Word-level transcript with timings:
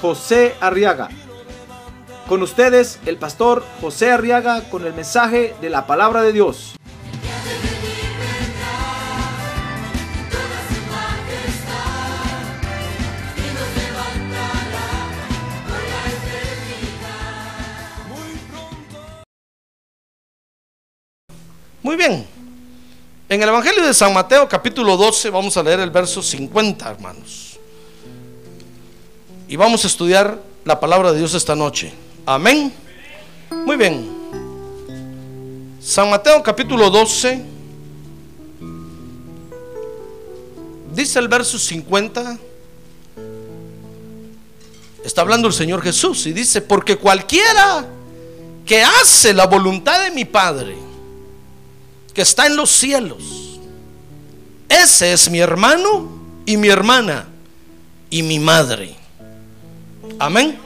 José 0.00 0.54
Arriaga. 0.60 1.08
Con 2.28 2.42
ustedes, 2.42 2.98
el 3.06 3.16
pastor 3.18 3.64
José 3.80 4.10
Arriaga 4.10 4.62
con 4.68 4.84
el 4.84 4.92
mensaje 4.92 5.54
de 5.60 5.70
la 5.70 5.86
palabra 5.86 6.22
de 6.22 6.32
Dios. 6.32 6.74
Muy 21.82 21.94
bien. 21.94 22.26
En 23.28 23.42
el 23.42 23.48
Evangelio 23.48 23.86
de 23.86 23.94
San 23.94 24.12
Mateo 24.12 24.48
capítulo 24.48 24.96
12 24.96 25.30
vamos 25.30 25.56
a 25.56 25.62
leer 25.62 25.78
el 25.78 25.90
verso 25.90 26.20
50, 26.20 26.90
hermanos. 26.90 27.55
Y 29.48 29.54
vamos 29.54 29.84
a 29.84 29.86
estudiar 29.86 30.42
la 30.64 30.80
palabra 30.80 31.12
de 31.12 31.18
Dios 31.18 31.34
esta 31.34 31.54
noche. 31.54 31.92
Amén. 32.24 32.72
Muy 33.64 33.76
bien. 33.76 34.10
San 35.80 36.10
Mateo 36.10 36.42
capítulo 36.42 36.90
12. 36.90 37.44
Dice 40.92 41.18
el 41.20 41.28
verso 41.28 41.60
50. 41.60 42.38
Está 45.04 45.20
hablando 45.20 45.46
el 45.46 45.54
Señor 45.54 45.80
Jesús 45.80 46.26
y 46.26 46.32
dice, 46.32 46.60
porque 46.60 46.96
cualquiera 46.96 47.86
que 48.64 48.82
hace 48.82 49.32
la 49.32 49.46
voluntad 49.46 50.02
de 50.02 50.10
mi 50.10 50.24
Padre, 50.24 50.74
que 52.12 52.22
está 52.22 52.46
en 52.46 52.56
los 52.56 52.70
cielos, 52.72 53.60
ese 54.68 55.12
es 55.12 55.30
mi 55.30 55.38
hermano 55.38 56.08
y 56.44 56.56
mi 56.56 56.66
hermana 56.66 57.28
y 58.10 58.24
mi 58.24 58.40
madre. 58.40 59.05
Amén. 60.18 60.58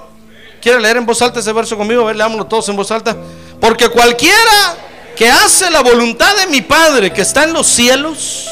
¿Quiere 0.60 0.80
leer 0.80 0.98
en 0.98 1.06
voz 1.06 1.22
alta 1.22 1.40
ese 1.40 1.52
verso 1.52 1.76
conmigo? 1.76 2.02
A 2.02 2.06
ver, 2.06 2.16
leámoslo 2.16 2.46
todos 2.46 2.68
en 2.68 2.76
voz 2.76 2.90
alta. 2.90 3.16
Porque 3.60 3.88
cualquiera 3.88 4.76
que 5.16 5.28
hace 5.28 5.70
la 5.70 5.80
voluntad 5.80 6.36
de 6.36 6.46
mi 6.46 6.62
Padre 6.62 7.12
que 7.12 7.22
está 7.22 7.44
en 7.44 7.52
los 7.52 7.66
cielos, 7.66 8.48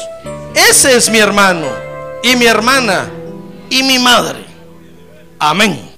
ese 0.53 0.95
es 0.95 1.09
mi 1.09 1.19
hermano 1.19 1.67
y 2.23 2.35
mi 2.35 2.45
hermana 2.45 3.09
y 3.69 3.83
mi 3.83 3.99
madre. 3.99 4.45
Amén. 5.37 5.89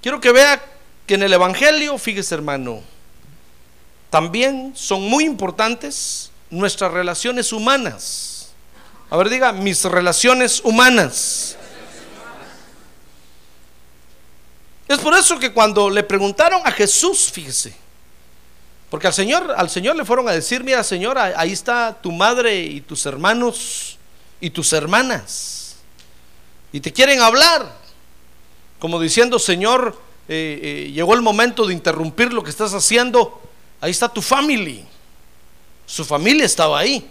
Quiero 0.00 0.20
que 0.20 0.32
vea 0.32 0.62
que 1.06 1.14
en 1.14 1.22
el 1.22 1.32
Evangelio, 1.32 1.98
fíjese 1.98 2.34
hermano, 2.34 2.80
también 4.10 4.72
son 4.74 5.02
muy 5.02 5.24
importantes 5.24 6.30
nuestras 6.50 6.92
relaciones 6.92 7.52
humanas. 7.52 8.50
A 9.10 9.16
ver, 9.16 9.28
diga, 9.28 9.52
mis 9.52 9.84
relaciones 9.84 10.60
humanas. 10.64 11.56
Es 14.88 14.98
por 14.98 15.14
eso 15.14 15.38
que 15.38 15.52
cuando 15.52 15.90
le 15.90 16.02
preguntaron 16.02 16.62
a 16.64 16.72
Jesús, 16.72 17.30
fíjese, 17.30 17.76
porque 18.88 19.06
al 19.06 19.12
Señor, 19.12 19.54
al 19.56 19.68
Señor 19.68 19.96
le 19.96 20.04
fueron 20.06 20.26
a 20.28 20.32
decir, 20.32 20.64
mira 20.64 20.82
Señor, 20.82 21.18
ahí 21.18 21.52
está 21.52 21.98
tu 22.00 22.10
madre 22.10 22.58
y 22.58 22.80
tus 22.80 23.04
hermanos 23.04 23.98
y 24.40 24.48
tus 24.48 24.72
hermanas. 24.72 25.76
Y 26.72 26.80
te 26.80 26.90
quieren 26.92 27.20
hablar, 27.20 27.70
como 28.78 28.98
diciendo, 28.98 29.38
Señor, 29.38 30.00
eh, 30.26 30.60
eh, 30.62 30.90
llegó 30.92 31.12
el 31.14 31.20
momento 31.22 31.66
de 31.66 31.74
interrumpir 31.74 32.32
lo 32.32 32.42
que 32.42 32.50
estás 32.50 32.72
haciendo. 32.72 33.42
Ahí 33.82 33.90
está 33.90 34.08
tu 34.08 34.22
familia. 34.22 34.84
Su 35.86 36.04
familia 36.04 36.46
estaba 36.46 36.78
ahí. 36.78 37.10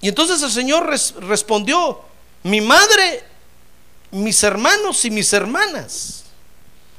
Y 0.00 0.08
entonces 0.08 0.40
el 0.42 0.50
Señor 0.50 0.86
res- 0.86 1.14
respondió, 1.18 2.00
mi 2.44 2.60
madre, 2.60 3.24
mis 4.12 4.40
hermanos 4.44 5.04
y 5.04 5.10
mis 5.10 5.32
hermanas 5.32 6.24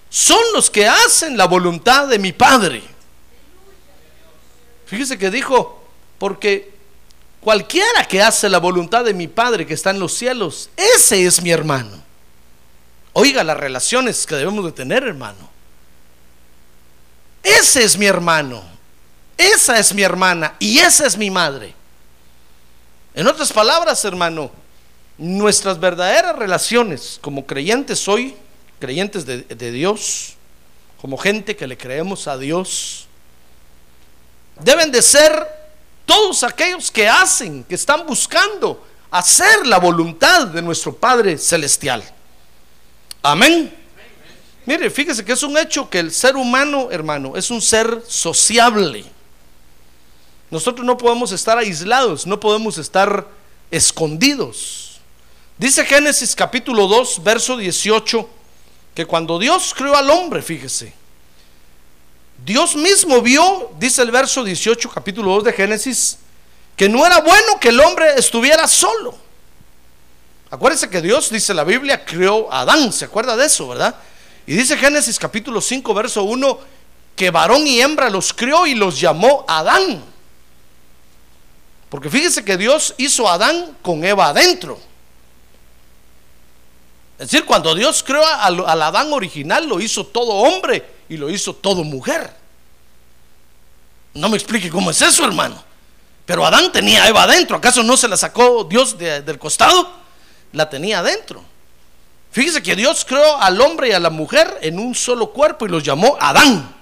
son 0.09 0.41
los 0.53 0.69
que 0.69 0.87
hacen 0.87 1.37
la 1.37 1.45
voluntad 1.45 2.07
de 2.07 2.19
mi 2.19 2.33
Padre. 2.33 2.81
Fíjese 4.87 5.17
que 5.17 5.29
dijo, 5.29 5.83
porque 6.17 6.73
cualquiera 7.41 8.07
que 8.07 8.21
hace 8.21 8.49
la 8.49 8.57
voluntad 8.57 9.05
de 9.05 9.13
mi 9.13 9.27
Padre 9.27 9.67
que 9.67 9.75
está 9.75 9.91
en 9.91 9.99
los 9.99 10.13
cielos, 10.13 10.69
ese 10.75 11.25
es 11.25 11.41
mi 11.41 11.51
hermano. 11.51 12.03
Oiga 13.13 13.43
las 13.43 13.57
relaciones 13.57 14.25
que 14.25 14.35
debemos 14.35 14.65
de 14.65 14.71
tener, 14.71 15.03
hermano. 15.03 15.49
Ese 17.43 17.83
es 17.83 17.97
mi 17.97 18.05
hermano, 18.05 18.63
esa 19.37 19.79
es 19.79 19.93
mi 19.93 20.01
hermana 20.01 20.55
y 20.59 20.79
esa 20.79 21.05
es 21.05 21.17
mi 21.17 21.29
madre. 21.29 21.73
En 23.13 23.27
otras 23.27 23.53
palabras, 23.53 24.03
hermano, 24.05 24.51
nuestras 25.17 25.79
verdaderas 25.79 26.35
relaciones 26.35 27.19
como 27.21 27.45
creyentes 27.45 28.07
hoy, 28.07 28.35
creyentes 28.79 29.25
de, 29.25 29.43
de 29.43 29.71
Dios, 29.71 30.35
como 31.01 31.17
gente 31.17 31.55
que 31.55 31.67
le 31.67 31.77
creemos 31.77 32.27
a 32.27 32.37
Dios, 32.37 33.07
deben 34.59 34.91
de 34.91 35.01
ser 35.01 35.47
todos 36.05 36.43
aquellos 36.43 36.89
que 36.89 37.07
hacen, 37.07 37.63
que 37.63 37.75
están 37.75 38.05
buscando 38.05 38.83
hacer 39.11 39.65
la 39.65 39.79
voluntad 39.79 40.47
de 40.47 40.61
nuestro 40.61 40.95
Padre 40.95 41.37
Celestial. 41.37 42.03
Amén. 43.21 43.73
Mire, 44.65 44.89
fíjese 44.89 45.25
que 45.25 45.33
es 45.33 45.43
un 45.43 45.57
hecho 45.57 45.89
que 45.89 45.99
el 45.99 46.11
ser 46.11 46.35
humano, 46.35 46.89
hermano, 46.91 47.35
es 47.35 47.49
un 47.49 47.61
ser 47.61 48.03
sociable. 48.07 49.05
Nosotros 50.51 50.85
no 50.85 50.97
podemos 50.97 51.31
estar 51.31 51.57
aislados, 51.57 52.25
no 52.25 52.39
podemos 52.39 52.77
estar 52.77 53.27
escondidos. 53.71 54.99
Dice 55.57 55.85
Génesis 55.85 56.35
capítulo 56.35 56.87
2, 56.87 57.23
verso 57.23 57.57
18, 57.57 58.29
que 58.99 59.05
cuando 59.05 59.39
Dios 59.39 59.73
creó 59.73 59.95
al 59.95 60.09
hombre, 60.09 60.41
fíjese, 60.41 60.91
Dios 62.43 62.75
mismo 62.75 63.21
vio, 63.21 63.71
dice 63.79 64.01
el 64.01 64.11
verso 64.11 64.43
18, 64.43 64.89
capítulo 64.89 65.35
2 65.35 65.45
de 65.45 65.53
Génesis, 65.53 66.17
que 66.75 66.89
no 66.89 67.05
era 67.05 67.21
bueno 67.21 67.61
que 67.61 67.69
el 67.69 67.79
hombre 67.79 68.15
estuviera 68.17 68.67
solo. 68.67 69.17
Acuérdense 70.51 70.89
que 70.89 71.01
Dios, 71.01 71.29
dice 71.29 71.53
la 71.53 71.63
Biblia, 71.63 72.03
creó 72.03 72.51
a 72.51 72.59
Adán, 72.59 72.91
¿se 72.91 73.05
acuerda 73.05 73.37
de 73.37 73.45
eso, 73.45 73.69
verdad? 73.69 73.95
Y 74.45 74.53
dice 74.53 74.75
Génesis 74.75 75.17
capítulo 75.17 75.61
5, 75.61 75.93
verso 75.93 76.23
1, 76.23 76.59
que 77.15 77.31
varón 77.31 77.65
y 77.65 77.79
hembra 77.79 78.09
los 78.09 78.33
crió 78.33 78.67
y 78.67 78.75
los 78.75 78.99
llamó 78.99 79.45
Adán. 79.47 80.03
Porque 81.87 82.09
fíjese 82.09 82.43
que 82.43 82.57
Dios 82.57 82.95
hizo 82.97 83.29
a 83.29 83.35
Adán 83.35 83.77
con 83.81 84.03
Eva 84.03 84.27
adentro. 84.27 84.88
Es 87.19 87.29
decir, 87.29 87.45
cuando 87.45 87.75
Dios 87.75 88.01
creó 88.01 88.25
al, 88.25 88.81
Adán 88.81 89.11
original, 89.11 89.67
lo 89.67 89.81
hizo 89.81 90.05
todo 90.05 90.31
hombre 90.31 90.89
y 91.09 91.17
lo 91.17 91.29
hizo 91.29 91.53
todo 91.53 91.83
mujer. 91.83 92.33
No 94.13 94.29
me 94.29 94.37
explique 94.37 94.69
cómo 94.69 94.89
es 94.91 95.01
eso, 95.01 95.25
hermano. 95.25 95.61
Pero 96.25 96.45
Adán 96.45 96.71
tenía 96.71 97.03
a 97.03 97.09
Eva 97.09 97.23
adentro. 97.23 97.57
¿Acaso 97.57 97.83
no 97.83 97.97
se 97.97 98.07
la 98.07 98.15
sacó 98.15 98.63
Dios 98.63 98.97
de- 98.97 99.21
del 99.21 99.37
costado? 99.37 99.91
La 100.53 100.69
tenía 100.69 100.99
adentro. 100.99 101.43
Fíjese 102.31 102.63
que 102.63 102.75
Dios 102.75 103.03
creó 103.05 103.35
al 103.41 103.59
hombre 103.59 103.89
y 103.89 103.91
a 103.91 103.99
la 103.99 104.09
mujer 104.09 104.57
en 104.61 104.79
un 104.79 104.95
solo 104.95 105.31
cuerpo 105.31 105.65
y 105.65 105.69
los 105.69 105.83
llamó 105.83 106.17
Adán. 106.21 106.73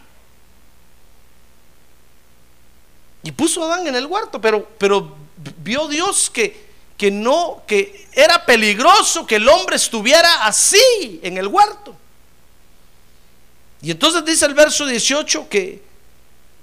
Y 3.24 3.32
puso 3.32 3.64
Adán 3.64 3.88
en 3.88 3.96
el 3.96 4.06
huerto, 4.06 4.40
pero, 4.40 4.68
pero 4.78 5.16
vio 5.64 5.88
Dios 5.88 6.30
que, 6.30 6.67
que 6.98 7.12
no, 7.12 7.64
que 7.68 8.10
era 8.14 8.46
peligroso 8.46 9.26
que 9.26 9.36
el 9.36 9.48
hombre 9.48 9.76
estuviera 9.76 10.46
así 10.46 11.20
en 11.22 11.38
el 11.38 11.48
huerto. 11.48 11.96
Y 13.82 13.92
entonces 13.92 14.26
dice 14.26 14.46
el 14.46 14.56
verso 14.56 14.86
18 14.86 15.48
que 15.48 15.84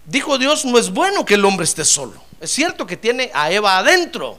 dijo 0.05 0.37
Dios, 0.37 0.65
no 0.65 0.77
es 0.79 0.91
bueno 0.91 1.25
que 1.25 1.35
el 1.35 1.45
hombre 1.45 1.65
esté 1.65 1.85
solo. 1.85 2.21
Es 2.41 2.51
cierto 2.51 2.87
que 2.87 2.97
tiene 2.97 3.31
a 3.33 3.51
Eva 3.51 3.79
adentro, 3.79 4.39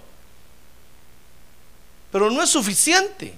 pero 2.12 2.30
no 2.30 2.44
es 2.44 2.50
suficiente. 2.50 3.34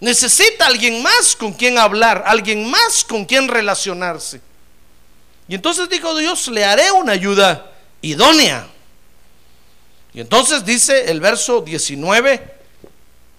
Necesita 0.00 0.66
alguien 0.66 1.02
más 1.02 1.36
con 1.36 1.52
quien 1.52 1.78
hablar, 1.78 2.24
alguien 2.26 2.68
más 2.70 3.04
con 3.04 3.24
quien 3.24 3.48
relacionarse. 3.48 4.40
Y 5.48 5.54
entonces 5.54 5.88
dijo 5.88 6.16
Dios, 6.16 6.48
le 6.48 6.64
haré 6.64 6.90
una 6.90 7.12
ayuda 7.12 7.72
idónea. 8.02 8.66
Y 10.16 10.20
entonces 10.20 10.64
dice 10.64 11.12
el 11.12 11.20
verso 11.20 11.60
19 11.60 12.56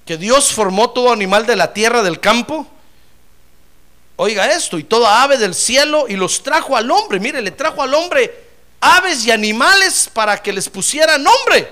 que 0.06 0.16
Dios 0.16 0.54
formó 0.54 0.92
todo 0.92 1.12
animal 1.12 1.46
de 1.46 1.58
la 1.58 1.74
tierra 1.74 2.02
del 2.02 2.22
campo 2.22 2.66
oiga 4.18 4.52
esto, 4.52 4.78
y 4.78 4.84
toda 4.84 5.24
ave 5.24 5.38
del 5.38 5.56
cielo 5.56 6.06
y 6.10 6.16
los 6.16 6.44
trajo 6.44 6.76
al 6.76 6.92
hombre. 6.92 7.20
Mire, 7.20 7.42
le 7.42 7.52
trajo 7.52 7.82
al 7.82 7.94
hombre 7.94 8.46
aves 8.82 9.26
y 9.26 9.32
animales 9.32 10.10
para 10.12 10.42
que 10.42 10.52
les 10.52 10.68
pusiera 10.70 11.18
nombre. 11.18 11.72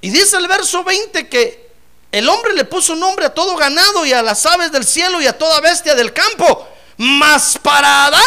Y 0.00 0.10
dice 0.10 0.36
el 0.38 0.48
verso 0.48 0.82
20 0.82 1.28
que 1.28 1.70
el 2.10 2.28
hombre 2.28 2.54
le 2.54 2.64
puso 2.64 2.96
nombre 2.96 3.26
a 3.26 3.34
todo 3.34 3.54
ganado 3.56 4.04
y 4.04 4.12
a 4.12 4.22
las 4.22 4.44
aves 4.46 4.72
del 4.72 4.84
cielo 4.84 5.20
y 5.20 5.26
a 5.26 5.36
toda 5.36 5.60
bestia 5.60 5.94
del 5.94 6.12
campo. 6.12 6.66
Mas 6.96 7.58
para 7.62 8.06
Adán 8.06 8.22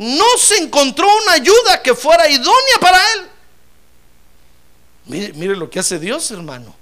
no 0.00 0.38
se 0.38 0.56
encontró 0.56 1.06
una 1.24 1.32
ayuda 1.32 1.82
que 1.82 1.94
fuera 1.94 2.26
idónea 2.26 2.78
para 2.80 2.96
él. 3.12 3.28
Mire, 5.04 5.32
mire 5.34 5.54
lo 5.54 5.68
que 5.68 5.78
hace 5.78 5.98
Dios, 5.98 6.30
hermano. 6.30 6.74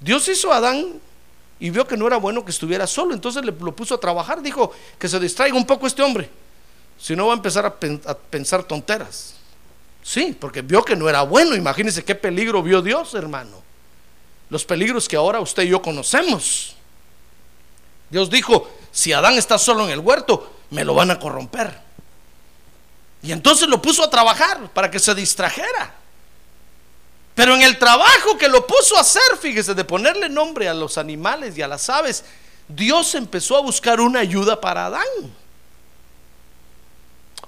Dios 0.00 0.26
hizo 0.26 0.52
a 0.52 0.56
Adán 0.56 1.00
y 1.60 1.70
vio 1.70 1.86
que 1.86 1.96
no 1.96 2.08
era 2.08 2.16
bueno 2.16 2.44
que 2.44 2.50
estuviera 2.50 2.88
solo, 2.88 3.14
entonces 3.14 3.44
le 3.44 3.52
lo 3.52 3.70
puso 3.70 3.94
a 3.94 4.00
trabajar. 4.00 4.42
Dijo 4.42 4.72
que 4.98 5.08
se 5.08 5.20
distraiga 5.20 5.56
un 5.56 5.64
poco 5.64 5.86
este 5.86 6.02
hombre, 6.02 6.28
si 6.98 7.14
no 7.14 7.28
va 7.28 7.34
a 7.34 7.36
empezar 7.36 7.64
a, 7.64 7.76
a 8.10 8.14
pensar 8.14 8.64
tonteras. 8.64 9.34
Sí, 10.02 10.36
porque 10.40 10.62
vio 10.62 10.84
que 10.84 10.96
no 10.96 11.08
era 11.08 11.22
bueno. 11.22 11.54
Imagínense 11.54 12.04
qué 12.04 12.16
peligro 12.16 12.64
vio 12.64 12.82
Dios, 12.82 13.14
hermano. 13.14 13.62
Los 14.50 14.64
peligros 14.64 15.06
que 15.06 15.14
ahora 15.14 15.38
usted 15.38 15.62
y 15.62 15.68
yo 15.68 15.80
conocemos. 15.80 16.74
Dios 18.10 18.28
dijo, 18.28 18.68
si 18.90 19.12
Adán 19.12 19.34
está 19.34 19.56
solo 19.56 19.84
en 19.84 19.90
el 19.90 20.00
huerto, 20.00 20.52
me 20.70 20.84
lo 20.84 20.94
van 20.94 21.12
a 21.12 21.20
corromper. 21.20 21.86
Y 23.22 23.32
entonces 23.32 23.68
lo 23.68 23.82
puso 23.82 24.04
a 24.04 24.10
trabajar 24.10 24.70
para 24.72 24.90
que 24.90 24.98
se 24.98 25.14
distrajera. 25.14 25.94
Pero 27.34 27.54
en 27.54 27.62
el 27.62 27.78
trabajo 27.78 28.36
que 28.36 28.48
lo 28.48 28.66
puso 28.66 28.96
a 28.96 29.00
hacer, 29.00 29.36
fíjese, 29.40 29.74
de 29.74 29.84
ponerle 29.84 30.28
nombre 30.28 30.68
a 30.68 30.74
los 30.74 30.98
animales 30.98 31.56
y 31.56 31.62
a 31.62 31.68
las 31.68 31.88
aves, 31.88 32.24
Dios 32.66 33.14
empezó 33.14 33.56
a 33.56 33.60
buscar 33.60 34.00
una 34.00 34.20
ayuda 34.20 34.60
para 34.60 34.86
Adán. 34.86 35.06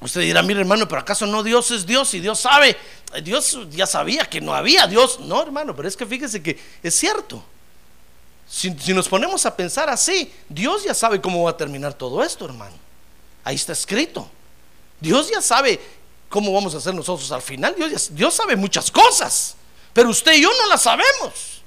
Usted 0.01 0.23
dirá, 0.23 0.43
mire 0.43 0.61
hermano, 0.61 0.89
pero 0.89 1.01
acaso 1.01 1.27
no 1.27 1.43
Dios 1.43 1.71
es 1.73 1.85
Dios 1.85 2.15
y 2.15 2.21
Dios 2.21 2.41
sabe, 2.41 2.77
Dios 3.23 3.59
ya 3.71 3.87
sabía 3.87 4.25
que 4.25 4.41
no 4.41 4.55
había 4.55 4.87
Dios. 4.87 5.21
No, 5.21 5.43
hermano, 5.43 5.77
pero 5.77 5.89
es 5.89 5.97
que 5.97 6.07
fíjese 6.07 6.43
que 6.43 6.59
es 6.83 6.95
cierto. 6.95 7.45
Si, 8.49 8.73
si, 8.79 8.95
nos 8.95 9.09
ponemos 9.09 9.45
a 9.47 9.55
pensar 9.55 9.91
así, 9.91 10.33
Dios 10.49 10.85
ya 10.85 10.95
sabe 10.95 11.21
cómo 11.21 11.45
va 11.45 11.51
a 11.51 11.57
terminar 11.57 11.95
todo 11.95 12.23
esto, 12.23 12.45
hermano. 12.47 12.77
Ahí 13.45 13.57
está 13.57 13.73
escrito. 13.73 14.31
Dios 15.01 15.31
ya 15.31 15.41
sabe 15.41 15.81
cómo 16.29 16.53
vamos 16.53 16.75
a 16.75 16.79
hacer 16.79 16.95
nosotros 16.95 17.31
al 17.33 17.43
final. 17.43 17.75
Dios, 17.77 18.15
Dios 18.15 18.35
sabe 18.35 18.57
muchas 18.57 18.91
cosas, 18.91 19.57
pero 19.93 20.11
usted 20.11 20.35
y 20.35 20.43
yo 20.43 20.51
no 20.63 20.67
las 20.69 20.83
sabemos. 20.83 21.63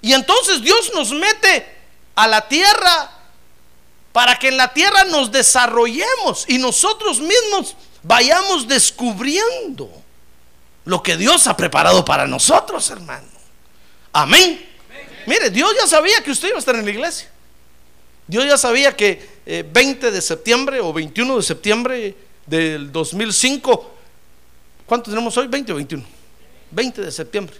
Y 0.00 0.12
entonces 0.12 0.62
Dios 0.62 0.92
nos 0.94 1.10
mete 1.10 1.66
a 2.14 2.28
la 2.28 2.46
tierra 2.46 3.12
para 4.12 4.38
que 4.38 4.48
en 4.48 4.56
la 4.56 4.72
tierra 4.72 5.04
nos 5.04 5.30
desarrollemos 5.30 6.44
y 6.48 6.58
nosotros 6.58 7.20
mismos 7.20 7.76
vayamos 8.02 8.66
descubriendo 8.66 9.90
lo 10.84 11.02
que 11.02 11.16
Dios 11.16 11.46
ha 11.46 11.56
preparado 11.56 12.04
para 12.04 12.26
nosotros, 12.26 12.88
hermano. 12.90 13.28
Amén. 14.12 14.66
Mire, 15.26 15.50
Dios 15.50 15.74
ya 15.78 15.86
sabía 15.86 16.22
que 16.22 16.30
usted 16.30 16.48
iba 16.48 16.56
a 16.56 16.60
estar 16.60 16.74
en 16.76 16.84
la 16.84 16.90
iglesia. 16.90 17.30
Dios 18.26 18.46
ya 18.46 18.56
sabía 18.56 18.96
que 18.96 19.64
20 19.70 20.10
de 20.10 20.22
septiembre 20.22 20.80
o 20.80 20.92
21 20.92 21.36
de 21.36 21.42
septiembre 21.42 22.16
del 22.48 22.90
2005. 22.90 23.94
¿Cuánto 24.86 25.10
tenemos 25.10 25.36
hoy? 25.36 25.46
20 25.46 25.72
o 25.72 25.76
21. 25.76 26.04
20 26.70 27.02
de 27.02 27.12
septiembre. 27.12 27.56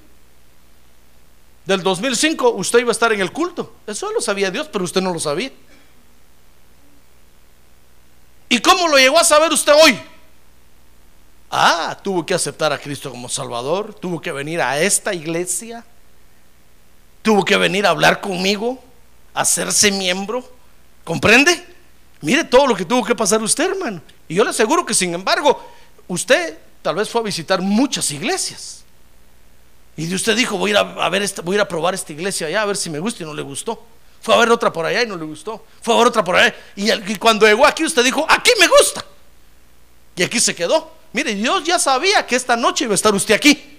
Del 1.65 1.83
2005 1.83 2.51
usted 2.53 2.79
iba 2.79 2.91
a 2.91 2.93
estar 2.93 3.13
en 3.13 3.21
el 3.21 3.33
culto. 3.33 3.75
Eso 3.87 4.11
lo 4.13 4.21
sabía 4.21 4.51
Dios, 4.51 4.69
pero 4.73 4.85
usted 4.85 5.03
no 5.03 5.13
lo 5.13 5.21
sabía. 5.21 5.53
¿Y 8.49 8.61
cómo 8.61 8.89
lo 8.89 8.97
llegó 8.97 9.19
a 9.19 9.25
saber 9.25 9.53
usted 9.53 9.75
hoy? 9.75 10.01
Ah, 11.51 11.99
tuvo 12.03 12.25
que 12.25 12.35
aceptar 12.35 12.73
a 12.73 12.79
Cristo 12.79 13.11
como 13.11 13.29
Salvador, 13.29 13.95
tuvo 13.95 14.21
que 14.21 14.33
venir 14.33 14.61
a 14.61 14.81
esta 14.81 15.15
iglesia, 15.15 15.85
tuvo 17.23 17.45
que 17.45 17.57
venir 17.57 17.87
a 17.87 17.91
hablar 17.91 18.21
conmigo, 18.21 18.83
hacerse 19.35 19.91
miembro. 19.91 20.47
¿Comprende? 21.05 21.78
Mire 22.21 22.45
todo 22.45 22.67
lo 22.67 22.75
que 22.75 22.85
tuvo 22.85 23.05
que 23.05 23.15
pasar 23.15 23.43
usted, 23.43 23.71
hermano. 23.71 24.01
Y 24.27 24.35
yo 24.35 24.45
le 24.45 24.51
aseguro 24.51 24.85
que, 24.85 24.95
sin 24.95 25.15
embargo, 25.15 25.65
usted 26.09 26.59
tal 26.83 26.97
vez 26.97 27.09
fue 27.09 27.21
a 27.21 27.25
visitar 27.25 27.61
muchas 27.61 28.11
iglesias. 28.11 28.85
Y 29.97 30.13
usted 30.15 30.37
dijo, 30.37 30.57
voy 30.57 30.71
a 30.71 30.75
ir 30.75 30.77
a, 30.79 31.09
ver 31.09 31.23
esta, 31.23 31.43
voy 31.43 31.55
a, 31.55 31.57
ir 31.57 31.61
a 31.61 31.69
probar 31.69 31.95
esta 31.95 32.13
iglesia 32.13 32.47
allá, 32.47 32.63
a 32.63 32.67
ver 32.67 32.77
si 32.77 32.89
me 32.89 32.99
gusta 32.99 33.23
y 33.23 33.27
no 33.27 33.35
le 33.35 33.43
gustó. 33.43 33.85
Fue 34.21 34.35
a 34.35 34.39
ver 34.39 34.51
otra 34.51 34.73
por 34.73 34.87
allá 34.87 35.03
y 35.03 35.07
no 35.07 35.17
le 35.17 35.25
gustó. 35.25 35.65
Fue 35.81 35.95
a 35.95 35.99
ver 35.99 36.07
otra 36.09 36.25
por 36.25 36.37
allá. 36.37 36.55
Y, 36.77 36.91
y 36.91 37.17
cuando 37.17 37.47
llegó 37.47 37.67
aquí, 37.67 37.85
usted 37.85 38.05
dijo, 38.05 38.27
aquí 38.29 38.51
me 38.59 38.67
gusta. 38.69 39.05
Y 40.17 40.23
aquí 40.23 40.41
se 40.41 40.55
quedó. 40.55 40.91
Mire, 41.13 41.35
Dios 41.35 41.65
ya 41.65 41.79
sabía 41.79 42.27
que 42.27 42.37
esta 42.37 42.57
noche 42.57 42.85
iba 42.85 42.95
a 42.95 42.97
estar 42.97 43.15
usted 43.15 43.35
aquí. 43.35 43.79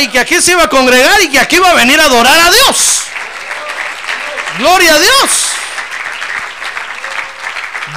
Y 0.00 0.08
que 0.08 0.18
aquí 0.18 0.40
se 0.40 0.52
iba 0.52 0.64
a 0.64 0.68
congregar 0.68 1.20
y 1.22 1.30
que 1.30 1.38
aquí 1.38 1.56
iba 1.56 1.70
a 1.70 1.74
venir 1.74 1.98
a 2.00 2.04
adorar 2.04 2.38
a 2.38 2.50
Dios. 2.50 3.02
Gloria 4.58 4.94
a 4.94 4.98
Dios. 4.98 5.49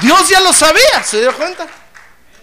Dios 0.03 0.29
ya 0.29 0.41
lo 0.41 0.51
sabía, 0.51 1.01
¿se 1.03 1.21
dio 1.21 1.33
cuenta? 1.35 1.65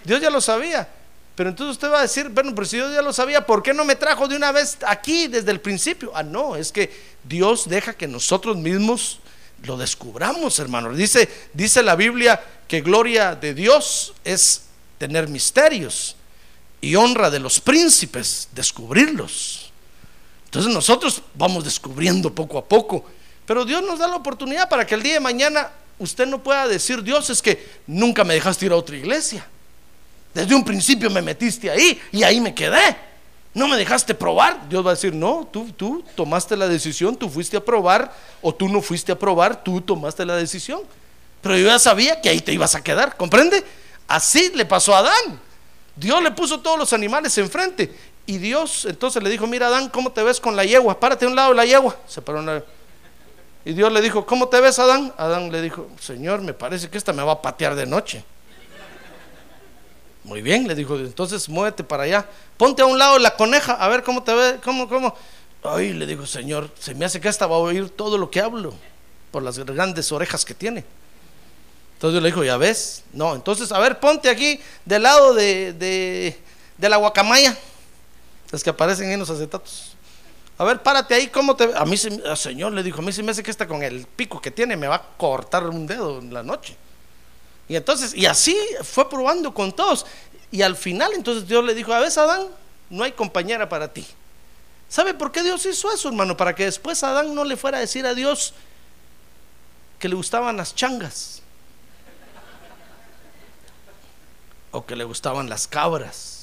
Dios 0.03 0.19
ya 0.19 0.31
lo 0.31 0.41
sabía. 0.41 0.89
Pero 1.35 1.51
entonces 1.51 1.73
usted 1.73 1.91
va 1.91 1.99
a 1.99 2.01
decir, 2.01 2.27
bueno, 2.29 2.53
pero 2.55 2.65
si 2.65 2.77
Dios 2.77 2.91
ya 2.91 3.03
lo 3.03 3.13
sabía, 3.13 3.45
¿por 3.45 3.61
qué 3.61 3.71
no 3.71 3.85
me 3.85 3.95
trajo 3.95 4.27
de 4.27 4.35
una 4.35 4.51
vez 4.51 4.77
aquí 4.85 5.27
desde 5.27 5.51
el 5.51 5.61
principio? 5.61 6.11
Ah, 6.15 6.23
no, 6.23 6.55
es 6.55 6.71
que 6.71 6.91
Dios 7.23 7.69
deja 7.69 7.93
que 7.93 8.07
nosotros 8.07 8.57
mismos 8.57 9.19
lo 9.63 9.77
descubramos, 9.77 10.57
hermano. 10.57 10.91
Dice, 10.93 11.29
dice 11.53 11.83
la 11.83 11.95
Biblia 11.95 12.43
que 12.67 12.81
gloria 12.81 13.35
de 13.35 13.53
Dios 13.53 14.13
es 14.23 14.63
tener 14.97 15.27
misterios 15.29 16.15
y 16.81 16.95
honra 16.95 17.29
de 17.29 17.39
los 17.39 17.61
príncipes, 17.61 18.49
descubrirlos. 18.53 19.71
Entonces 20.45 20.73
nosotros 20.73 21.21
vamos 21.35 21.63
descubriendo 21.63 22.33
poco 22.33 22.57
a 22.57 22.65
poco, 22.65 23.05
pero 23.45 23.65
Dios 23.65 23.83
nos 23.83 23.99
da 23.99 24.07
la 24.07 24.15
oportunidad 24.15 24.67
para 24.67 24.85
que 24.85 24.95
el 24.95 25.03
día 25.03 25.13
de 25.13 25.19
mañana 25.19 25.69
usted 26.01 26.25
no 26.25 26.41
pueda 26.41 26.67
decir, 26.67 27.03
Dios, 27.03 27.29
es 27.29 27.41
que 27.41 27.65
nunca 27.87 28.23
me 28.23 28.33
dejaste 28.33 28.65
ir 28.65 28.71
a 28.71 28.75
otra 28.75 28.97
iglesia. 28.97 29.47
Desde 30.33 30.55
un 30.55 30.63
principio 30.63 31.09
me 31.09 31.21
metiste 31.21 31.69
ahí 31.69 32.01
y 32.11 32.23
ahí 32.23 32.41
me 32.41 32.53
quedé. 32.53 32.97
No 33.53 33.67
me 33.67 33.77
dejaste 33.77 34.15
probar. 34.15 34.67
Dios 34.69 34.85
va 34.85 34.91
a 34.91 34.93
decir, 34.95 35.13
no, 35.13 35.47
tú, 35.51 35.71
tú 35.73 36.03
tomaste 36.15 36.55
la 36.55 36.67
decisión, 36.67 37.15
tú 37.15 37.29
fuiste 37.29 37.57
a 37.57 37.63
probar 37.63 38.13
o 38.41 38.53
tú 38.53 38.69
no 38.69 38.81
fuiste 38.81 39.11
a 39.11 39.19
probar, 39.19 39.63
tú 39.63 39.81
tomaste 39.81 40.25
la 40.25 40.35
decisión. 40.35 40.81
Pero 41.41 41.57
yo 41.57 41.67
ya 41.67 41.79
sabía 41.79 42.21
que 42.21 42.29
ahí 42.29 42.39
te 42.39 42.53
ibas 42.53 42.75
a 42.75 42.81
quedar, 42.81 43.17
¿comprende? 43.17 43.63
Así 44.07 44.51
le 44.55 44.65
pasó 44.65 44.95
a 44.95 44.99
Adán. 44.99 45.39
Dios 45.95 46.23
le 46.23 46.31
puso 46.31 46.59
todos 46.61 46.79
los 46.79 46.93
animales 46.93 47.37
enfrente. 47.37 47.93
Y 48.25 48.37
Dios 48.37 48.85
entonces 48.85 49.21
le 49.21 49.29
dijo, 49.29 49.47
mira 49.47 49.67
Adán, 49.67 49.89
¿cómo 49.89 50.11
te 50.11 50.23
ves 50.23 50.39
con 50.39 50.55
la 50.55 50.63
yegua? 50.63 50.99
Párate 50.99 51.25
a 51.25 51.27
un 51.27 51.35
lado 51.35 51.49
de 51.49 51.55
la 51.55 51.65
yegua. 51.65 51.97
Se 52.07 52.21
paró 52.21 52.39
una... 52.39 52.63
Y 53.63 53.73
Dios 53.73 53.91
le 53.91 54.01
dijo, 54.01 54.25
¿cómo 54.25 54.47
te 54.47 54.59
ves, 54.59 54.79
Adán? 54.79 55.13
Adán 55.17 55.51
le 55.51 55.61
dijo, 55.61 55.87
Señor, 55.99 56.41
me 56.41 56.53
parece 56.53 56.89
que 56.89 56.97
esta 56.97 57.13
me 57.13 57.23
va 57.23 57.33
a 57.33 57.41
patear 57.41 57.75
de 57.75 57.85
noche. 57.85 58.23
Muy 60.23 60.41
bien, 60.41 60.67
le 60.67 60.75
dijo, 60.75 60.95
entonces 60.97 61.49
muévete 61.49 61.83
para 61.83 62.03
allá. 62.03 62.25
Ponte 62.57 62.81
a 62.81 62.85
un 62.85 62.97
lado 62.97 63.15
de 63.15 63.21
la 63.21 63.35
coneja, 63.35 63.73
a 63.73 63.87
ver 63.87 64.03
cómo 64.03 64.23
te 64.23 64.33
ve, 64.33 64.59
cómo, 64.63 64.87
cómo. 64.87 65.15
Ay, 65.63 65.93
le 65.93 66.05
dijo, 66.05 66.25
Señor, 66.25 66.69
se 66.79 66.95
me 66.95 67.05
hace 67.05 67.19
que 67.19 67.27
esta 67.27 67.47
va 67.47 67.55
a 67.55 67.59
oír 67.59 67.89
todo 67.89 68.17
lo 68.17 68.29
que 68.29 68.39
hablo 68.39 68.73
por 69.31 69.43
las 69.43 69.57
grandes 69.59 70.11
orejas 70.11 70.45
que 70.45 70.53
tiene. 70.53 70.83
Entonces 71.93 72.13
Dios 72.13 72.23
le 72.23 72.29
dijo, 72.29 72.43
ya 72.43 72.57
ves, 72.57 73.03
no, 73.13 73.35
entonces, 73.35 73.71
a 73.71 73.77
ver, 73.77 73.99
ponte 73.99 74.27
aquí 74.29 74.59
del 74.85 75.03
lado 75.03 75.33
de, 75.35 75.73
de, 75.73 76.89
la 76.89 76.97
guacamaya, 76.97 77.55
las 78.51 78.63
que 78.63 78.71
aparecen 78.71 79.11
en 79.11 79.19
los 79.19 79.29
acetatos. 79.29 79.90
A 80.61 80.63
ver, 80.63 80.83
párate 80.83 81.15
ahí, 81.15 81.25
¿cómo 81.25 81.55
te 81.55 81.75
A 81.75 81.85
mí, 81.85 81.95
el 82.03 82.37
Señor 82.37 82.71
le 82.73 82.83
dijo, 82.83 82.99
a 82.99 83.01
mí 83.01 83.11
se 83.11 83.23
me 83.23 83.31
hace 83.31 83.41
que 83.41 83.49
está 83.49 83.67
con 83.67 83.81
el 83.81 84.05
pico 84.05 84.39
que 84.39 84.51
tiene 84.51 84.77
me 84.77 84.87
va 84.87 84.97
a 84.97 85.01
cortar 85.17 85.65
un 85.65 85.87
dedo 85.87 86.19
en 86.19 86.31
la 86.31 86.43
noche. 86.43 86.77
Y 87.67 87.75
entonces, 87.75 88.13
y 88.13 88.27
así 88.27 88.55
fue 88.83 89.09
probando 89.09 89.55
con 89.55 89.71
todos. 89.71 90.05
Y 90.51 90.61
al 90.61 90.75
final, 90.75 91.13
entonces 91.15 91.47
Dios 91.47 91.65
le 91.65 91.73
dijo, 91.73 91.91
a 91.91 91.99
ver, 91.99 92.11
Adán, 92.15 92.45
no 92.91 93.03
hay 93.03 93.11
compañera 93.13 93.67
para 93.67 93.91
ti. 93.91 94.05
¿Sabe 94.87 95.15
por 95.15 95.31
qué 95.31 95.41
Dios 95.41 95.65
hizo 95.65 95.91
eso, 95.91 96.09
hermano? 96.09 96.37
Para 96.37 96.53
que 96.53 96.65
después 96.65 97.03
Adán 97.03 97.33
no 97.33 97.43
le 97.43 97.57
fuera 97.57 97.79
a 97.79 97.81
decir 97.81 98.05
a 98.05 98.13
Dios 98.13 98.53
que 99.97 100.07
le 100.09 100.13
gustaban 100.13 100.57
las 100.57 100.75
changas. 100.75 101.41
O 104.69 104.85
que 104.85 104.95
le 104.95 105.05
gustaban 105.05 105.49
las 105.49 105.67
cabras 105.67 106.40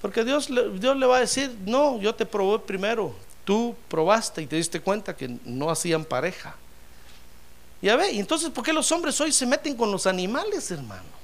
porque 0.00 0.24
Dios, 0.24 0.48
Dios 0.48 0.96
le 0.96 1.06
va 1.06 1.16
a 1.16 1.20
decir, 1.20 1.56
no, 1.66 2.00
yo 2.00 2.14
te 2.14 2.24
probé 2.24 2.60
primero, 2.60 3.14
tú 3.44 3.74
probaste 3.88 4.42
y 4.42 4.46
te 4.46 4.56
diste 4.56 4.80
cuenta 4.80 5.16
que 5.16 5.38
no 5.44 5.70
hacían 5.70 6.04
pareja. 6.04 6.54
Ya 7.82 7.96
ve, 7.96 8.18
entonces, 8.18 8.50
¿por 8.50 8.64
qué 8.64 8.72
los 8.72 8.90
hombres 8.92 9.20
hoy 9.20 9.32
se 9.32 9.46
meten 9.46 9.76
con 9.76 9.90
los 9.90 10.06
animales, 10.06 10.70
hermano? 10.70 11.18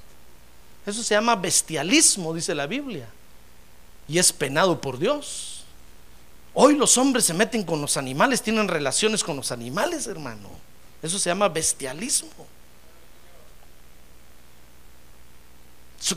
Eso 0.86 1.02
se 1.02 1.14
llama 1.14 1.34
bestialismo, 1.36 2.34
dice 2.34 2.54
la 2.54 2.66
Biblia, 2.66 3.08
y 4.06 4.18
es 4.18 4.32
penado 4.32 4.80
por 4.80 4.98
Dios. 4.98 5.64
Hoy 6.52 6.76
los 6.76 6.96
hombres 6.98 7.24
se 7.24 7.34
meten 7.34 7.64
con 7.64 7.80
los 7.80 7.96
animales, 7.96 8.42
tienen 8.42 8.68
relaciones 8.68 9.24
con 9.24 9.36
los 9.36 9.50
animales, 9.50 10.06
hermano. 10.06 10.48
Eso 11.02 11.18
se 11.18 11.30
llama 11.30 11.48
bestialismo. 11.48 12.30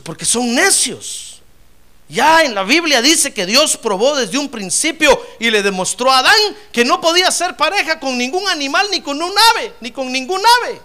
Porque 0.04 0.24
son 0.24 0.54
necios. 0.54 1.37
Ya 2.08 2.42
en 2.42 2.54
la 2.54 2.62
Biblia 2.62 3.02
dice 3.02 3.34
que 3.34 3.44
Dios 3.44 3.76
probó 3.76 4.16
desde 4.16 4.38
un 4.38 4.48
principio 4.48 5.20
y 5.38 5.50
le 5.50 5.62
demostró 5.62 6.10
a 6.10 6.18
Adán 6.18 6.56
que 6.72 6.84
no 6.84 7.00
podía 7.00 7.30
ser 7.30 7.54
pareja 7.54 8.00
con 8.00 8.16
ningún 8.16 8.48
animal, 8.48 8.88
ni 8.90 9.02
con 9.02 9.22
un 9.22 9.32
ave, 9.50 9.74
ni 9.80 9.90
con 9.90 10.10
ningún 10.10 10.40
ave. 10.62 10.80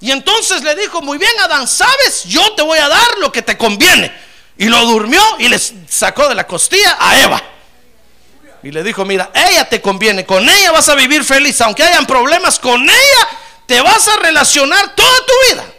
Y 0.00 0.12
entonces 0.12 0.62
le 0.62 0.76
dijo, 0.76 1.02
muy 1.02 1.18
bien 1.18 1.32
Adán, 1.40 1.66
sabes, 1.66 2.24
yo 2.24 2.54
te 2.54 2.62
voy 2.62 2.78
a 2.78 2.88
dar 2.88 3.18
lo 3.18 3.32
que 3.32 3.42
te 3.42 3.58
conviene. 3.58 4.14
Y 4.56 4.66
lo 4.66 4.84
durmió 4.86 5.20
y 5.40 5.48
le 5.48 5.58
sacó 5.58 6.28
de 6.28 6.36
la 6.36 6.46
costilla 6.46 6.96
a 7.00 7.20
Eva. 7.20 7.42
Y 8.62 8.70
le 8.70 8.84
dijo, 8.84 9.04
mira, 9.04 9.30
ella 9.34 9.68
te 9.68 9.80
conviene, 9.80 10.24
con 10.24 10.48
ella 10.48 10.70
vas 10.70 10.88
a 10.88 10.94
vivir 10.94 11.24
feliz, 11.24 11.60
aunque 11.62 11.82
hayan 11.82 12.06
problemas, 12.06 12.60
con 12.60 12.82
ella 12.82 13.28
te 13.66 13.80
vas 13.80 14.06
a 14.06 14.16
relacionar 14.16 14.94
toda 14.94 15.18
tu 15.26 15.32
vida. 15.48 15.73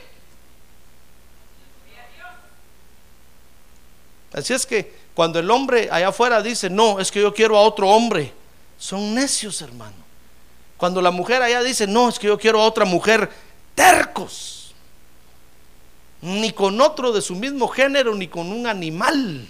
Así 4.35 4.51
es 4.53 4.65
que 4.65 4.93
cuando 5.13 5.39
el 5.39 5.49
hombre 5.49 5.87
allá 5.89 6.09
afuera 6.09 6.41
dice, 6.41 6.69
no, 6.69 6.99
es 6.99 7.09
que 7.09 7.21
yo 7.21 7.33
quiero 7.33 7.57
a 7.57 7.61
otro 7.61 7.87
hombre, 7.87 8.33
son 8.77 9.15
necios, 9.15 9.61
hermano. 9.61 9.95
Cuando 10.75 11.01
la 11.01 11.09
mujer 11.09 11.41
allá 11.41 11.63
dice, 11.63 11.87
no, 11.87 12.09
es 12.09 12.19
que 12.19 12.27
yo 12.27 12.37
quiero 12.37 12.59
a 12.59 12.65
otra 12.65 12.83
mujer, 12.83 13.29
tercos. 13.73 14.73
Ni 16.21 16.51
con 16.51 16.81
otro 16.81 17.13
de 17.13 17.21
su 17.21 17.33
mismo 17.33 17.69
género, 17.69 18.13
ni 18.13 18.27
con 18.27 18.51
un 18.51 18.67
animal. 18.67 19.49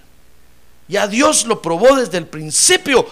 Ya 0.88 1.08
Dios 1.08 1.46
lo 1.46 1.63
probó 1.63 1.96
desde 1.96 2.20
el 2.20 2.27
principio. 2.27 3.08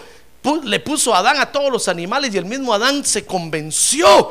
Le 0.62 0.78
puso 0.78 1.12
a 1.12 1.18
Adán 1.18 1.40
a 1.40 1.50
todos 1.50 1.72
los 1.72 1.88
animales 1.88 2.32
y 2.32 2.38
el 2.38 2.44
mismo 2.44 2.72
Adán 2.72 3.04
se 3.04 3.26
convenció 3.26 4.30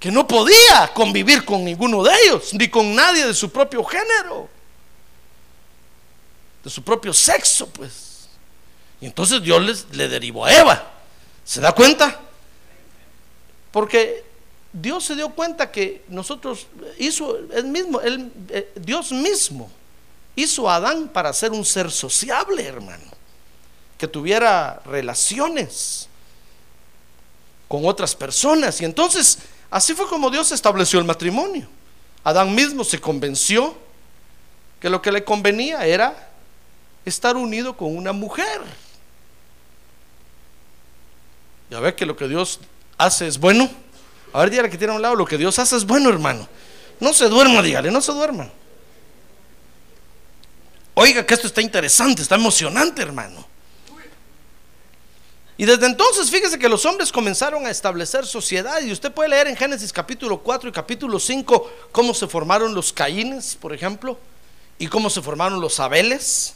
que 0.00 0.10
no 0.10 0.26
podía 0.26 0.90
convivir 0.92 1.44
con 1.44 1.64
ninguno 1.64 2.02
de 2.02 2.10
ellos, 2.24 2.52
ni 2.54 2.68
con 2.68 2.92
nadie 2.92 3.24
de 3.24 3.34
su 3.34 3.52
propio 3.52 3.84
género 3.84 4.48
de 6.62 6.70
su 6.70 6.82
propio 6.82 7.12
sexo, 7.12 7.68
pues. 7.68 8.28
Y 9.00 9.06
entonces 9.06 9.42
Dios 9.42 9.62
les, 9.62 9.86
le 9.94 10.08
derivó 10.08 10.44
a 10.44 10.52
Eva. 10.52 10.90
¿Se 11.44 11.60
da 11.60 11.72
cuenta? 11.72 12.20
Porque 13.72 14.24
Dios 14.72 15.04
se 15.04 15.16
dio 15.16 15.30
cuenta 15.30 15.70
que 15.70 16.04
nosotros 16.08 16.66
hizo 16.98 17.36
el 17.52 17.64
mismo, 17.64 18.00
eh, 18.02 18.72
Dios 18.76 19.12
mismo 19.12 19.70
hizo 20.36 20.68
a 20.68 20.76
Adán 20.76 21.08
para 21.08 21.32
ser 21.32 21.50
un 21.50 21.64
ser 21.64 21.90
sociable, 21.90 22.64
hermano, 22.64 23.04
que 23.98 24.08
tuviera 24.08 24.80
relaciones 24.86 26.08
con 27.68 27.86
otras 27.86 28.14
personas. 28.14 28.80
Y 28.80 28.84
entonces, 28.84 29.38
así 29.70 29.94
fue 29.94 30.06
como 30.08 30.30
Dios 30.30 30.52
estableció 30.52 30.98
el 30.98 31.04
matrimonio. 31.04 31.68
Adán 32.24 32.54
mismo 32.54 32.84
se 32.84 33.00
convenció 33.00 33.74
que 34.80 34.88
lo 34.88 35.02
que 35.02 35.12
le 35.12 35.24
convenía 35.24 35.86
era 35.86 36.30
estar 37.04 37.36
unido 37.36 37.76
con 37.76 37.96
una 37.96 38.12
mujer. 38.12 38.60
Ya 41.70 41.80
ve 41.80 41.94
que 41.94 42.06
lo 42.06 42.16
que 42.16 42.28
Dios 42.28 42.60
hace 42.98 43.26
es 43.26 43.38
bueno. 43.38 43.70
A 44.32 44.40
ver, 44.40 44.50
dígale 44.50 44.70
que 44.70 44.78
tiene 44.78 44.92
a 44.92 44.96
un 44.96 45.02
lado, 45.02 45.14
lo 45.14 45.26
que 45.26 45.38
Dios 45.38 45.58
hace 45.58 45.76
es 45.76 45.86
bueno, 45.86 46.10
hermano. 46.10 46.48
No 47.00 47.12
se 47.12 47.28
duerma, 47.28 47.62
dígale, 47.62 47.90
no 47.90 48.00
se 48.00 48.12
duerma. 48.12 48.50
Oiga, 50.94 51.24
que 51.24 51.34
esto 51.34 51.46
está 51.46 51.60
interesante, 51.60 52.22
está 52.22 52.34
emocionante, 52.34 53.02
hermano. 53.02 53.46
Y 55.56 55.64
desde 55.64 55.86
entonces, 55.86 56.30
fíjese 56.30 56.58
que 56.58 56.68
los 56.68 56.84
hombres 56.86 57.12
comenzaron 57.12 57.66
a 57.66 57.70
establecer 57.70 58.26
sociedad. 58.26 58.80
Y 58.82 58.92
usted 58.92 59.12
puede 59.12 59.30
leer 59.30 59.48
en 59.48 59.56
Génesis 59.56 59.92
capítulo 59.92 60.42
4 60.42 60.68
y 60.68 60.72
capítulo 60.72 61.18
5 61.18 61.72
cómo 61.92 62.14
se 62.14 62.26
formaron 62.26 62.74
los 62.74 62.92
caínes, 62.92 63.56
por 63.56 63.72
ejemplo, 63.72 64.18
y 64.78 64.88
cómo 64.88 65.08
se 65.08 65.22
formaron 65.22 65.60
los 65.60 65.78
abeles. 65.78 66.54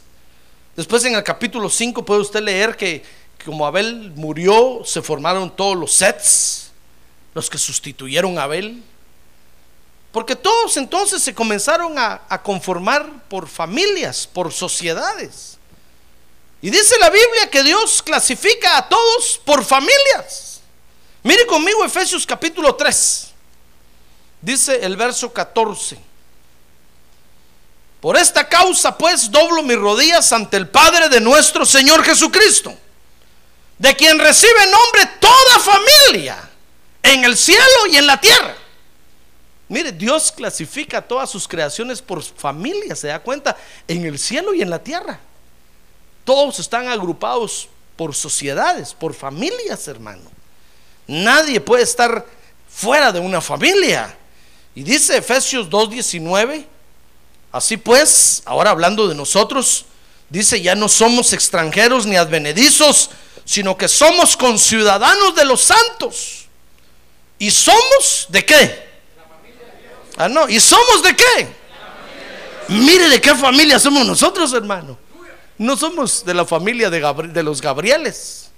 Después 0.77 1.03
en 1.05 1.15
el 1.15 1.23
capítulo 1.23 1.69
5 1.69 2.05
puede 2.05 2.21
usted 2.21 2.41
leer 2.41 2.77
que 2.77 3.03
como 3.43 3.65
Abel 3.65 4.11
murió, 4.15 4.81
se 4.85 5.01
formaron 5.01 5.55
todos 5.55 5.75
los 5.75 5.93
sets, 5.93 6.69
los 7.33 7.49
que 7.49 7.57
sustituyeron 7.57 8.37
a 8.37 8.43
Abel. 8.43 8.83
Porque 10.11 10.35
todos 10.35 10.77
entonces 10.77 11.23
se 11.23 11.33
comenzaron 11.33 11.97
a, 11.97 12.41
conformar 12.43 13.23
por 13.27 13.47
familias, 13.47 14.27
por 14.27 14.51
sociedades. 14.53 15.57
Y 16.61 16.69
dice 16.69 16.95
la 16.99 17.09
Biblia 17.09 17.49
que 17.49 17.63
Dios 17.63 18.03
clasifica 18.03 18.77
a 18.77 18.87
todos 18.87 19.41
por 19.45 19.63
familias. 19.63 20.61
Mire 21.23 21.47
conmigo 21.47 21.85
Efesios 21.85 22.25
capítulo 22.25 22.75
3. 22.75 23.31
Dice 24.41 24.85
el 24.85 24.95
verso 24.95 25.33
14. 25.33 25.97
Por 27.99 28.15
esta 28.15 28.47
causa 28.47 28.97
pues 28.97 29.31
doblo 29.31 29.63
mis 29.63 29.77
rodillas 29.77 30.31
ante 30.31 30.57
el 30.57 30.67
Padre 30.67 31.09
de 31.09 31.19
nuestro 31.19 31.65
Señor 31.65 32.03
Jesucristo, 32.03 32.73
de 33.77 33.95
quien 33.95 34.19
recibe 34.19 34.65
nombre 34.71 35.11
toda 35.19 35.59
familia 35.59 36.49
en 37.01 37.23
el 37.23 37.35
cielo 37.35 37.87
y 37.91 37.97
en 37.97 38.05
la 38.05 38.19
tierra. 38.19 38.55
Mire, 39.69 39.91
Dios 39.91 40.31
clasifica 40.31 41.01
todas 41.01 41.29
sus 41.29 41.47
creaciones 41.47 42.01
por 42.01 42.23
familia, 42.23 42.95
se 42.95 43.07
da 43.07 43.19
cuenta, 43.19 43.57
en 43.87 44.05
el 44.05 44.17
cielo 44.17 44.53
y 44.53 44.61
en 44.61 44.69
la 44.69 44.79
tierra. 44.79 45.19
Todos 46.23 46.59
están 46.59 46.87
agrupados 46.87 47.67
por 47.95 48.15
sociedades, 48.15 48.93
por 48.93 49.13
familias, 49.13 49.87
hermano. 49.87 50.29
Nadie 51.07 51.59
puede 51.59 51.83
estar 51.83 52.25
fuera 52.69 53.11
de 53.11 53.19
una 53.19 53.41
familia. 53.41 54.15
Y 54.75 54.83
dice 54.83 55.17
Efesios 55.17 55.69
2.19 55.69 56.65
Así 57.57 57.75
pues, 57.75 58.43
ahora 58.45 58.69
hablando 58.69 59.07
de 59.07 59.15
nosotros, 59.15 59.85
dice, 60.29 60.61
ya 60.61 60.75
no 60.75 60.87
somos 60.87 61.33
extranjeros 61.33 62.05
ni 62.05 62.15
advenedizos, 62.15 63.09
sino 63.45 63.75
que 63.75 63.87
somos 63.87 64.37
conciudadanos 64.37 65.33
de 65.33 65.43
los 65.43 65.61
santos. 65.63 66.45
¿Y 67.39 67.49
somos 67.49 68.27
de 68.29 68.45
qué? 68.45 68.87
Ah, 70.17 70.29
no, 70.29 70.47
¿y 70.47 70.59
somos 70.59 71.01
de 71.01 71.15
qué? 71.15 71.47
Mire 72.67 73.09
de 73.09 73.19
qué 73.19 73.33
familia 73.33 73.79
somos 73.79 74.05
nosotros, 74.05 74.53
hermano. 74.53 74.95
No 75.57 75.75
somos 75.75 76.23
de 76.23 76.35
la 76.35 76.45
familia 76.45 76.91
de, 76.91 76.99
de 77.33 77.41
los 77.41 77.59
Gabrieles, 77.59 78.51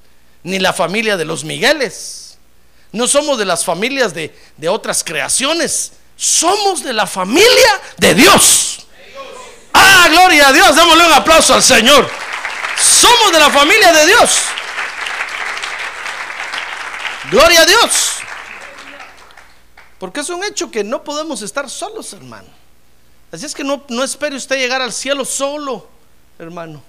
ni 0.43 0.59
la 0.59 0.73
familia 0.73 1.15
de 1.15 1.23
los 1.23 1.45
Migueles. 1.45 2.37
No 2.91 3.07
somos 3.07 3.39
de 3.39 3.45
las 3.45 3.63
familias 3.63 4.13
de 4.13 4.69
otras 4.69 5.05
creaciones. 5.05 5.93
Somos 6.17 6.83
de 6.83 6.91
la 6.91 7.07
familia 7.07 7.81
de 7.97 8.13
Dios. 8.13 8.68
Ah, 9.73 10.07
gloria 10.09 10.47
a 10.47 10.53
Dios. 10.53 10.75
Démosle 10.75 11.05
un 11.05 11.13
aplauso 11.13 11.53
al 11.53 11.63
Señor. 11.63 12.09
Somos 12.77 13.31
de 13.31 13.39
la 13.39 13.49
familia 13.49 13.91
de 13.91 14.05
Dios. 14.05 14.39
Gloria 17.31 17.61
a 17.61 17.65
Dios. 17.65 18.17
Porque 19.99 20.21
es 20.21 20.29
un 20.29 20.43
hecho 20.43 20.71
que 20.71 20.83
no 20.83 21.03
podemos 21.03 21.41
estar 21.41 21.69
solos, 21.69 22.13
hermano. 22.13 22.47
Así 23.31 23.45
es 23.45 23.53
que 23.53 23.63
no, 23.63 23.83
no 23.89 24.03
espere 24.03 24.35
usted 24.35 24.57
llegar 24.57 24.81
al 24.81 24.93
cielo 24.93 25.25
solo, 25.25 25.87
hermano. 26.39 26.81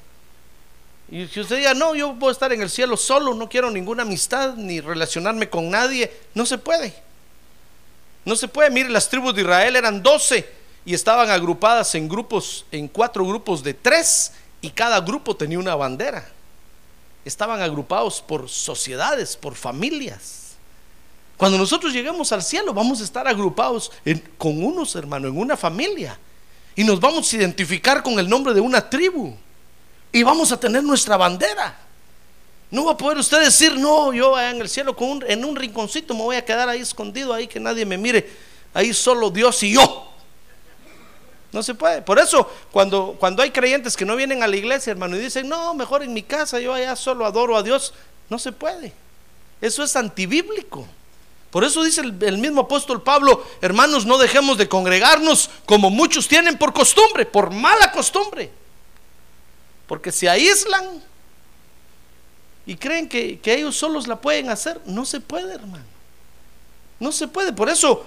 Y 1.10 1.26
si 1.26 1.40
usted 1.40 1.56
diga, 1.56 1.74
no, 1.74 1.94
yo 1.94 2.14
puedo 2.14 2.30
estar 2.30 2.52
en 2.52 2.62
el 2.62 2.70
cielo 2.70 2.96
solo, 2.96 3.34
no 3.34 3.48
quiero 3.48 3.70
ninguna 3.70 4.04
amistad 4.04 4.54
ni 4.54 4.80
relacionarme 4.80 5.50
con 5.50 5.68
nadie, 5.68 6.10
no 6.34 6.46
se 6.46 6.56
puede. 6.56 6.94
No 8.24 8.36
se 8.36 8.46
puede. 8.46 8.70
Mire, 8.70 8.88
las 8.88 9.08
tribus 9.08 9.34
de 9.34 9.42
Israel 9.42 9.74
eran 9.74 10.02
doce 10.02 10.59
y 10.84 10.94
estaban 10.94 11.30
agrupadas 11.30 11.94
en 11.94 12.08
grupos, 12.08 12.64
en 12.70 12.88
cuatro 12.88 13.26
grupos 13.26 13.62
de 13.62 13.74
tres, 13.74 14.32
y 14.60 14.70
cada 14.70 15.00
grupo 15.00 15.36
tenía 15.36 15.58
una 15.58 15.74
bandera. 15.74 16.28
Estaban 17.24 17.60
agrupados 17.60 18.20
por 18.20 18.48
sociedades, 18.48 19.36
por 19.36 19.54
familias. 19.54 20.56
Cuando 21.36 21.56
nosotros 21.56 21.92
lleguemos 21.92 22.32
al 22.32 22.42
cielo, 22.42 22.74
vamos 22.74 23.00
a 23.00 23.04
estar 23.04 23.26
agrupados 23.26 23.90
con 24.36 24.62
unos 24.62 24.94
hermanos, 24.94 25.30
en 25.30 25.38
una 25.38 25.56
familia. 25.56 26.18
Y 26.76 26.84
nos 26.84 27.00
vamos 27.00 27.32
a 27.32 27.36
identificar 27.36 28.02
con 28.02 28.18
el 28.18 28.28
nombre 28.28 28.52
de 28.52 28.60
una 28.60 28.88
tribu. 28.88 29.34
Y 30.12 30.22
vamos 30.22 30.52
a 30.52 30.60
tener 30.60 30.82
nuestra 30.82 31.16
bandera. 31.16 31.78
No 32.70 32.84
va 32.84 32.92
a 32.92 32.96
poder 32.96 33.18
usted 33.18 33.40
decir, 33.40 33.76
no, 33.78 34.12
yo 34.12 34.38
en 34.38 34.60
el 34.60 34.68
cielo 34.68 34.94
con 34.94 35.24
en 35.26 35.44
un 35.44 35.56
rinconcito 35.56 36.14
me 36.14 36.22
voy 36.22 36.36
a 36.36 36.44
quedar 36.44 36.68
ahí 36.68 36.80
escondido, 36.80 37.32
ahí 37.32 37.46
que 37.46 37.58
nadie 37.58 37.84
me 37.84 37.98
mire. 37.98 38.30
Ahí 38.72 38.92
solo 38.92 39.30
Dios 39.30 39.62
y 39.62 39.72
yo. 39.72 40.09
No 41.52 41.62
se 41.62 41.74
puede. 41.74 42.00
Por 42.02 42.18
eso, 42.18 42.48
cuando, 42.70 43.16
cuando 43.18 43.42
hay 43.42 43.50
creyentes 43.50 43.96
que 43.96 44.04
no 44.04 44.14
vienen 44.14 44.42
a 44.42 44.46
la 44.46 44.56
iglesia, 44.56 44.92
hermano, 44.92 45.16
y 45.16 45.20
dicen, 45.20 45.48
no, 45.48 45.74
mejor 45.74 46.02
en 46.02 46.12
mi 46.12 46.22
casa, 46.22 46.60
yo 46.60 46.72
allá 46.72 46.94
solo 46.94 47.26
adoro 47.26 47.56
a 47.56 47.62
Dios, 47.62 47.92
no 48.28 48.38
se 48.38 48.52
puede. 48.52 48.92
Eso 49.60 49.82
es 49.82 49.96
antibíblico. 49.96 50.86
Por 51.50 51.64
eso 51.64 51.82
dice 51.82 52.02
el, 52.02 52.38
mismo 52.38 52.62
apóstol 52.62 53.02
Pablo, 53.02 53.44
hermanos, 53.60 54.06
no 54.06 54.18
dejemos 54.18 54.56
de 54.56 54.68
congregarnos 54.68 55.50
como 55.66 55.90
muchos 55.90 56.28
tienen 56.28 56.56
por 56.56 56.72
costumbre, 56.72 57.26
por 57.26 57.50
mala 57.50 57.90
costumbre. 57.90 58.52
Porque 59.88 60.12
se 60.12 60.28
aíslan 60.28 61.02
y 62.64 62.76
creen 62.76 63.08
que, 63.08 63.40
que 63.40 63.54
ellos 63.54 63.76
solos 63.76 64.06
la 64.06 64.20
pueden 64.20 64.48
hacer, 64.50 64.80
no 64.86 65.04
se 65.04 65.20
puede, 65.20 65.54
hermano. 65.54 65.84
No 67.00 67.10
se 67.10 67.26
puede. 67.26 67.52
Por 67.52 67.68
eso, 67.68 68.06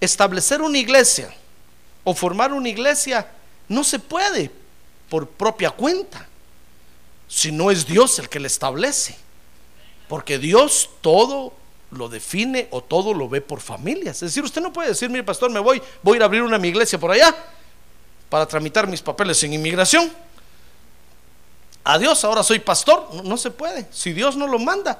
establecer 0.00 0.62
una 0.62 0.78
iglesia 0.78 1.34
o 2.08 2.14
formar 2.14 2.52
una 2.52 2.68
iglesia 2.68 3.26
no 3.68 3.82
se 3.82 3.98
puede 3.98 4.48
por 5.10 5.28
propia 5.28 5.70
cuenta, 5.70 6.24
si 7.26 7.50
no 7.50 7.68
es 7.68 7.84
Dios 7.84 8.20
el 8.20 8.28
que 8.28 8.38
la 8.38 8.46
establece. 8.46 9.16
Porque 10.08 10.38
Dios 10.38 10.88
todo 11.00 11.52
lo 11.90 12.08
define 12.08 12.68
o 12.70 12.80
todo 12.80 13.12
lo 13.12 13.28
ve 13.28 13.40
por 13.40 13.60
familias. 13.60 14.22
Es 14.22 14.30
decir, 14.30 14.44
usted 14.44 14.62
no 14.62 14.72
puede 14.72 14.90
decir, 14.90 15.10
mire 15.10 15.24
pastor, 15.24 15.50
me 15.50 15.58
voy, 15.58 15.82
voy 16.00 16.14
a 16.14 16.16
ir 16.18 16.22
a 16.22 16.26
abrir 16.26 16.42
una 16.42 16.58
mi 16.58 16.68
iglesia 16.68 16.96
por 16.96 17.10
allá 17.10 17.34
para 18.30 18.46
tramitar 18.46 18.86
mis 18.86 19.02
papeles 19.02 19.42
en 19.42 19.54
inmigración. 19.54 20.12
Adiós, 21.82 22.22
ahora 22.22 22.44
soy 22.44 22.60
pastor. 22.60 23.24
No, 23.24 23.36
se 23.36 23.50
puede. 23.50 23.88
Si 23.90 24.12
Dios 24.12 24.36
no 24.36 24.46
lo 24.46 24.60
manda. 24.60 24.96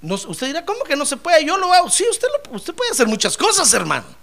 No, 0.00 0.14
usted 0.14 0.46
dirá, 0.46 0.64
¿cómo 0.64 0.84
que 0.84 0.94
no 0.94 1.04
se 1.04 1.16
puede? 1.16 1.44
Yo 1.44 1.56
lo 1.56 1.72
hago. 1.72 1.90
Sí, 1.90 2.04
usted, 2.08 2.28
usted 2.52 2.72
puede 2.72 2.92
hacer 2.92 3.08
muchas 3.08 3.36
cosas, 3.36 3.74
hermano. 3.74 4.19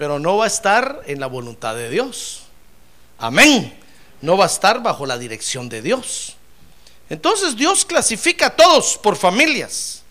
Pero 0.00 0.18
no 0.18 0.38
va 0.38 0.44
a 0.44 0.46
estar 0.46 1.02
en 1.04 1.20
la 1.20 1.26
voluntad 1.26 1.74
de 1.74 1.90
Dios. 1.90 2.44
Amén. 3.18 3.78
No 4.22 4.38
va 4.38 4.44
a 4.44 4.46
estar 4.46 4.82
bajo 4.82 5.04
la 5.04 5.18
dirección 5.18 5.68
de 5.68 5.82
Dios. 5.82 6.36
Entonces 7.10 7.54
Dios 7.54 7.84
clasifica 7.84 8.46
a 8.46 8.56
todos 8.56 8.96
por 8.96 9.14
familias. 9.14 10.02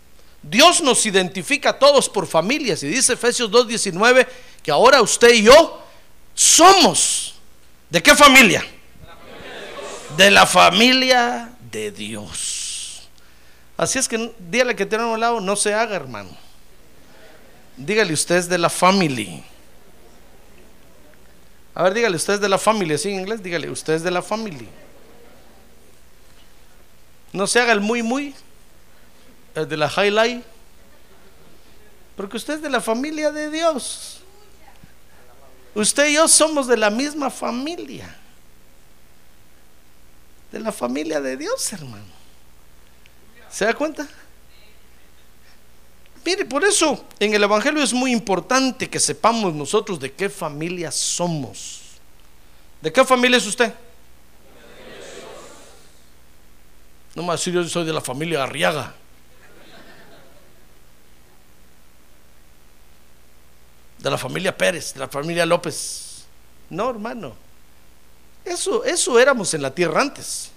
Dios 0.44 0.80
nos 0.80 1.04
identifica 1.06 1.70
a 1.70 1.78
todos 1.80 2.08
por 2.08 2.28
familias. 2.28 2.84
Y 2.84 2.86
dice 2.86 3.14
Efesios 3.14 3.50
2.19 3.50 4.28
que 4.62 4.70
ahora 4.70 5.02
usted 5.02 5.34
y 5.34 5.42
yo 5.42 5.82
somos. 6.36 7.34
¿De 7.88 8.00
qué 8.00 8.14
familia? 8.14 8.64
De 10.16 10.30
la 10.30 10.46
familia 10.46 11.50
de 11.68 11.90
Dios. 11.90 13.08
Así 13.76 13.98
es 13.98 14.06
que 14.06 14.32
dígale 14.38 14.76
que 14.76 14.86
tiene 14.86 15.02
a 15.02 15.08
un 15.08 15.18
lado, 15.18 15.40
no 15.40 15.56
se 15.56 15.74
haga, 15.74 15.96
hermano. 15.96 16.30
Dígale 17.76 18.12
usted 18.12 18.36
es 18.36 18.48
de 18.48 18.56
la 18.56 18.70
familia. 18.70 19.42
A 21.74 21.84
ver, 21.84 21.94
dígale, 21.94 22.16
usted 22.16 22.34
es 22.34 22.40
de 22.40 22.48
la 22.48 22.58
familia, 22.58 22.98
¿sí 22.98 23.10
en 23.10 23.20
inglés? 23.20 23.42
Dígale, 23.42 23.70
usted 23.70 23.94
es 23.94 24.02
de 24.02 24.10
la 24.10 24.22
familia. 24.22 24.68
No 27.32 27.46
se 27.46 27.60
haga 27.60 27.72
el 27.72 27.80
muy, 27.80 28.02
muy, 28.02 28.34
el 29.54 29.68
de 29.68 29.76
la 29.76 29.88
highlight. 29.88 30.44
Porque 32.16 32.36
usted 32.36 32.54
es 32.54 32.62
de 32.62 32.70
la 32.70 32.80
familia 32.80 33.30
de 33.30 33.50
Dios. 33.50 34.20
Usted 35.74 36.08
y 36.08 36.14
yo 36.14 36.28
somos 36.28 36.66
de 36.66 36.76
la 36.76 36.90
misma 36.90 37.30
familia. 37.30 38.16
De 40.50 40.58
la 40.58 40.72
familia 40.72 41.20
de 41.20 41.36
Dios, 41.36 41.72
hermano. 41.72 42.04
¿Se 43.48 43.64
da 43.64 43.74
cuenta? 43.74 44.08
Mire, 46.24 46.44
por 46.44 46.64
eso 46.64 47.04
en 47.18 47.34
el 47.34 47.42
Evangelio 47.42 47.82
es 47.82 47.92
muy 47.92 48.12
importante 48.12 48.90
que 48.90 49.00
sepamos 49.00 49.54
nosotros 49.54 49.98
de 49.98 50.12
qué 50.12 50.28
familia 50.28 50.92
somos. 50.92 51.80
¿De 52.80 52.92
qué 52.92 53.04
familia 53.04 53.38
es 53.38 53.46
usted? 53.46 53.72
No 57.14 57.22
me 57.22 57.32
decir 57.32 57.52
yo 57.54 57.64
soy 57.64 57.84
de 57.84 57.92
la 57.92 58.00
familia 58.00 58.42
Arriaga. 58.42 58.94
De 63.98 64.10
la 64.10 64.16
familia 64.16 64.56
Pérez, 64.56 64.94
de 64.94 65.00
la 65.00 65.08
familia 65.08 65.44
López. 65.44 66.24
No, 66.70 66.88
hermano. 66.88 67.34
Eso, 68.44 68.84
eso 68.84 69.18
éramos 69.18 69.52
en 69.54 69.62
la 69.62 69.74
tierra 69.74 70.00
antes. 70.00 70.50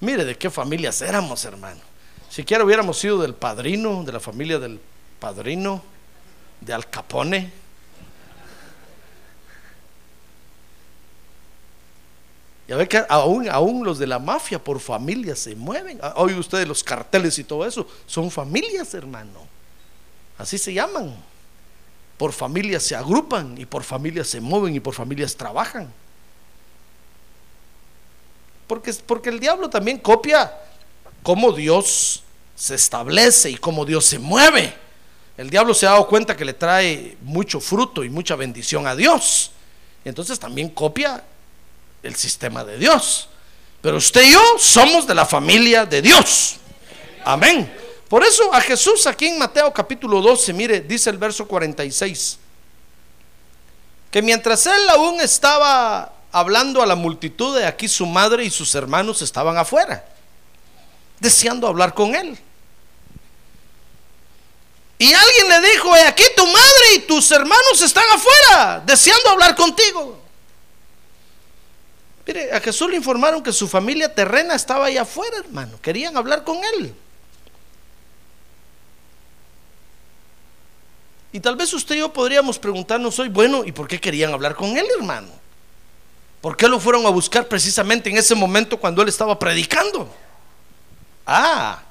Mire 0.00 0.24
de 0.24 0.36
qué 0.36 0.50
familias 0.50 1.00
éramos, 1.00 1.44
hermano. 1.44 1.80
Siquiera 2.28 2.64
hubiéramos 2.64 2.98
sido 2.98 3.22
del 3.22 3.34
padrino, 3.34 4.02
de 4.02 4.12
la 4.12 4.20
familia 4.20 4.58
del 4.58 4.80
padrino 5.24 5.82
de 6.60 6.74
Al 6.74 6.90
Capone. 6.90 7.50
Ya 12.68 12.76
ve 12.76 12.86
que 12.86 13.02
aún, 13.08 13.48
aún 13.48 13.86
los 13.86 13.98
de 13.98 14.06
la 14.06 14.18
mafia 14.18 14.62
por 14.62 14.80
familia 14.80 15.34
se 15.34 15.54
mueven. 15.54 15.98
Ah, 16.02 16.12
Oye 16.16 16.38
ustedes 16.38 16.68
los 16.68 16.84
carteles 16.84 17.38
y 17.38 17.44
todo 17.44 17.64
eso. 17.64 17.88
Son 18.06 18.30
familias, 18.30 18.92
hermano. 18.92 19.40
Así 20.36 20.58
se 20.58 20.74
llaman. 20.74 21.16
Por 22.18 22.32
familias 22.32 22.82
se 22.82 22.94
agrupan 22.94 23.56
y 23.56 23.64
por 23.64 23.82
familias 23.82 24.28
se 24.28 24.42
mueven 24.42 24.74
y 24.74 24.80
por 24.80 24.92
familias 24.92 25.34
trabajan. 25.34 25.90
Porque, 28.66 28.92
porque 29.06 29.30
el 29.30 29.40
diablo 29.40 29.70
también 29.70 29.96
copia 29.96 30.52
cómo 31.22 31.50
Dios 31.52 32.22
se 32.54 32.74
establece 32.74 33.48
y 33.48 33.56
cómo 33.56 33.86
Dios 33.86 34.04
se 34.04 34.18
mueve. 34.18 34.83
El 35.36 35.50
diablo 35.50 35.74
se 35.74 35.86
ha 35.86 35.90
dado 35.90 36.06
cuenta 36.06 36.36
que 36.36 36.44
le 36.44 36.54
trae 36.54 37.16
mucho 37.22 37.60
fruto 37.60 38.04
y 38.04 38.08
mucha 38.08 38.36
bendición 38.36 38.86
a 38.86 38.94
Dios. 38.94 39.50
Entonces 40.04 40.38
también 40.38 40.68
copia 40.68 41.24
el 42.02 42.14
sistema 42.14 42.64
de 42.64 42.78
Dios. 42.78 43.28
Pero 43.80 43.96
usted 43.96 44.22
y 44.22 44.32
yo 44.32 44.40
somos 44.58 45.06
de 45.06 45.14
la 45.14 45.26
familia 45.26 45.84
de 45.84 46.02
Dios. 46.02 46.56
Amén. 47.24 47.72
Por 48.08 48.22
eso 48.22 48.54
a 48.54 48.60
Jesús 48.60 49.06
aquí 49.06 49.26
en 49.26 49.38
Mateo 49.38 49.72
capítulo 49.72 50.20
12, 50.20 50.52
mire, 50.52 50.80
dice 50.80 51.10
el 51.10 51.18
verso 51.18 51.48
46, 51.48 52.38
que 54.10 54.22
mientras 54.22 54.66
él 54.66 54.88
aún 54.90 55.20
estaba 55.20 56.12
hablando 56.30 56.80
a 56.82 56.86
la 56.86 56.94
multitud 56.94 57.58
de 57.58 57.66
aquí, 57.66 57.88
su 57.88 58.06
madre 58.06 58.44
y 58.44 58.50
sus 58.50 58.74
hermanos 58.74 59.20
estaban 59.22 59.56
afuera, 59.56 60.04
deseando 61.18 61.66
hablar 61.66 61.92
con 61.92 62.14
él. 62.14 62.38
Y 64.98 65.12
alguien 65.12 65.48
le 65.48 65.68
dijo, 65.70 65.92
aquí 66.06 66.24
tu 66.36 66.46
madre 66.46 66.94
y 66.94 66.98
tus 67.00 67.30
hermanos 67.32 67.82
están 67.82 68.04
afuera, 68.12 68.82
deseando 68.86 69.30
hablar 69.30 69.54
contigo. 69.54 70.20
Mire, 72.26 72.52
a 72.52 72.60
Jesús 72.60 72.88
le 72.88 72.96
informaron 72.96 73.42
que 73.42 73.52
su 73.52 73.68
familia 73.68 74.14
terrena 74.14 74.54
estaba 74.54 74.86
ahí 74.86 74.96
afuera, 74.96 75.38
hermano. 75.38 75.78
Querían 75.82 76.16
hablar 76.16 76.44
con 76.44 76.58
él. 76.64 76.94
Y 81.32 81.40
tal 81.40 81.56
vez 81.56 81.74
usted 81.74 81.96
y 81.96 81.98
yo 81.98 82.12
podríamos 82.12 82.58
preguntarnos 82.58 83.18
hoy, 83.18 83.28
bueno, 83.28 83.64
¿y 83.64 83.72
por 83.72 83.88
qué 83.88 84.00
querían 84.00 84.32
hablar 84.32 84.54
con 84.54 84.76
él, 84.76 84.86
hermano? 84.96 85.28
¿Por 86.40 86.56
qué 86.56 86.68
lo 86.68 86.78
fueron 86.78 87.04
a 87.06 87.08
buscar 87.08 87.48
precisamente 87.48 88.08
en 88.08 88.16
ese 88.16 88.34
momento 88.34 88.78
cuando 88.78 89.02
él 89.02 89.08
estaba 89.08 89.36
predicando? 89.38 90.08
Ah, 91.26 91.82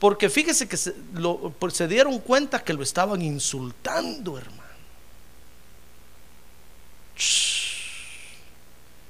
porque 0.00 0.30
fíjese 0.30 0.66
que 0.66 0.78
se, 0.78 0.94
lo, 1.12 1.54
se 1.70 1.86
dieron 1.86 2.18
cuenta 2.20 2.64
que 2.64 2.72
lo 2.72 2.82
estaban 2.82 3.20
insultando, 3.20 4.38
hermano. 4.38 4.62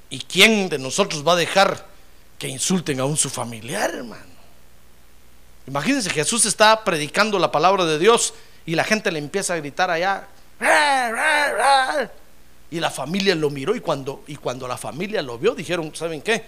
¿Y 0.09 0.19
quién 0.19 0.67
de 0.67 0.77
nosotros 0.77 1.25
va 1.25 1.31
a 1.31 1.37
dejar 1.37 1.87
que 2.37 2.49
insulten 2.49 2.99
a 2.99 3.05
un 3.05 3.15
su 3.15 3.29
familiar, 3.29 3.95
hermano? 3.95 4.25
Imagínense, 5.65 6.09
Jesús 6.09 6.45
está 6.45 6.83
predicando 6.83 7.39
la 7.39 7.53
palabra 7.53 7.85
de 7.85 7.97
Dios 7.97 8.33
y 8.65 8.75
la 8.75 8.83
gente 8.83 9.13
le 9.13 9.19
empieza 9.19 9.53
a 9.53 9.57
gritar 9.57 9.89
allá. 9.89 10.27
Y 12.69 12.81
la 12.81 12.91
familia 12.91 13.33
lo 13.35 13.49
miró 13.49 13.77
y 13.77 13.79
cuando, 13.79 14.25
y 14.27 14.35
cuando 14.35 14.67
la 14.67 14.75
familia 14.75 15.21
lo 15.21 15.37
vio 15.37 15.55
dijeron, 15.55 15.95
¿saben 15.95 16.21
qué? 16.21 16.43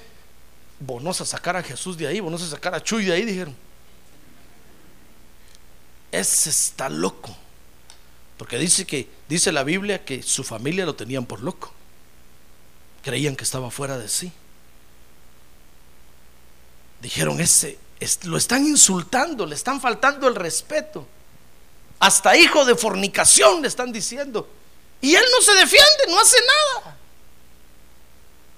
Vamos 0.82 1.22
a 1.22 1.26
sacar 1.26 1.56
a 1.56 1.64
Jesús 1.64 1.98
de 1.98 2.08
ahí, 2.08 2.20
vamos 2.20 2.44
a 2.44 2.48
sacar 2.50 2.76
a 2.76 2.84
Chuy 2.84 3.06
de 3.06 3.14
ahí, 3.14 3.24
dijeron. 3.24 3.56
Ese 6.14 6.52
está 6.52 6.90
loco. 6.90 7.36
Porque 8.38 8.60
dice 8.60 8.86
que, 8.86 9.10
dice 9.28 9.52
la 9.52 9.64
Biblia 9.64 10.06
que 10.06 10.22
su 10.22 10.44
familia 10.44 10.86
lo 10.86 10.96
tenían 10.96 11.26
por 11.26 11.42
loco. 11.42 11.74
Creían 13.02 13.36
que 13.36 13.44
estaba 13.44 13.72
fuera 13.72 13.98
de 13.98 14.08
sí. 14.08 14.32
Dijeron, 17.02 17.42
ese, 17.42 17.80
lo 18.26 18.38
están 18.38 18.64
insultando, 18.68 19.48
le 19.48 19.56
están 19.56 19.82
faltando 19.82 20.28
el 20.28 20.36
respeto. 20.36 21.08
Hasta 21.98 22.38
hijo 22.38 22.64
de 22.64 22.76
fornicación 22.76 23.64
le 23.64 23.68
están 23.68 23.92
diciendo. 23.92 24.48
Y 25.02 25.16
él 25.16 25.26
no 25.32 25.42
se 25.42 25.54
defiende, 25.54 26.04
no 26.10 26.20
hace 26.20 26.38
nada. 26.46 26.98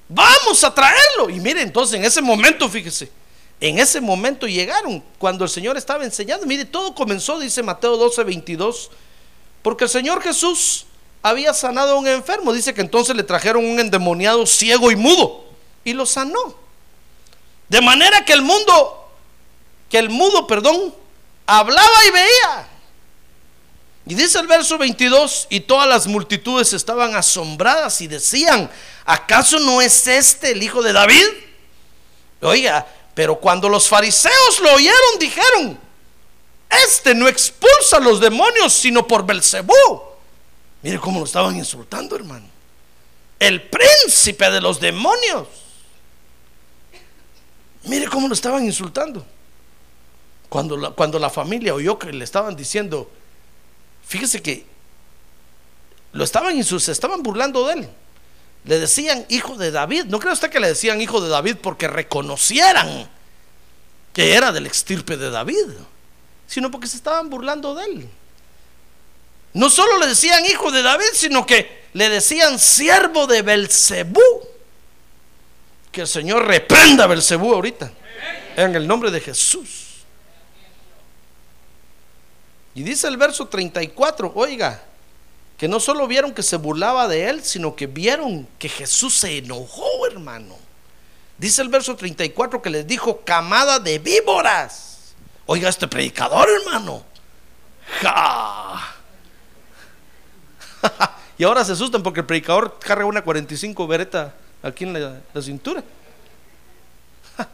Vamos 0.10 0.62
a 0.66 0.76
traerlo. 0.76 1.30
Y 1.30 1.40
mire, 1.40 1.62
entonces 1.62 1.98
en 1.98 2.04
ese 2.04 2.22
momento, 2.22 2.68
fíjese, 2.68 3.10
en 3.62 3.80
ese 3.80 4.02
momento 4.02 4.48
llegaron, 4.48 5.04
cuando 5.18 5.44
el 5.46 5.50
Señor 5.50 5.78
estaba 5.78 6.04
enseñando. 6.04 6.46
Mire, 6.46 6.66
todo 6.66 6.94
comenzó, 6.94 7.40
dice 7.40 7.64
Mateo 7.64 7.98
12, 7.98 8.24
22, 8.24 8.92
porque 9.62 9.86
el 9.86 9.90
Señor 9.90 10.22
Jesús 10.22 10.86
había 11.22 11.54
sanado 11.54 11.94
a 11.94 12.00
un 12.00 12.08
enfermo. 12.08 12.54
Dice 12.54 12.74
que 12.74 12.82
entonces 12.82 13.16
le 13.16 13.24
trajeron 13.24 13.66
un 13.66 13.80
endemoniado 13.80 14.46
ciego 14.46 14.92
y 14.92 14.96
mudo 14.96 15.46
y 15.84 15.94
lo 15.94 16.06
sanó. 16.06 16.56
De 17.70 17.82
manera 17.82 18.26
que 18.26 18.34
el 18.34 18.42
mundo, 18.42 19.10
que 19.90 19.98
el 19.98 20.10
mudo, 20.10 20.46
perdón, 20.46 20.94
hablaba 21.48 22.06
y 22.08 22.12
veía. 22.12 22.70
Y 24.08 24.14
dice 24.14 24.38
el 24.40 24.46
verso 24.46 24.78
22, 24.78 25.48
y 25.50 25.62
todas 25.62 25.88
las 25.88 26.06
multitudes 26.06 26.74
estaban 26.74 27.16
asombradas 27.16 28.02
y 28.02 28.08
decían, 28.08 28.70
¿acaso 29.04 29.60
no 29.60 29.82
es 29.82 30.06
este 30.08 30.52
el 30.52 30.62
hijo 30.62 30.84
de 30.84 30.94
David? 30.94 31.26
Oiga, 32.42 32.86
pero 33.16 33.40
cuando 33.40 33.70
los 33.70 33.88
fariseos 33.88 34.60
lo 34.62 34.74
oyeron, 34.74 35.20
dijeron, 35.20 35.80
este 36.86 37.16
no 37.16 37.28
expulsa 37.30 37.98
a 37.98 38.02
los 38.02 38.20
demonios, 38.20 38.74
sino 38.74 39.08
por 39.08 39.26
Belcebú. 39.26 39.74
Mire 40.82 41.00
cómo 41.00 41.20
lo 41.20 41.26
estaban 41.26 41.56
insultando, 41.56 42.16
hermano. 42.18 42.46
El 43.40 43.70
príncipe 43.70 44.52
de 44.52 44.60
los 44.60 44.80
demonios. 44.82 45.48
Mire 47.84 48.08
cómo 48.08 48.28
lo 48.28 48.34
estaban 48.34 48.66
insultando. 48.66 49.26
Cuando 50.50 50.76
la, 50.76 50.92
cuando 50.92 51.18
la 51.18 51.30
familia 51.30 51.74
oyó 51.74 51.98
que 51.98 52.12
le 52.12 52.24
estaban 52.24 52.56
diciendo, 52.56 53.10
fíjese 54.06 54.42
que 54.42 54.66
lo 56.12 56.24
estaban 56.24 56.62
se 56.64 56.92
estaban 56.92 57.24
burlando 57.24 57.66
de 57.68 57.74
él. 57.74 57.90
Le 58.66 58.80
decían 58.80 59.26
hijo 59.30 59.58
de 59.58 59.72
David. 59.72 60.06
¿No 60.06 60.20
cree 60.20 60.34
usted 60.34 60.50
que 60.50 60.60
le 60.60 60.68
decían 60.68 61.00
hijo 61.00 61.22
de 61.22 61.30
David 61.30 61.58
porque 61.62 61.88
reconocieran 61.88 63.10
que 64.12 64.34
era 64.34 64.52
del 64.52 64.66
extirpe 64.66 65.18
de 65.18 65.30
David? 65.30 65.68
Sino 66.48 66.72
porque 66.72 66.88
se 66.88 66.98
estaban 66.98 67.30
burlando 67.30 67.76
de 67.76 67.86
él. 67.86 68.10
No 69.54 69.70
solo 69.70 70.00
le 70.00 70.08
decían 70.08 70.44
hijo 70.46 70.72
de 70.72 70.82
David, 70.82 71.06
sino 71.14 71.46
que 71.46 71.86
le 71.94 72.10
decían 72.10 72.60
siervo 72.60 73.28
de 73.28 73.44
Belcebú. 73.44 74.22
Que 75.92 76.02
el 76.02 76.08
Señor 76.08 76.46
reprenda 76.46 77.06
a 77.06 77.08
Belcebú 77.08 77.54
ahorita. 77.54 77.92
En 78.58 78.76
el 78.76 78.88
nombre 78.88 79.12
de 79.12 79.22
Jesús. 79.22 79.86
Y 82.74 82.84
dice 82.84 83.08
el 83.08 83.16
verso 83.16 83.48
34, 83.48 84.34
oiga, 84.36 84.84
que 85.58 85.68
no 85.68 85.80
solo 85.80 86.08
vieron 86.08 86.34
que 86.34 86.44
se 86.44 86.58
burlaba 86.58 87.08
de 87.08 87.30
él, 87.30 87.44
sino 87.44 87.76
que 87.76 87.88
vieron 87.88 88.48
que 88.60 88.68
Jesús 88.68 89.18
se 89.18 89.38
enojó, 89.38 90.06
hermano. 90.08 90.58
Dice 91.38 91.62
el 91.62 91.70
verso 91.70 91.96
34 91.96 92.62
que 92.62 92.70
les 92.70 92.86
dijo 92.86 93.22
camada 93.22 93.80
de 93.80 94.00
víboras. 94.00 95.14
Oiga, 95.46 95.70
este 95.70 95.88
predicador, 95.88 96.50
hermano. 96.50 97.04
y 101.38 101.44
ahora 101.44 101.64
se 101.64 101.74
asustan 101.74 102.04
porque 102.04 102.22
el 102.22 102.26
predicador 102.26 102.80
carga 102.80 103.06
una 103.06 103.24
45 103.24 103.88
vereta 103.88 104.34
aquí 104.64 104.84
en 104.84 104.94
la, 104.94 105.22
la 105.34 105.42
cintura. 105.42 105.84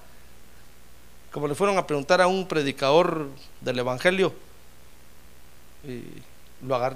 Como 1.32 1.48
le 1.48 1.56
fueron 1.56 1.78
a 1.78 1.86
preguntar 1.86 2.22
a 2.22 2.28
un 2.28 2.48
predicador 2.48 3.28
del 3.60 3.80
Evangelio, 3.80 4.34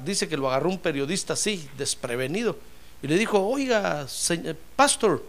dice 0.04 0.28
que 0.28 0.38
lo 0.38 0.47
agarró 0.49 0.69
un 0.69 0.80
periodista 0.80 1.34
así, 1.34 1.67
desprevenido, 1.78 2.58
y 3.01 3.08
le 3.08 3.17
dijo, 3.17 3.39
oiga, 3.39 4.08
pastor, 4.75 5.23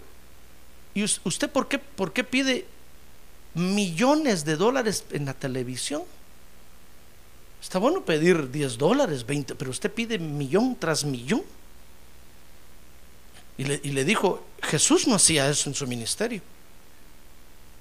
¿y 0.94 1.04
usted 1.04 1.50
por 1.50 1.68
qué, 1.68 1.78
por 1.78 2.12
qué 2.12 2.24
pide 2.24 2.66
millones 3.54 4.44
de 4.44 4.56
dólares 4.56 5.04
en 5.10 5.26
la 5.26 5.34
televisión? 5.34 6.02
Está 7.60 7.78
bueno 7.78 8.04
pedir 8.04 8.50
10 8.50 8.78
dólares, 8.78 9.26
20, 9.26 9.54
pero 9.56 9.70
usted 9.70 9.92
pide 9.92 10.18
millón 10.18 10.76
tras 10.78 11.04
millón. 11.04 11.42
Y 13.58 13.64
le, 13.64 13.80
y 13.82 13.90
le, 13.90 14.04
dijo, 14.04 14.46
Jesús 14.62 15.08
no 15.08 15.16
hacía 15.16 15.48
eso 15.48 15.68
en 15.68 15.74
su 15.74 15.86
ministerio. 15.86 16.42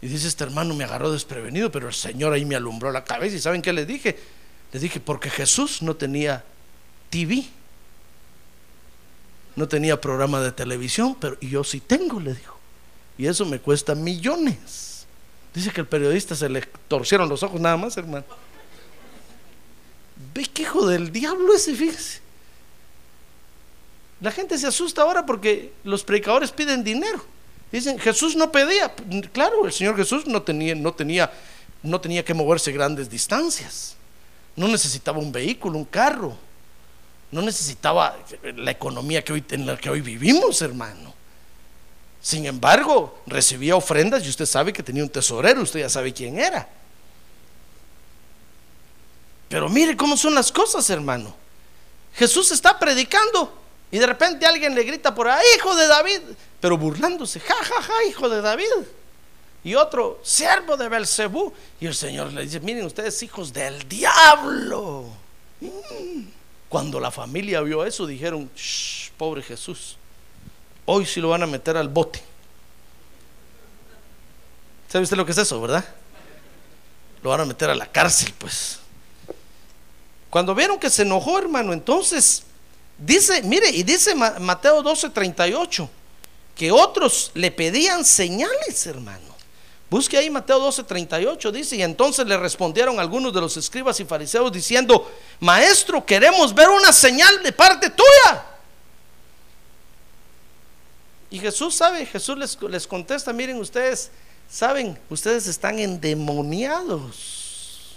Y 0.02 0.08
dice, 0.08 0.28
este 0.28 0.44
hermano 0.44 0.74
me 0.74 0.86
agarró 0.86 1.12
desprevenido, 1.12 1.72
pero 1.72 1.88
el 1.88 1.94
Señor 1.94 2.34
ahí 2.34 2.46
me 2.46 2.56
alumbró 2.56 2.92
la 2.92 3.04
cabeza. 3.04 3.36
¿Y 3.36 3.40
saben 3.40 3.62
qué 3.62 3.74
le 3.74 3.86
dije? 3.86 4.18
Le 4.76 4.82
dije, 4.82 5.00
porque 5.00 5.30
Jesús 5.30 5.82
no 5.82 5.96
tenía 5.96 6.44
TV, 7.10 7.46
no 9.56 9.70
tenía 9.70 10.02
programa 10.02 10.42
de 10.42 10.52
televisión, 10.52 11.16
pero 11.18 11.40
yo 11.40 11.64
sí 11.64 11.80
tengo, 11.80 12.20
le 12.20 12.34
dijo. 12.34 12.60
Y 13.18 13.26
eso 13.28 13.46
me 13.46 13.60
cuesta 13.60 13.96
millones. 13.96 15.06
Dice 15.54 15.72
que 15.72 15.80
el 15.80 15.88
periodista 15.88 16.36
se 16.36 16.50
le 16.50 16.60
torcieron 16.90 17.30
los 17.30 17.42
ojos 17.42 17.62
nada 17.62 17.78
más, 17.78 17.96
hermano. 17.96 18.26
Ve 20.34 20.46
qué 20.54 20.64
hijo 20.64 20.86
del 20.86 21.10
diablo 21.10 21.54
ese, 21.54 21.74
fíjese. 21.74 22.20
La 24.20 24.32
gente 24.34 24.58
se 24.58 24.68
asusta 24.68 25.04
ahora 25.04 25.26
porque 25.26 25.72
los 25.86 26.04
predicadores 26.04 26.52
piden 26.52 26.84
dinero. 26.84 27.24
Dicen, 27.72 27.98
Jesús 27.98 28.36
no 28.36 28.52
pedía. 28.52 28.94
Claro, 29.32 29.66
el 29.66 29.72
Señor 29.72 29.96
Jesús 29.96 30.28
no 30.28 30.42
tenía, 30.42 30.76
no 30.76 30.94
tenía, 30.94 31.32
no 31.82 32.02
tenía 32.02 32.26
que 32.26 32.34
moverse 32.34 32.74
grandes 32.74 33.10
distancias. 33.10 33.96
No 34.56 34.68
necesitaba 34.68 35.20
un 35.20 35.32
vehículo, 35.32 35.78
un 35.78 35.86
carro. 35.86 36.36
No 37.32 37.42
necesitaba 37.42 38.18
la 38.56 38.72
economía 38.72 39.24
que 39.24 39.34
hoy, 39.34 39.44
en 39.50 39.66
la 39.66 39.78
que 39.78 39.90
hoy 39.90 40.02
vivimos, 40.02 40.62
hermano. 40.62 41.14
Sin 42.22 42.46
embargo, 42.46 43.22
recibía 43.28 43.76
ofrendas 43.76 44.26
y 44.26 44.30
usted 44.30 44.46
sabe 44.46 44.74
que 44.74 44.82
tenía 44.82 45.04
un 45.04 45.10
tesorero, 45.10 45.62
usted 45.62 45.82
ya 45.82 45.90
sabe 45.90 46.14
quién 46.14 46.40
era. 46.40 46.68
Pero 49.50 49.70
mire 49.70 49.96
cómo 49.96 50.18
son 50.18 50.34
las 50.34 50.52
cosas, 50.52 50.90
hermano. 50.90 51.36
Jesús 52.16 52.52
está 52.52 52.80
predicando 52.80 53.54
y 53.92 54.00
de 54.00 54.08
repente 54.08 54.46
alguien 54.46 54.74
le 54.74 54.84
grita 54.84 55.14
por 55.14 55.28
ahí, 55.28 55.46
hijo 55.58 55.76
de 55.76 55.88
David, 55.88 56.22
pero 56.60 56.78
burlándose, 56.78 57.40
ja, 57.40 57.56
ja, 57.56 57.82
ja, 57.82 57.94
hijo 58.10 58.28
de 58.30 58.42
David 58.42 58.72
y 59.66 59.74
otro 59.74 60.20
siervo 60.24 60.78
de 60.78 60.88
Belcebú. 60.88 61.52
Y 61.82 61.88
el 61.88 61.96
Señor 61.96 62.32
le 62.32 62.44
dice: 62.44 62.62
Miren, 62.62 62.86
ustedes 62.86 63.22
hijos 63.24 63.52
del 63.52 63.90
diablo. 63.90 65.08
Mm. 65.60 66.28
Cuando 66.70 67.00
la 67.00 67.10
familia 67.10 67.62
vio 67.62 67.84
eso, 67.84 68.06
dijeron: 68.06 68.50
pobre 69.18 69.42
Jesús, 69.42 69.98
hoy 70.86 71.06
sí 71.06 71.20
lo 71.20 71.30
van 71.30 71.44
a 71.44 71.48
meter 71.48 71.76
al 71.76 71.90
bote. 71.90 72.22
¿Sabe 74.88 75.04
usted 75.04 75.18
lo 75.18 75.26
que 75.26 75.32
es 75.32 75.38
eso, 75.40 75.60
verdad? 75.60 75.84
Lo 77.24 77.32
van 77.32 77.42
a 77.42 77.46
meter 77.46 77.72
a 77.72 77.76
la 77.76 77.88
cárcel, 77.88 78.34
pues. 78.38 78.80
Cuando 80.30 80.54
vieron 80.54 80.78
que 80.78 80.92
se 80.92 81.02
enojó, 81.02 81.40
hermano, 81.40 81.74
entonces 81.74 82.44
dice, 83.00 83.42
mire, 83.42 83.70
y 83.72 83.82
dice 83.82 84.14
Mateo 84.14 84.84
12, 84.84 85.10
38, 85.10 85.90
que 86.56 86.72
otros 86.72 87.32
le 87.34 87.50
pedían 87.50 88.06
señales, 88.06 88.86
hermano. 88.86 89.35
Busque 89.96 90.18
ahí 90.18 90.30
Mateo 90.30 90.60
12, 90.60 90.84
38, 90.84 91.54
dice, 91.54 91.78
y 91.78 91.82
entonces 91.82 92.28
le 92.28 92.36
respondieron 92.36 93.00
algunos 93.00 93.34
de 93.34 93.40
los 93.40 93.56
escribas 93.56 93.98
y 94.02 94.04
fariseos 94.04 94.52
diciendo, 94.52 95.10
maestro, 95.40 96.06
queremos 96.06 96.54
ver 96.54 96.68
una 96.68 96.92
señal 96.92 97.42
de 97.42 97.54
parte 97.54 97.90
tuya. 97.90 98.46
Y 101.30 101.40
Jesús 101.40 101.76
sabe, 101.76 102.06
Jesús 102.06 102.38
les, 102.38 102.62
les 102.64 102.86
contesta, 102.86 103.32
miren 103.32 103.58
ustedes, 103.58 104.12
saben, 104.50 105.00
ustedes 105.10 105.48
están 105.48 105.80
endemoniados. 105.80 107.96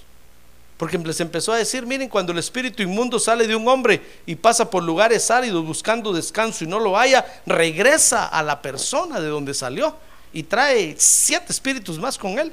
Porque 0.77 0.99
les 0.99 1.19
empezó 1.19 1.53
a 1.53 1.57
decir, 1.57 1.85
miren, 1.85 2.09
cuando 2.09 2.31
el 2.31 2.39
espíritu 2.39 2.81
inmundo 2.81 3.19
sale 3.19 3.49
de 3.49 3.57
un 3.57 3.67
hombre 3.67 4.21
y 4.25 4.37
pasa 4.37 4.71
por 4.71 4.85
lugares 4.85 5.33
áridos 5.33 5.67
buscando 5.67 6.13
descanso 6.13 6.63
y 6.63 6.69
no 6.69 6.79
lo 6.79 6.97
haya, 6.97 7.27
regresa 7.45 8.29
a 8.29 8.41
la 8.45 8.63
persona 8.63 9.19
de 9.19 9.27
donde 9.27 9.53
salió 9.53 9.97
y 10.33 10.43
trae 10.43 10.95
siete 10.99 11.53
espíritus 11.53 11.99
más 11.99 12.19
con 12.19 12.39
él. 12.39 12.53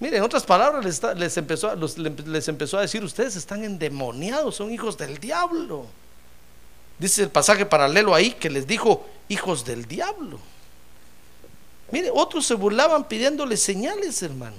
Mire, 0.00 0.18
en 0.18 0.22
otras 0.22 0.44
palabras, 0.44 0.84
les, 1.16 1.36
empezó, 1.36 1.74
les 1.74 2.48
empezó 2.48 2.78
a 2.78 2.82
decir, 2.82 3.02
ustedes 3.02 3.34
están 3.34 3.64
endemoniados, 3.64 4.56
son 4.56 4.72
hijos 4.72 4.96
del 4.96 5.18
diablo. 5.18 5.86
Dice 6.98 7.22
el 7.22 7.30
pasaje 7.30 7.66
paralelo 7.66 8.14
ahí 8.14 8.32
que 8.32 8.50
les 8.50 8.66
dijo, 8.66 9.08
hijos 9.28 9.64
del 9.64 9.86
diablo. 9.86 10.38
Mire, 11.90 12.10
otros 12.12 12.46
se 12.46 12.54
burlaban 12.54 13.04
pidiéndole 13.04 13.56
señales, 13.56 14.22
hermano. 14.22 14.56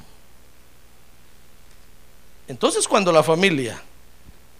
Entonces 2.47 2.87
cuando 2.87 3.11
la 3.11 3.21
familia 3.21 3.81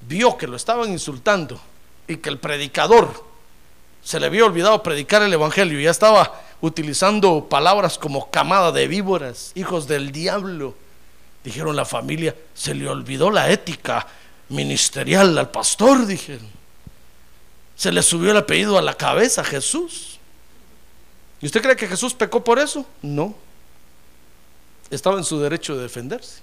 vio 0.02 0.38
que 0.38 0.48
lo 0.48 0.56
estaban 0.56 0.92
insultando 0.92 1.60
y 2.08 2.18
que 2.18 2.30
el 2.30 2.38
predicador 2.38 3.26
se 4.04 4.20
le 4.20 4.28
había 4.28 4.46
olvidado 4.46 4.82
predicar 4.84 5.24
el 5.24 5.34
Evangelio 5.34 5.80
y 5.80 5.84
ya 5.84 5.92
estaba 5.92 6.40
utilizando 6.62 7.48
palabras 7.48 7.98
como 7.98 8.30
camada 8.30 8.72
de 8.72 8.88
víboras, 8.88 9.52
hijos 9.56 9.88
del 9.88 10.12
diablo. 10.12 10.76
Dijeron 11.44 11.76
la 11.76 11.86
familia, 11.86 12.36
se 12.54 12.74
le 12.74 12.88
olvidó 12.88 13.32
la 13.32 13.50
ética 13.50 14.06
ministerial 14.50 15.38
al 15.38 15.50
pastor, 15.50 16.06
dijeron. 16.06 16.48
Se 17.76 17.92
le 17.92 18.04
subió 18.04 18.32
el 18.32 18.38
apellido 18.38 18.78
a 18.78 18.82
la 18.82 18.94
cabeza 18.94 19.44
Jesús. 19.44 20.20
¿Y 21.42 21.46
usted 21.46 21.62
cree 21.62 21.76
que 21.76 21.88
Jesús 21.88 22.14
pecó 22.14 22.44
por 22.44 22.60
eso? 22.60 22.86
No. 23.02 23.34
Estaba 24.90 25.18
en 25.18 25.24
su 25.24 25.40
derecho 25.40 25.78
de 25.78 25.84
defenderse. 25.84 26.42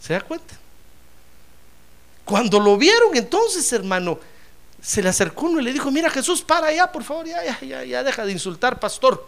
¿Se 0.00 0.14
da 0.14 0.20
cuenta? 0.22 0.58
Cuando 2.24 2.58
lo 2.58 2.76
vieron 2.76 3.14
entonces, 3.16 3.70
hermano, 3.72 4.18
se 4.82 5.02
le 5.02 5.08
acercó 5.08 5.46
uno 5.46 5.60
y 5.60 5.62
le 5.62 5.72
dijo, 5.72 5.90
mira 5.90 6.10
Jesús, 6.10 6.42
para 6.42 6.66
allá, 6.66 6.90
por 6.90 7.04
favor, 7.04 7.26
ya, 7.26 7.42
ya, 7.44 7.60
ya, 7.60 7.84
ya 7.84 8.02
deja 8.02 8.26
de 8.26 8.32
insultar, 8.32 8.78
pastor. 8.78 9.26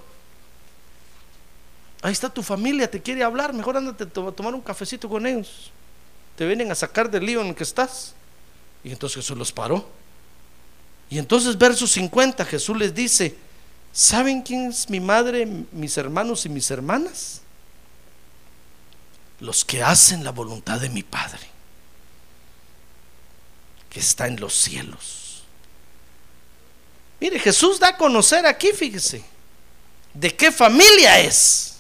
Ahí 2.03 2.13
está 2.13 2.29
tu 2.29 2.43
familia, 2.43 2.91
te 2.91 3.01
quiere 3.01 3.23
hablar, 3.23 3.55
mejor 3.55 3.77
ándate 3.77 4.05
a 4.05 4.07
tomar 4.33 4.55
un 4.55 4.61
cafecito 4.61 5.09
con 5.09 5.27
ellos. 5.27 5.71
Te 6.37 6.47
vienen 6.47 6.71
a 6.71 6.75
sacar 6.75 7.11
del 7.11 7.25
lío 7.25 7.41
en 7.41 7.47
el 7.47 7.55
que 7.55 7.63
estás. 7.63 8.15
Y 8.83 8.91
entonces 8.91 9.17
Jesús 9.17 9.39
los 9.39 9.53
paró. 9.53 9.89
Y 11.09 11.19
entonces 11.19 11.57
verso 11.57 11.87
50 11.87 12.45
Jesús 12.45 12.77
les 12.77 12.95
dice, 12.95 13.39
¿saben 13.93 14.43
quién 14.43 14.71
es 14.71 14.91
mi 14.91 15.01
madre, 15.01 15.47
mis 15.73 15.97
hermanos 15.97 16.45
y 16.45 16.49
mis 16.51 16.71
hermanas? 16.71 17.41
los 19.41 19.65
que 19.65 19.83
hacen 19.83 20.25
la 20.25 20.31
voluntad 20.31 20.81
de 20.81 20.89
mi 20.89 21.03
Padre, 21.03 21.47
que 23.91 24.01
está 24.01 24.27
en 24.27 24.41
los 24.41 24.55
cielos. 24.55 25.24
Mire, 27.25 27.39
Jesús 27.39 27.81
da 27.81 27.89
a 27.89 27.97
conocer 27.97 28.45
aquí, 28.45 28.73
fíjese, 28.73 29.25
de 30.13 30.37
qué 30.37 30.53
familia 30.53 31.21
es. 31.21 31.77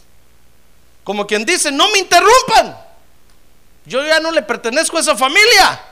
Como 1.05 1.27
quien 1.27 1.45
dice, 1.45 1.71
no 1.71 1.87
me 1.91 1.99
interrumpan. 1.99 2.75
Yo 3.85 4.03
ya 4.07 4.21
no 4.21 4.31
le 4.31 4.41
pertenezco 4.41 4.97
a 4.97 5.01
esa 5.01 5.15
familia. 5.15 5.83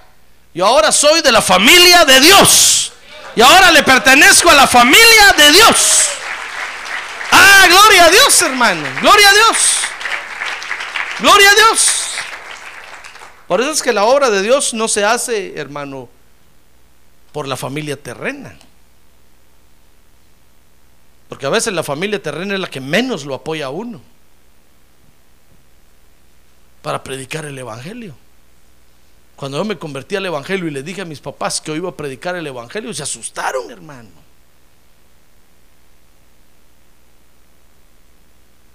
Yo 0.54 0.64
ahora 0.64 0.90
soy 0.90 1.20
de 1.20 1.30
la 1.30 1.42
familia 1.42 2.06
de 2.06 2.18
Dios. 2.22 2.94
Y 3.36 3.42
ahora 3.42 3.70
le 3.72 3.82
pertenezco 3.82 4.48
a 4.48 4.54
la 4.54 4.66
familia 4.66 5.34
de 5.36 5.52
Dios. 5.52 6.08
Ah, 7.30 7.66
gloria 7.68 8.06
a 8.06 8.08
Dios, 8.10 8.40
hermano. 8.40 8.88
Gloria 9.02 9.28
a 9.28 9.32
Dios. 9.34 9.56
Gloria 11.18 11.50
a 11.50 11.54
Dios. 11.56 11.88
Por 13.46 13.60
eso 13.60 13.70
es 13.70 13.82
que 13.82 13.92
la 13.92 14.04
obra 14.04 14.30
de 14.30 14.40
Dios 14.40 14.72
no 14.72 14.88
se 14.88 15.04
hace, 15.04 15.60
hermano, 15.60 16.08
por 17.32 17.46
la 17.46 17.58
familia 17.58 18.02
terrena. 18.02 18.56
Porque 21.32 21.46
a 21.46 21.48
veces 21.48 21.72
la 21.72 21.82
familia 21.82 22.22
terrena 22.22 22.52
es 22.52 22.60
la 22.60 22.68
que 22.68 22.78
menos 22.78 23.24
lo 23.24 23.34
apoya 23.34 23.64
a 23.64 23.70
uno 23.70 24.02
para 26.82 27.02
predicar 27.02 27.46
el 27.46 27.56
Evangelio. 27.56 28.14
Cuando 29.34 29.56
yo 29.56 29.64
me 29.64 29.78
convertí 29.78 30.14
al 30.14 30.26
Evangelio 30.26 30.68
y 30.68 30.70
le 30.70 30.82
dije 30.82 31.00
a 31.00 31.06
mis 31.06 31.20
papás 31.20 31.58
que 31.58 31.70
yo 31.70 31.76
iba 31.76 31.88
a 31.88 31.96
predicar 31.96 32.36
el 32.36 32.46
Evangelio, 32.46 32.92
se 32.92 33.02
asustaron, 33.02 33.70
hermano. 33.70 34.10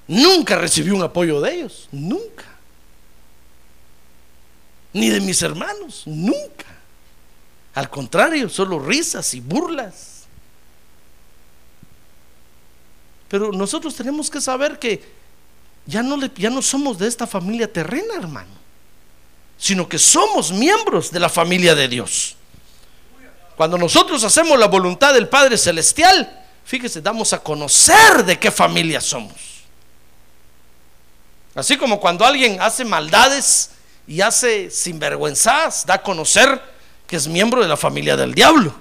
Nunca 0.07 0.55
recibí 0.55 0.89
un 0.89 1.03
apoyo 1.03 1.39
de 1.39 1.53
ellos, 1.53 1.87
nunca. 1.91 2.45
Ni 4.93 5.09
de 5.09 5.21
mis 5.21 5.43
hermanos, 5.43 6.01
nunca. 6.07 6.65
Al 7.75 7.87
contrario, 7.91 8.49
solo 8.49 8.79
risas 8.79 9.31
y 9.35 9.41
burlas. 9.41 10.16
Pero 13.27 13.51
nosotros 13.51 13.95
tenemos 13.95 14.29
que 14.29 14.39
saber 14.41 14.79
que 14.79 15.03
ya 15.85 16.03
no, 16.03 16.17
le, 16.17 16.31
ya 16.35 16.49
no 16.49 16.61
somos 16.61 16.97
de 16.97 17.07
esta 17.07 17.25
familia 17.25 17.71
terrena, 17.71 18.15
hermano, 18.15 18.51
sino 19.57 19.87
que 19.87 19.97
somos 19.97 20.51
miembros 20.51 21.11
de 21.11 21.19
la 21.19 21.29
familia 21.29 21.75
de 21.75 21.87
Dios. 21.87 22.35
Cuando 23.55 23.77
nosotros 23.77 24.23
hacemos 24.23 24.59
la 24.59 24.67
voluntad 24.67 25.13
del 25.13 25.27
Padre 25.27 25.57
Celestial, 25.57 26.45
fíjese, 26.63 27.01
damos 27.01 27.33
a 27.33 27.39
conocer 27.39 28.23
de 28.23 28.37
qué 28.37 28.51
familia 28.51 29.01
somos. 29.01 29.33
Así 31.55 31.75
como 31.75 31.99
cuando 31.99 32.23
alguien 32.23 32.61
hace 32.61 32.85
maldades 32.85 33.71
y 34.05 34.21
hace 34.21 34.69
sinvergüenzas, 34.69 35.85
da 35.87 35.95
a 35.95 36.03
conocer 36.03 36.61
que 37.07 37.15
es 37.15 37.27
miembro 37.27 37.63
de 37.63 37.67
la 37.67 37.77
familia 37.77 38.15
del 38.15 38.35
diablo. 38.35 38.75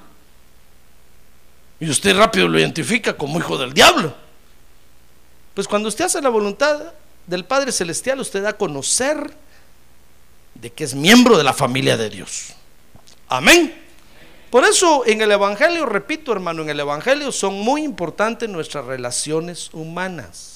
Y 1.80 1.88
usted 1.88 2.16
rápido 2.16 2.48
lo 2.48 2.58
identifica 2.58 3.16
como 3.16 3.38
hijo 3.38 3.56
del 3.56 3.72
diablo. 3.72 4.25
Pues 5.56 5.66
cuando 5.66 5.88
usted 5.88 6.04
hace 6.04 6.20
la 6.20 6.28
voluntad 6.28 6.92
del 7.26 7.46
Padre 7.46 7.72
Celestial, 7.72 8.20
usted 8.20 8.42
da 8.42 8.50
a 8.50 8.58
conocer 8.58 9.32
de 10.54 10.70
que 10.70 10.84
es 10.84 10.94
miembro 10.94 11.38
de 11.38 11.44
la 11.44 11.54
familia 11.54 11.96
de 11.96 12.10
Dios. 12.10 12.52
Amén. 13.26 13.74
Por 14.50 14.64
eso 14.64 15.06
en 15.06 15.22
el 15.22 15.32
Evangelio, 15.32 15.86
repito 15.86 16.30
hermano, 16.30 16.60
en 16.60 16.68
el 16.68 16.78
Evangelio 16.78 17.32
son 17.32 17.54
muy 17.54 17.84
importantes 17.84 18.50
nuestras 18.50 18.84
relaciones 18.84 19.70
humanas. 19.72 20.52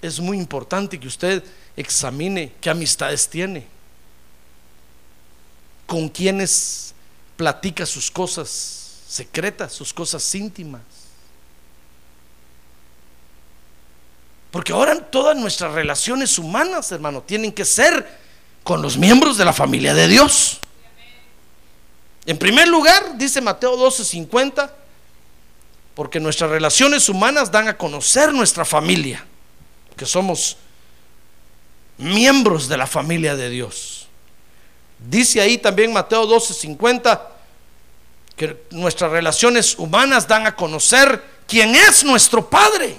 es 0.00 0.18
muy 0.18 0.38
importante 0.38 0.98
que 0.98 1.06
usted 1.06 1.44
examine 1.76 2.52
qué 2.62 2.70
amistades 2.70 3.28
tiene, 3.28 3.66
con 5.86 6.08
quienes 6.08 6.94
platica 7.36 7.84
sus 7.84 8.10
cosas 8.10 8.83
secretas, 9.14 9.72
sus 9.72 9.94
cosas 9.94 10.34
íntimas. 10.34 10.82
Porque 14.50 14.72
ahora 14.72 15.00
todas 15.08 15.36
nuestras 15.36 15.72
relaciones 15.72 16.36
humanas, 16.36 16.90
hermano, 16.90 17.22
tienen 17.22 17.52
que 17.52 17.64
ser 17.64 18.18
con 18.64 18.82
los 18.82 18.96
miembros 18.96 19.36
de 19.36 19.44
la 19.44 19.52
familia 19.52 19.94
de 19.94 20.08
Dios. 20.08 20.58
En 22.26 22.38
primer 22.38 22.66
lugar, 22.66 23.16
dice 23.16 23.40
Mateo 23.40 23.76
12:50, 23.76 24.72
porque 25.94 26.18
nuestras 26.18 26.50
relaciones 26.50 27.08
humanas 27.08 27.52
dan 27.52 27.68
a 27.68 27.78
conocer 27.78 28.32
nuestra 28.32 28.64
familia 28.64 29.24
que 29.96 30.06
somos 30.06 30.56
miembros 31.98 32.66
de 32.68 32.76
la 32.76 32.88
familia 32.88 33.36
de 33.36 33.48
Dios. 33.48 34.08
Dice 34.98 35.40
ahí 35.40 35.56
también 35.56 35.92
Mateo 35.92 36.26
12:50 36.26 37.33
que 38.36 38.66
nuestras 38.70 39.10
relaciones 39.10 39.78
humanas 39.78 40.26
dan 40.26 40.46
a 40.46 40.56
conocer 40.56 41.22
quién 41.46 41.74
es 41.74 42.04
nuestro 42.04 42.48
Padre. 42.48 42.96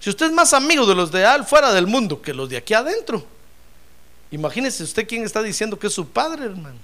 Si 0.00 0.10
usted 0.10 0.26
es 0.26 0.32
más 0.32 0.52
amigo 0.52 0.86
de 0.86 0.94
los 0.94 1.10
de 1.10 1.26
al 1.26 1.44
fuera 1.44 1.72
del 1.72 1.86
mundo 1.86 2.22
que 2.22 2.32
los 2.32 2.48
de 2.48 2.56
aquí 2.56 2.74
adentro, 2.74 3.24
imagínese 4.30 4.84
usted 4.84 5.06
quién 5.06 5.24
está 5.24 5.42
diciendo 5.42 5.78
que 5.78 5.88
es 5.88 5.92
su 5.92 6.08
Padre, 6.08 6.46
hermano. 6.46 6.78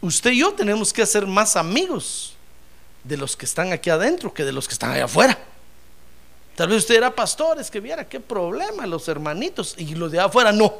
Usted 0.00 0.32
y 0.32 0.40
yo 0.40 0.52
tenemos 0.52 0.92
que 0.92 1.02
hacer 1.02 1.26
más 1.26 1.56
amigos 1.56 2.34
de 3.04 3.16
los 3.16 3.36
que 3.36 3.46
están 3.46 3.72
aquí 3.72 3.88
adentro 3.88 4.34
que 4.34 4.44
de 4.44 4.52
los 4.52 4.68
que 4.68 4.74
están 4.74 4.90
allá 4.90 5.04
afuera. 5.04 5.38
Tal 6.56 6.68
vez 6.68 6.78
usted 6.78 6.96
era 6.96 7.14
pastor, 7.14 7.58
es 7.58 7.70
que 7.70 7.80
viera 7.80 8.06
qué 8.06 8.20
problema 8.20 8.86
los 8.86 9.08
hermanitos 9.08 9.74
y 9.78 9.94
los 9.94 10.12
de 10.12 10.20
afuera 10.20 10.52
no. 10.52 10.74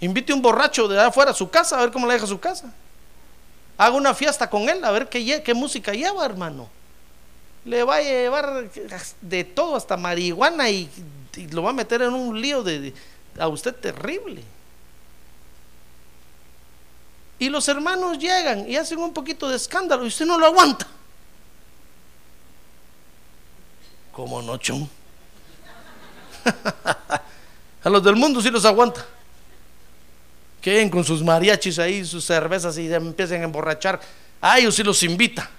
Invite 0.00 0.32
un 0.32 0.40
borracho 0.40 0.86
de 0.86 1.00
afuera 1.00 1.32
a 1.32 1.34
su 1.34 1.50
casa 1.50 1.78
a 1.78 1.80
ver 1.80 1.90
cómo 1.90 2.06
le 2.06 2.14
deja 2.14 2.26
su 2.26 2.38
casa. 2.38 2.72
Haga 3.76 3.96
una 3.96 4.14
fiesta 4.14 4.48
con 4.48 4.68
él 4.68 4.84
a 4.84 4.90
ver 4.90 5.08
qué, 5.08 5.54
música 5.54 5.92
lleva, 5.92 6.24
hermano. 6.24 6.68
Le 7.64 7.82
va 7.82 7.96
a 7.96 8.02
llevar 8.02 8.70
de 9.20 9.44
todo, 9.44 9.76
hasta 9.76 9.96
marihuana 9.96 10.70
y, 10.70 10.88
lo 11.50 11.62
va 11.62 11.70
a 11.70 11.72
meter 11.72 12.02
en 12.02 12.14
un 12.14 12.40
lío 12.40 12.62
de 12.62 12.92
a 13.38 13.48
usted 13.48 13.74
terrible. 13.74 14.42
Y 17.38 17.48
los 17.48 17.68
hermanos 17.68 18.18
llegan 18.18 18.68
y 18.68 18.76
hacen 18.76 18.98
un 18.98 19.12
poquito 19.12 19.48
de 19.48 19.56
escándalo 19.56 20.04
y 20.04 20.08
usted 20.08 20.26
no 20.26 20.38
lo 20.38 20.46
aguanta. 20.46 20.86
Como 24.12 24.42
no, 24.42 24.56
chum. 24.56 24.88
A 27.84 27.88
los 27.88 28.02
del 28.02 28.16
mundo 28.16 28.42
sí 28.42 28.50
los 28.50 28.64
aguanta. 28.64 29.06
Queden 30.60 30.90
con 30.90 31.04
sus 31.04 31.22
mariachis 31.22 31.78
ahí, 31.78 32.04
sus 32.04 32.24
cervezas 32.24 32.76
y 32.78 32.92
empiecen 32.92 33.42
a 33.42 33.44
emborrachar. 33.44 34.00
A 34.40 34.58
ellos 34.58 34.74
sí 34.74 34.82
los 34.82 35.02
invita. 35.02 35.50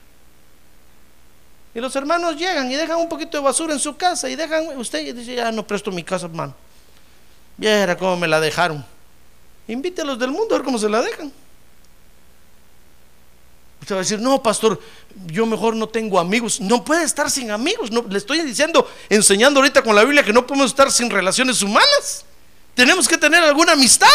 Y 1.73 1.79
los 1.79 1.95
hermanos 1.95 2.35
llegan 2.35 2.71
y 2.71 2.75
dejan 2.75 2.97
un 2.97 3.07
poquito 3.07 3.37
de 3.37 3.43
basura 3.43 3.73
en 3.73 3.79
su 3.79 3.95
casa 3.95 4.29
y 4.29 4.35
dejan, 4.35 4.77
usted 4.77 5.15
dice, 5.15 5.35
ya 5.35 5.51
no 5.51 5.65
presto 5.65 5.91
mi 5.91 6.03
casa, 6.03 6.25
hermano. 6.25 6.55
Viera 7.57 7.97
cómo 7.97 8.17
me 8.17 8.27
la 8.27 8.39
dejaron. 8.39 8.83
Invite 9.67 10.01
a 10.01 10.05
los 10.05 10.17
del 10.17 10.31
mundo 10.31 10.55
a 10.55 10.57
ver 10.57 10.65
cómo 10.65 10.79
se 10.79 10.89
la 10.89 11.01
dejan. 11.01 11.31
Usted 13.81 13.95
va 13.95 13.99
a 13.99 14.01
decir, 14.01 14.19
no, 14.19 14.41
pastor, 14.41 14.79
yo 15.27 15.45
mejor 15.45 15.75
no 15.75 15.87
tengo 15.87 16.19
amigos. 16.19 16.59
No 16.59 16.83
puede 16.83 17.03
estar 17.03 17.29
sin 17.29 17.51
amigos. 17.51 17.91
No, 17.91 18.01
le 18.01 18.17
estoy 18.17 18.41
diciendo, 18.41 18.89
enseñando 19.09 19.59
ahorita 19.59 19.81
con 19.81 19.95
la 19.95 20.03
Biblia 20.03 20.23
que 20.23 20.33
no 20.33 20.45
podemos 20.45 20.71
estar 20.71 20.91
sin 20.91 21.09
relaciones 21.09 21.61
humanas. 21.61 22.25
Tenemos 22.73 23.07
que 23.07 23.17
tener 23.17 23.43
alguna 23.43 23.73
amistad. 23.73 24.07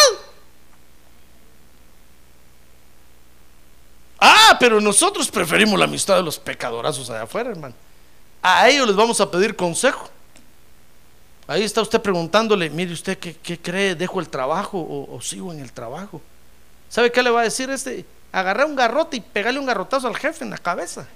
Ah, 4.27 4.57
pero 4.59 4.81
nosotros 4.81 5.31
preferimos 5.31 5.79
la 5.79 5.85
amistad 5.85 6.17
de 6.17 6.23
los 6.23 6.39
pecadorazos 6.39 7.11
allá 7.11 7.25
afuera, 7.25 7.51
hermano. 7.51 7.75
A 8.41 8.71
ellos 8.71 8.87
les 8.87 8.97
vamos 8.97 9.21
a 9.21 9.31
pedir 9.31 9.55
consejo. 9.55 10.09
Ahí 11.47 11.63
está 11.63 11.83
usted 11.83 12.01
preguntándole, 12.01 12.71
mire 12.71 12.95
usted 12.95 13.19
qué, 13.19 13.59
cree, 13.61 13.95
dejo 13.95 14.21
el 14.21 14.31
trabajo 14.31 14.79
o, 15.11 15.21
sigo 15.21 15.53
en 15.53 15.61
el 15.61 15.73
trabajo. 15.73 16.23
¿Sabe 16.89 17.13
qué 17.13 17.23
le 17.23 17.29
va 17.29 17.43
a 17.43 17.45
decir 17.45 17.69
este? 17.69 18.07
agarrar 18.33 18.65
un 18.67 18.75
garrote 18.75 19.19
y 19.19 19.21
pegarle 19.21 19.61
un 19.61 19.67
garrotazo 19.67 20.09
al 20.09 20.17
jefe 20.17 20.43
en 20.43 20.51
la 20.51 20.59
cabeza. 20.59 21.07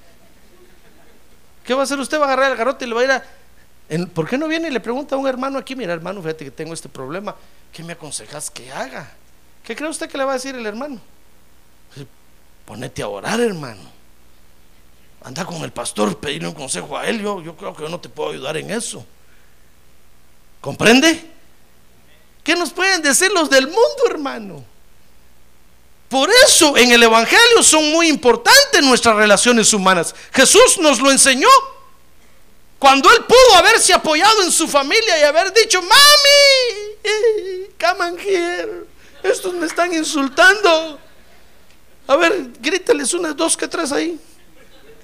¿Qué 1.64 1.73
va 1.73 1.81
a 1.81 1.85
hacer 1.85 1.99
usted? 1.99 2.18
Va 2.21 2.25
a 2.25 2.27
agarrar 2.27 2.53
el 2.53 2.59
garrote 2.59 2.85
y 2.85 2.88
le 2.88 2.94
va 2.94 3.01
a 3.01 3.05
ir 3.05 3.11
a... 3.11 3.25
¿Por 4.12 4.29
qué 4.29 4.37
no 4.37 4.49
viene 4.49 4.68
y 4.68 4.71
le 4.71 4.81
pregunta 4.81 5.16
a 5.16 5.18
un 5.18 5.27
hermano 5.27 5.59
aquí, 5.59 5.75
mira 5.75 5.94
hermano, 5.94 6.21
fíjate 6.21 6.44
que 6.44 6.51
tengo 6.51 6.75
este 6.75 6.90
problema, 6.90 7.35
¿qué 7.73 7.83
me 7.83 7.94
aconsejas 7.94 8.51
que 8.51 8.71
haga? 8.71 9.11
¿Qué 9.64 9.75
cree 9.75 9.88
usted 9.88 10.11
que 10.11 10.18
le 10.18 10.25
va 10.25 10.33
a 10.33 10.35
decir 10.35 10.55
el 10.55 10.66
hermano? 10.66 11.01
Ponete 12.68 13.00
a 13.00 13.09
orar, 13.09 13.40
hermano. 13.40 13.81
Anda 15.24 15.46
con 15.46 15.64
el 15.64 15.72
pastor, 15.72 16.18
pedirle 16.18 16.48
un 16.48 16.54
consejo 16.54 16.98
a 16.98 17.09
él. 17.09 17.22
Yo, 17.22 17.40
yo 17.40 17.57
creo 17.57 17.74
que 17.74 17.83
yo 17.83 17.88
no 17.88 17.98
te 17.98 18.11
puedo 18.11 18.33
ayudar 18.33 18.59
en 18.59 18.70
eso. 18.70 19.07
¿Comprende? 20.61 21.31
¿Qué 22.44 22.54
nos 22.54 22.68
pueden 22.70 23.00
decir 23.00 23.33
los 23.33 23.48
del 23.48 23.68
mundo, 23.68 24.02
hermano? 24.11 24.62
Por 26.11 26.28
eso 26.44 26.76
en 26.76 26.92
el 26.92 27.02
Evangelio 27.02 27.62
son 27.62 27.90
muy 27.90 28.09
importantes 28.09 28.83
nuestras 28.83 29.16
relaciones 29.16 29.72
humanas. 29.72 30.14
Jesús 30.31 30.76
nos 30.78 31.00
lo 31.00 31.11
enseñó. 31.11 31.48
Cuando 32.78 33.11
él 33.11 33.24
pudo 33.24 33.57
haberse 33.57 33.94
apoyado 33.94 34.42
en 34.42 34.52
su 34.52 34.68
familia 34.68 35.18
y 35.18 35.22
haber 35.22 35.54
dicho, 35.54 35.81
mami, 35.81 37.66
come 37.81 38.11
on 38.11 38.18
here, 38.18 38.85
estos 39.22 39.54
me 39.54 39.66
están 39.66 39.94
insultando. 39.94 41.08
A 42.09 42.16
ver, 42.16 42.51
grítales 42.61 43.12
unas 43.14 43.37
dos 43.37 43.57
que 43.57 43.68
tres 43.68 43.92
ahí. 43.92 44.18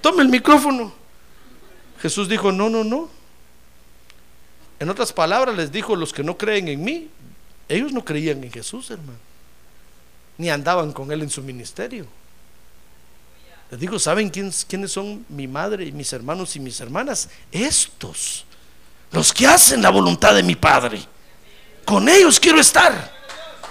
Tome 0.01 0.23
el 0.23 0.29
micrófono. 0.29 0.93
Jesús 2.01 2.29
dijo, 2.29 2.51
no, 2.51 2.69
no, 2.69 2.83
no. 2.83 3.09
En 4.81 4.90
otras 4.90 5.12
palabras 5.12 5.55
les 5.55 5.71
dijo, 5.71 5.95
los 5.95 6.12
que 6.12 6.25
no 6.25 6.37
creen 6.37 6.69
en 6.69 6.83
mí, 6.83 7.09
ellos 7.69 7.93
no 7.93 8.05
creían 8.05 8.43
en 8.43 8.51
Jesús, 8.51 8.90
hermano. 8.90 9.19
Ni 10.38 10.51
andaban 10.51 10.93
con 10.93 11.12
él 11.12 11.23
en 11.23 11.31
su 11.31 11.43
ministerio. 11.43 12.07
Les 13.71 13.79
digo, 13.79 13.99
¿saben 13.99 14.31
quiénes, 14.31 14.64
quiénes 14.64 14.90
son 14.90 15.25
mi 15.29 15.47
madre, 15.47 15.85
y 15.85 15.93
mis 15.93 16.12
hermanos 16.12 16.57
y 16.57 16.61
mis 16.61 16.81
hermanas? 16.81 17.29
Estos, 17.53 18.45
los 19.12 19.33
que 19.33 19.47
hacen 19.47 19.83
la 19.83 19.90
voluntad 19.90 20.35
de 20.35 20.43
mi 20.43 20.57
Padre. 20.57 21.03
Con 21.85 22.09
ellos 22.09 22.40
quiero 22.40 22.61
estar. 22.61 23.12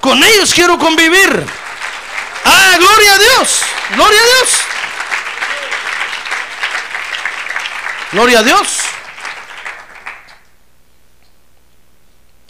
Con 0.02 0.24
ellos 0.24 0.54
quiero 0.54 0.78
convivir. 0.78 1.46
Ah, 2.46 2.76
gloria 2.78 3.14
a 3.14 3.20
Dios. 3.20 3.62
Gloria 3.96 4.20
a 4.20 4.26
Dios. 4.26 4.62
Gloria 8.12 8.40
a 8.40 8.44
Dios. 8.44 8.80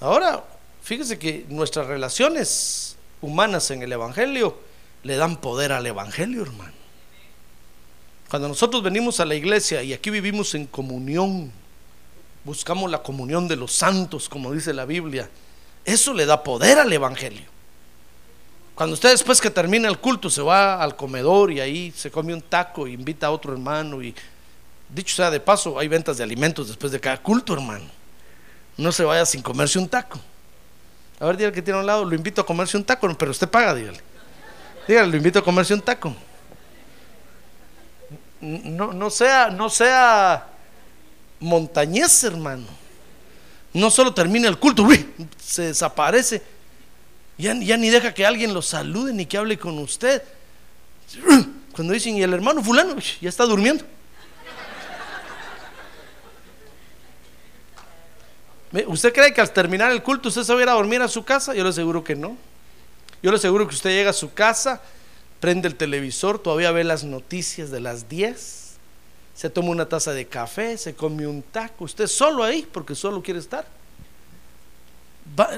Ahora, 0.02 0.44
fíjese 0.82 1.18
que 1.18 1.46
nuestras 1.48 1.88
relaciones 1.88 2.98
humanas 3.22 3.72
en 3.72 3.82
el 3.82 3.94
Evangelio 3.94 4.60
le 5.04 5.16
dan 5.16 5.38
poder 5.38 5.72
al 5.72 5.86
Evangelio, 5.86 6.42
hermano. 6.42 6.74
Cuando 8.30 8.50
nosotros 8.50 8.84
venimos 8.84 9.20
a 9.20 9.26
la 9.26 9.36
iglesia 9.36 9.84
y 9.84 9.94
aquí 9.94 10.10
vivimos 10.10 10.56
en 10.56 10.66
comunión, 10.66 11.52
buscamos 12.44 12.92
la 12.92 13.02
comunión 13.02 13.48
de 13.48 13.56
los 13.56 13.72
santos, 13.72 14.28
como 14.28 14.52
dice 14.52 14.74
la 14.74 14.86
Biblia, 14.86 15.30
eso 15.86 16.14
le 16.14 16.26
da 16.26 16.44
poder 16.44 16.80
al 16.80 16.92
Evangelio. 16.92 17.53
Cuando 18.76 18.96
usted 18.96 19.12
después 19.12 19.40
que 19.40 19.52
termina 19.52 19.88
el 19.88 20.00
culto 20.00 20.30
se 20.30 20.42
va 20.42 20.82
al 20.82 20.96
comedor 20.96 21.52
y 21.52 21.60
ahí 21.60 21.94
se 21.96 22.10
come 22.10 22.34
un 22.34 22.42
taco 22.42 22.88
y 22.88 22.94
invita 22.94 23.28
a 23.28 23.32
otro 23.32 23.54
hermano 23.54 24.02
y 24.02 24.16
dicho 24.90 25.16
sea 25.16 25.30
de 25.30 25.40
paso, 25.40 25.78
hay 25.78 25.88
ventas 25.88 26.18
de 26.18 26.24
alimentos 26.24 26.68
después 26.68 26.92
de 26.92 27.00
cada 27.00 27.18
culto, 27.22 27.54
hermano. 27.54 27.86
No 28.78 28.92
se 28.92 29.04
vaya 29.04 29.26
sin 29.26 29.44
comerse 29.44 29.78
un 29.78 29.88
taco. 29.88 30.20
A 31.20 31.26
ver, 31.28 31.38
dígale 31.38 31.54
que 31.54 31.62
tiene 31.62 31.78
a 31.78 31.82
un 31.82 31.88
lado, 31.88 32.04
lo 32.04 32.16
invito 32.16 32.42
a 32.42 32.46
comerse 32.46 32.76
un 32.76 32.84
taco, 32.84 33.08
pero 33.16 33.32
usted 33.32 33.48
paga, 33.48 33.76
dígale. 33.76 34.02
Dígale, 34.88 35.08
lo 35.08 35.18
invito 35.18 35.40
a 35.40 35.44
comerse 35.44 35.74
un 35.74 35.82
taco. 35.82 36.16
No, 38.42 38.92
no 38.92 39.10
sea, 39.10 39.50
no 39.50 39.70
sea 39.70 40.48
montañés, 41.40 42.24
hermano. 42.24 42.66
No 43.72 43.90
solo 43.90 44.14
termina 44.14 44.48
el 44.50 44.58
culto, 44.58 44.86
se 45.40 45.64
desaparece. 45.64 46.42
Ya, 47.38 47.54
ni 47.54 47.90
deja 47.90 48.14
que 48.14 48.26
alguien 48.26 48.54
lo 48.54 48.62
salude 48.62 49.14
ni 49.14 49.26
que 49.26 49.38
hable 49.38 49.58
con 49.58 49.78
usted. 49.80 50.22
Cuando 51.74 51.94
dicen, 51.94 52.16
y 52.16 52.24
el 52.24 52.34
hermano 52.34 52.64
fulano, 52.64 52.96
ya 53.20 53.30
está 53.30 53.46
durmiendo. 53.46 53.84
¿Usted 58.88 59.14
cree 59.14 59.34
que 59.34 59.42
al 59.42 59.52
terminar 59.52 59.92
el 59.92 60.02
culto 60.02 60.30
usted 60.30 60.44
se 60.44 60.54
va 60.54 60.60
a 60.60 60.64
ir 60.64 60.70
a 60.70 60.74
dormir 60.74 61.02
a 61.02 61.08
su 61.08 61.24
casa? 61.24 61.54
Yo 61.54 61.64
le 61.64 61.70
aseguro 61.70 62.04
que 62.04 62.16
no. 62.16 62.38
Yo 63.22 63.32
le 63.32 63.38
aseguro 63.38 63.68
que 63.68 63.76
usted 63.76 63.92
llega 63.92 64.10
a 64.10 64.14
su 64.14 64.34
casa, 64.34 64.82
prende 65.40 65.68
el 65.68 65.76
televisor, 65.76 66.40
todavía 66.40 66.72
ve 66.72 66.84
las 66.84 67.04
noticias 67.04 67.70
de 67.70 67.80
las 67.80 68.10
10, 68.10 68.74
se 69.36 69.50
toma 69.50 69.70
una 69.70 69.88
taza 69.88 70.12
de 70.14 70.28
café, 70.28 70.78
se 70.78 70.96
come 70.96 71.28
un 71.28 71.42
taco, 71.42 71.86
usted 71.86 72.08
solo 72.08 72.44
ahí, 72.44 72.68
porque 72.72 72.96
solo 72.96 73.22
quiere 73.22 73.40
estar. 73.40 73.66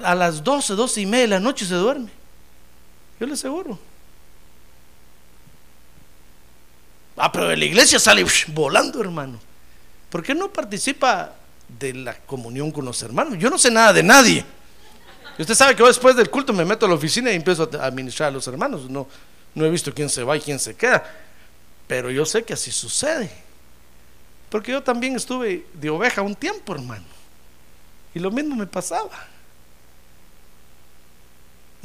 A 0.03 0.15
las 0.15 0.43
12, 0.43 0.75
12 0.75 1.01
y 1.01 1.05
media 1.05 1.23
de 1.23 1.27
la 1.29 1.39
noche 1.39 1.65
se 1.65 1.75
duerme. 1.75 2.09
Yo 3.19 3.25
le 3.25 3.33
aseguro. 3.33 3.77
Ah, 7.17 7.31
pero 7.31 7.47
de 7.47 7.57
la 7.57 7.65
iglesia 7.65 7.97
sale 7.99 8.25
volando, 8.47 8.99
hermano. 9.01 9.39
¿Por 10.09 10.21
qué 10.21 10.35
no 10.35 10.51
participa 10.51 11.33
de 11.67 11.93
la 11.93 12.13
comunión 12.13 12.71
con 12.71 12.85
los 12.85 13.01
hermanos. 13.01 13.37
Yo 13.37 13.49
no 13.49 13.57
sé 13.57 13.71
nada 13.71 13.93
de 13.93 14.03
nadie. 14.03 14.45
Usted 15.37 15.53
sabe 15.53 15.75
que 15.75 15.83
después 15.83 16.15
del 16.15 16.29
culto 16.29 16.53
me 16.53 16.63
meto 16.63 16.85
a 16.85 16.89
la 16.89 16.95
oficina 16.95 17.31
y 17.31 17.35
empiezo 17.35 17.69
a 17.79 17.85
administrar 17.85 18.29
a 18.29 18.31
los 18.31 18.47
hermanos. 18.47 18.89
No, 18.89 19.07
no 19.53 19.65
he 19.65 19.69
visto 19.69 19.93
quién 19.93 20.09
se 20.09 20.23
va 20.23 20.37
y 20.37 20.41
quién 20.41 20.59
se 20.59 20.75
queda. 20.75 21.03
Pero 21.87 22.09
yo 22.09 22.25
sé 22.25 22.43
que 22.43 22.53
así 22.53 22.71
sucede. 22.71 23.29
Porque 24.49 24.71
yo 24.71 24.81
también 24.81 25.15
estuve 25.15 25.65
de 25.73 25.89
oveja 25.89 26.21
un 26.21 26.35
tiempo, 26.35 26.73
hermano. 26.73 27.05
Y 28.13 28.19
lo 28.19 28.31
mismo 28.31 28.55
me 28.55 28.67
pasaba. 28.67 29.27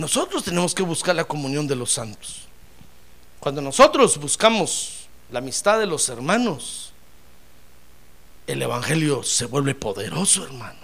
Nosotros 0.01 0.43
tenemos 0.43 0.75
que 0.75 0.83
buscar 0.83 1.15
la 1.15 1.25
comunión 1.25 1.67
de 1.69 1.77
los 1.77 1.93
santos. 1.93 2.49
Cuando 3.39 3.61
nosotros 3.61 4.17
buscamos 4.17 5.09
la 5.31 5.41
amistad 5.41 5.79
de 5.79 5.85
los 5.85 6.09
hermanos, 6.09 6.95
el 8.47 8.63
Evangelio 8.63 9.23
se 9.23 9.45
vuelve 9.45 9.75
poderoso, 9.75 10.43
hermano. 10.43 10.81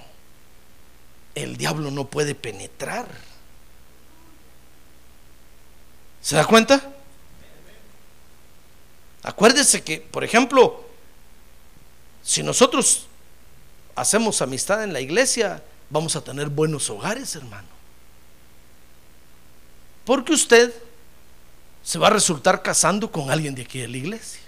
El 1.34 1.56
diablo 1.56 1.90
no 1.90 2.08
puede 2.08 2.34
penetrar. 2.34 3.06
¿Se 6.20 6.36
da 6.36 6.44
cuenta? 6.44 6.92
Acuérdese 9.22 9.82
que, 9.82 9.98
por 9.98 10.24
ejemplo, 10.24 10.84
si 12.22 12.42
nosotros 12.42 13.06
hacemos 13.94 14.42
amistad 14.42 14.84
en 14.84 14.92
la 14.92 15.00
iglesia, 15.00 15.64
vamos 15.88 16.16
a 16.16 16.20
tener 16.20 16.50
buenos 16.50 16.90
hogares, 16.90 17.34
hermano. 17.34 17.75
Porque 20.06 20.32
usted 20.32 20.72
se 21.82 21.98
va 21.98 22.06
a 22.06 22.10
resultar 22.10 22.62
casando 22.62 23.10
con 23.10 23.30
alguien 23.30 23.54
de 23.54 23.62
aquí 23.62 23.80
de 23.80 23.88
la 23.88 23.96
iglesia. 23.96 24.40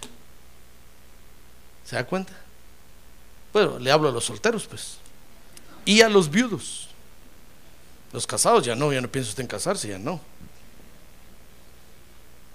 ¿Se 1.84 1.96
da 1.96 2.06
cuenta? 2.06 2.32
Bueno, 3.52 3.78
le 3.78 3.90
hablo 3.90 4.08
a 4.08 4.12
los 4.12 4.24
solteros, 4.24 4.66
pues. 4.66 4.98
Y 5.84 6.00
a 6.00 6.08
los 6.08 6.30
viudos. 6.30 6.88
Los 8.12 8.26
casados 8.26 8.64
ya 8.64 8.74
no, 8.74 8.92
ya 8.92 9.00
no 9.00 9.08
pienso 9.08 9.30
usted 9.30 9.42
en 9.42 9.48
casarse, 9.48 9.88
ya 9.88 9.98
no. 9.98 10.20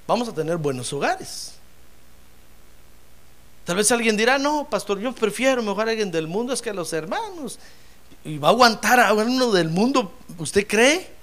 Vamos 0.07 0.29
a 0.29 0.33
tener 0.33 0.57
buenos 0.57 0.91
hogares. 0.93 1.55
Tal 3.65 3.75
vez 3.75 3.91
alguien 3.91 4.15
dirá, 4.15 4.37
no, 4.37 4.67
pastor, 4.69 4.99
yo 4.99 5.13
prefiero 5.13 5.61
mejor 5.61 5.87
a 5.87 5.91
alguien 5.91 6.11
del 6.11 6.27
mundo 6.27 6.53
es 6.53 6.61
que 6.61 6.69
a 6.69 6.73
los 6.73 6.93
hermanos. 6.93 7.59
Y 8.23 8.37
va 8.37 8.47
a 8.49 8.51
aguantar 8.51 8.99
a 9.01 9.13
uno 9.13 9.51
del 9.51 9.69
mundo, 9.69 10.13
¿usted 10.37 10.65
cree? 10.65 11.22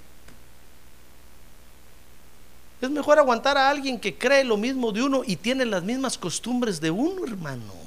Es 2.80 2.90
mejor 2.90 3.18
aguantar 3.18 3.58
a 3.58 3.68
alguien 3.68 4.00
que 4.00 4.16
cree 4.16 4.44
lo 4.44 4.56
mismo 4.56 4.92
de 4.92 5.02
uno 5.02 5.22
y 5.26 5.36
tiene 5.36 5.64
las 5.66 5.82
mismas 5.82 6.16
costumbres 6.16 6.80
de 6.80 6.90
uno, 6.90 7.24
hermano 7.26 7.80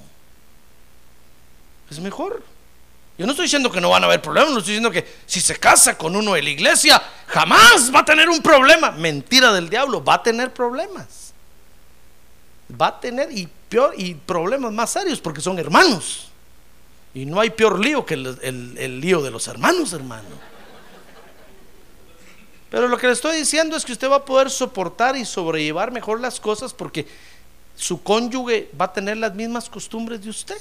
es 1.94 2.00
mejor. 2.00 2.44
Yo 3.18 3.26
no 3.26 3.32
estoy 3.32 3.46
diciendo 3.46 3.72
que 3.72 3.80
no 3.80 3.90
van 3.90 4.04
a 4.04 4.08
haber 4.08 4.22
problemas, 4.22 4.52
no 4.52 4.58
estoy 4.58 4.74
diciendo 4.74 4.92
que 4.92 5.06
si 5.26 5.40
se 5.40 5.56
casa 5.58 5.98
con 5.98 6.16
uno 6.16 6.34
de 6.34 6.42
la 6.42 6.50
iglesia, 6.50 7.02
jamás 7.28 7.94
va 7.94 8.00
a 8.00 8.06
tener 8.06 8.28
un 8.28 8.42
problema. 8.42 8.92
Mentira 8.92 9.54
del 9.54 9.70
diablo, 9.70 10.04
va 10.04 10.16
a 10.16 10.24
tener 10.24 10.52
problemas. 10.52 11.34
Va 12.82 12.88
a 12.88 13.00
tener 13.00 13.32
y 13.32 13.48
peor 13.70 13.94
y 13.96 14.16
problemas 14.16 14.74
más 14.74 14.90
serios 14.90 15.22
porque 15.22 15.42
son 15.42 15.60
hermanos. 15.60 16.30
Y 17.14 17.26
no 17.26 17.40
hay 17.40 17.52
peor 17.52 17.80
lío 17.80 18.04
que 18.04 18.16
el, 18.16 18.76
el 18.78 19.00
lío 19.00 19.22
de 19.22 19.30
los 19.30 19.48
hermanos, 19.48 19.94
hermano. 19.94 20.53
Pero 22.74 22.88
lo 22.88 22.98
que 22.98 23.06
le 23.06 23.14
estoy 23.14 23.38
diciendo 23.38 23.78
es 23.78 23.86
que 23.86 23.92
usted 23.92 24.10
va 24.10 24.16
a 24.16 24.26
poder 24.26 24.50
soportar 24.50 25.16
y 25.16 25.26
sobrellevar 25.26 25.92
mejor 25.92 26.20
las 26.20 26.40
cosas 26.40 26.74
porque 26.74 27.08
su 27.76 28.02
cónyuge 28.02 28.72
va 28.82 28.86
a 28.86 28.94
tener 28.94 29.18
las 29.18 29.36
mismas 29.36 29.70
costumbres 29.70 30.24
de 30.24 30.32
usted. 30.32 30.58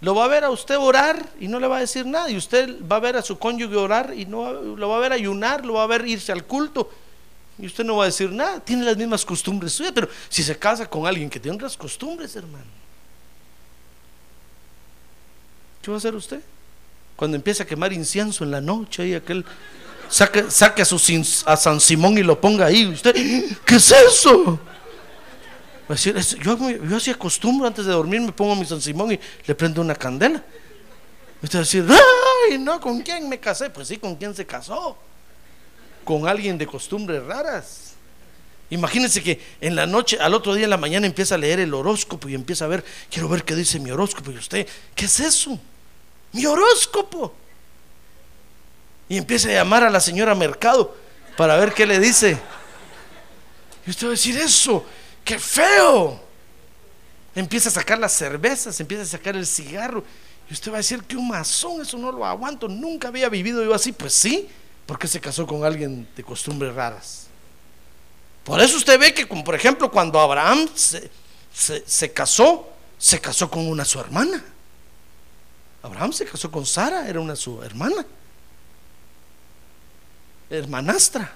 Lo 0.00 0.14
va 0.14 0.24
a 0.24 0.28
ver 0.28 0.44
a 0.44 0.48
usted 0.48 0.78
orar 0.78 1.22
y 1.38 1.48
no 1.48 1.60
le 1.60 1.66
va 1.66 1.76
a 1.76 1.80
decir 1.80 2.06
nada. 2.06 2.30
Y 2.30 2.38
usted 2.38 2.80
va 2.90 2.96
a 2.96 3.00
ver 3.00 3.18
a 3.18 3.22
su 3.22 3.38
cónyuge 3.38 3.76
orar 3.76 4.14
y 4.16 4.24
no 4.24 4.54
lo 4.54 4.88
va 4.88 4.96
a 4.96 5.00
ver 5.00 5.12
ayunar, 5.12 5.66
lo 5.66 5.74
va 5.74 5.82
a 5.82 5.86
ver 5.86 6.08
irse 6.08 6.32
al 6.32 6.46
culto. 6.46 6.90
Y 7.58 7.66
usted 7.66 7.84
no 7.84 7.96
va 7.96 8.04
a 8.04 8.06
decir 8.06 8.32
nada. 8.32 8.60
Tiene 8.60 8.86
las 8.86 8.96
mismas 8.96 9.22
costumbres 9.22 9.74
suyas. 9.74 9.92
Pero 9.94 10.08
si 10.30 10.42
se 10.42 10.58
casa 10.58 10.88
con 10.88 11.06
alguien 11.06 11.28
que 11.28 11.38
tiene 11.38 11.56
otras 11.56 11.76
costumbres, 11.76 12.34
hermano. 12.34 12.64
¿Qué 15.82 15.90
va 15.90 15.96
a 15.96 15.98
hacer 15.98 16.14
usted? 16.14 16.40
Cuando 17.18 17.36
empieza 17.36 17.64
a 17.64 17.66
quemar 17.66 17.92
incienso 17.92 18.44
en 18.44 18.52
la 18.52 18.60
noche 18.60 19.08
y 19.08 19.14
aquel 19.14 19.44
saque, 20.08 20.50
saque 20.50 20.82
a, 20.82 20.84
su, 20.84 20.96
a 21.46 21.56
San 21.56 21.80
Simón 21.80 22.16
y 22.16 22.22
lo 22.22 22.40
ponga 22.40 22.66
ahí. 22.66 22.86
¿Usted 22.86 23.12
qué 23.64 23.74
es 23.74 23.90
eso? 23.90 24.58
Yo, 26.42 26.70
yo 26.70 26.96
así 26.96 27.10
acostumbro 27.10 27.66
antes 27.66 27.86
de 27.86 27.92
dormir, 27.92 28.20
me 28.20 28.30
pongo 28.30 28.54
mi 28.54 28.64
San 28.64 28.80
Simón 28.80 29.12
y 29.12 29.20
le 29.44 29.54
prendo 29.54 29.80
una 29.80 29.96
candela. 29.96 30.44
Usted 31.42 31.58
va 31.58 31.60
a 31.60 31.64
decir, 31.64 31.86
ay, 32.50 32.58
no, 32.58 32.80
¿con 32.80 33.00
quién 33.02 33.28
me 33.28 33.40
casé? 33.40 33.68
Pues 33.68 33.88
sí, 33.88 33.96
¿con 33.96 34.14
quién 34.14 34.32
se 34.34 34.46
casó? 34.46 34.96
con 36.08 36.26
alguien 36.26 36.56
de 36.56 36.66
costumbres 36.66 37.22
raras. 37.22 37.92
Imagínense 38.70 39.22
que 39.22 39.38
en 39.60 39.76
la 39.76 39.84
noche, 39.84 40.16
al 40.18 40.32
otro 40.32 40.54
día 40.54 40.64
en 40.64 40.70
la 40.70 40.78
mañana 40.78 41.06
empieza 41.06 41.34
a 41.34 41.38
leer 41.38 41.60
el 41.60 41.74
horóscopo 41.74 42.30
y 42.30 42.34
empieza 42.34 42.64
a 42.64 42.68
ver, 42.68 42.82
quiero 43.10 43.28
ver 43.28 43.44
qué 43.44 43.54
dice 43.54 43.78
mi 43.78 43.90
horóscopo. 43.90 44.30
Y 44.30 44.38
usted, 44.38 44.66
¿qué 44.94 45.04
es 45.04 45.20
eso? 45.20 45.60
Mi 46.32 46.46
horóscopo. 46.46 47.34
Y 49.08 49.16
empieza 49.16 49.48
a 49.48 49.52
llamar 49.52 49.84
a 49.84 49.90
la 49.90 50.00
señora 50.00 50.34
Mercado 50.34 50.94
para 51.36 51.56
ver 51.56 51.72
qué 51.72 51.86
le 51.86 51.98
dice. 51.98 52.38
Y 53.86 53.90
usted 53.90 54.06
va 54.06 54.10
a 54.10 54.12
decir 54.12 54.36
eso, 54.36 54.84
qué 55.24 55.38
feo. 55.38 56.20
Empieza 57.34 57.70
a 57.70 57.72
sacar 57.72 57.98
las 57.98 58.12
cervezas, 58.12 58.78
empieza 58.80 59.04
a 59.04 59.06
sacar 59.06 59.36
el 59.36 59.46
cigarro. 59.46 60.04
Y 60.50 60.52
usted 60.52 60.70
va 60.70 60.76
a 60.76 60.78
decir 60.78 61.02
que 61.04 61.16
un 61.16 61.28
masón, 61.28 61.80
eso 61.80 61.96
no 61.96 62.12
lo 62.12 62.26
aguanto, 62.26 62.68
nunca 62.68 63.08
había 63.08 63.28
vivido 63.28 63.64
yo 63.64 63.74
así. 63.74 63.92
Pues 63.92 64.12
sí, 64.12 64.48
porque 64.84 65.06
se 65.06 65.20
casó 65.20 65.46
con 65.46 65.64
alguien 65.64 66.06
de 66.16 66.24
costumbres 66.24 66.74
raras. 66.74 67.28
Por 68.44 68.60
eso 68.60 68.76
usted 68.76 68.98
ve 68.98 69.14
que, 69.14 69.26
por 69.26 69.54
ejemplo, 69.54 69.90
cuando 69.90 70.18
Abraham 70.20 70.68
se, 70.74 71.10
se 71.52 72.12
casó, 72.12 72.68
se 72.98 73.20
casó 73.20 73.50
con 73.50 73.66
una 73.66 73.84
su 73.84 74.00
hermana. 74.00 74.42
Abraham 75.82 76.12
se 76.12 76.24
casó 76.24 76.50
con 76.50 76.66
Sara, 76.66 77.08
era 77.08 77.20
una 77.20 77.36
su 77.36 77.62
hermana. 77.62 78.04
Hermanastra. 80.50 81.32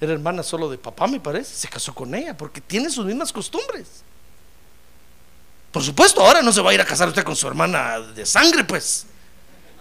Era 0.00 0.12
hermana 0.12 0.42
solo 0.42 0.70
de 0.70 0.78
papá, 0.78 1.06
me 1.06 1.20
parece. 1.20 1.54
Se 1.54 1.68
casó 1.68 1.94
con 1.94 2.14
ella 2.14 2.36
porque 2.36 2.60
tiene 2.60 2.90
sus 2.90 3.04
mismas 3.06 3.32
costumbres. 3.32 4.02
Por 5.72 5.82
supuesto, 5.82 6.20
ahora 6.20 6.42
no 6.42 6.52
se 6.52 6.60
va 6.60 6.70
a 6.70 6.74
ir 6.74 6.80
a 6.80 6.84
casar 6.84 7.08
usted 7.08 7.22
con 7.22 7.36
su 7.36 7.46
hermana 7.46 8.00
de 8.00 8.26
sangre, 8.26 8.64
pues. 8.64 9.06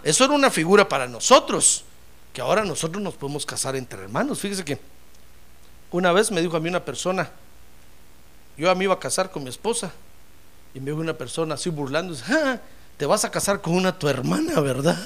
Eso 0.03 0.23
era 0.23 0.33
una 0.33 0.51
figura 0.51 0.87
para 0.87 1.07
nosotros, 1.07 1.83
que 2.31 2.41
ahora 2.41 2.63
nosotros 2.63 3.01
nos 3.01 3.15
podemos 3.15 3.45
casar 3.45 3.75
entre 3.75 4.03
hermanos. 4.03 4.39
Fíjese 4.39 4.63
que 4.63 4.79
una 5.91 6.11
vez 6.11 6.31
me 6.31 6.41
dijo 6.41 6.55
a 6.55 6.59
mí 6.59 6.69
una 6.69 6.85
persona, 6.85 7.31
yo 8.55 8.69
a 8.69 8.75
mí 8.75 8.83
iba 8.83 8.93
a 8.93 8.99
casar 8.99 9.31
con 9.31 9.43
mi 9.43 9.49
esposa, 9.49 9.91
y 10.73 10.79
me 10.79 10.91
dijo 10.91 11.01
una 11.01 11.15
persona 11.15 11.55
así 11.55 11.69
burlándose, 11.69 12.23
ah, 12.31 12.59
te 12.99 13.05
vas 13.05 13.23
a 13.23 13.31
casar 13.31 13.61
con 13.61 13.75
una 13.75 13.97
tu 13.97 14.09
hermana, 14.09 14.59
¿verdad? 14.59 14.99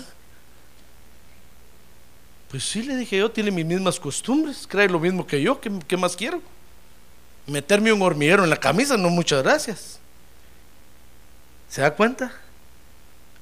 Pues 2.49 2.63
sí, 2.63 2.81
le 2.81 2.95
dije 2.95 3.17
yo, 3.17 3.29
tiene 3.29 3.51
mis 3.51 3.67
mismas 3.67 3.99
costumbres, 3.99 4.65
cree 4.67 4.89
lo 4.89 4.99
mismo 4.99 5.27
que 5.27 5.39
yo, 5.39 5.61
¿qué, 5.61 5.95
más 5.95 6.15
quiero? 6.15 6.41
Meterme 7.45 7.93
un 7.93 8.01
hormiguero 8.01 8.43
en 8.43 8.49
la 8.49 8.57
camisa, 8.57 8.97
no 8.97 9.09
muchas 9.09 9.43
gracias. 9.43 9.99
¿Se 11.69 11.81
da 11.81 11.93
cuenta? 11.93 12.33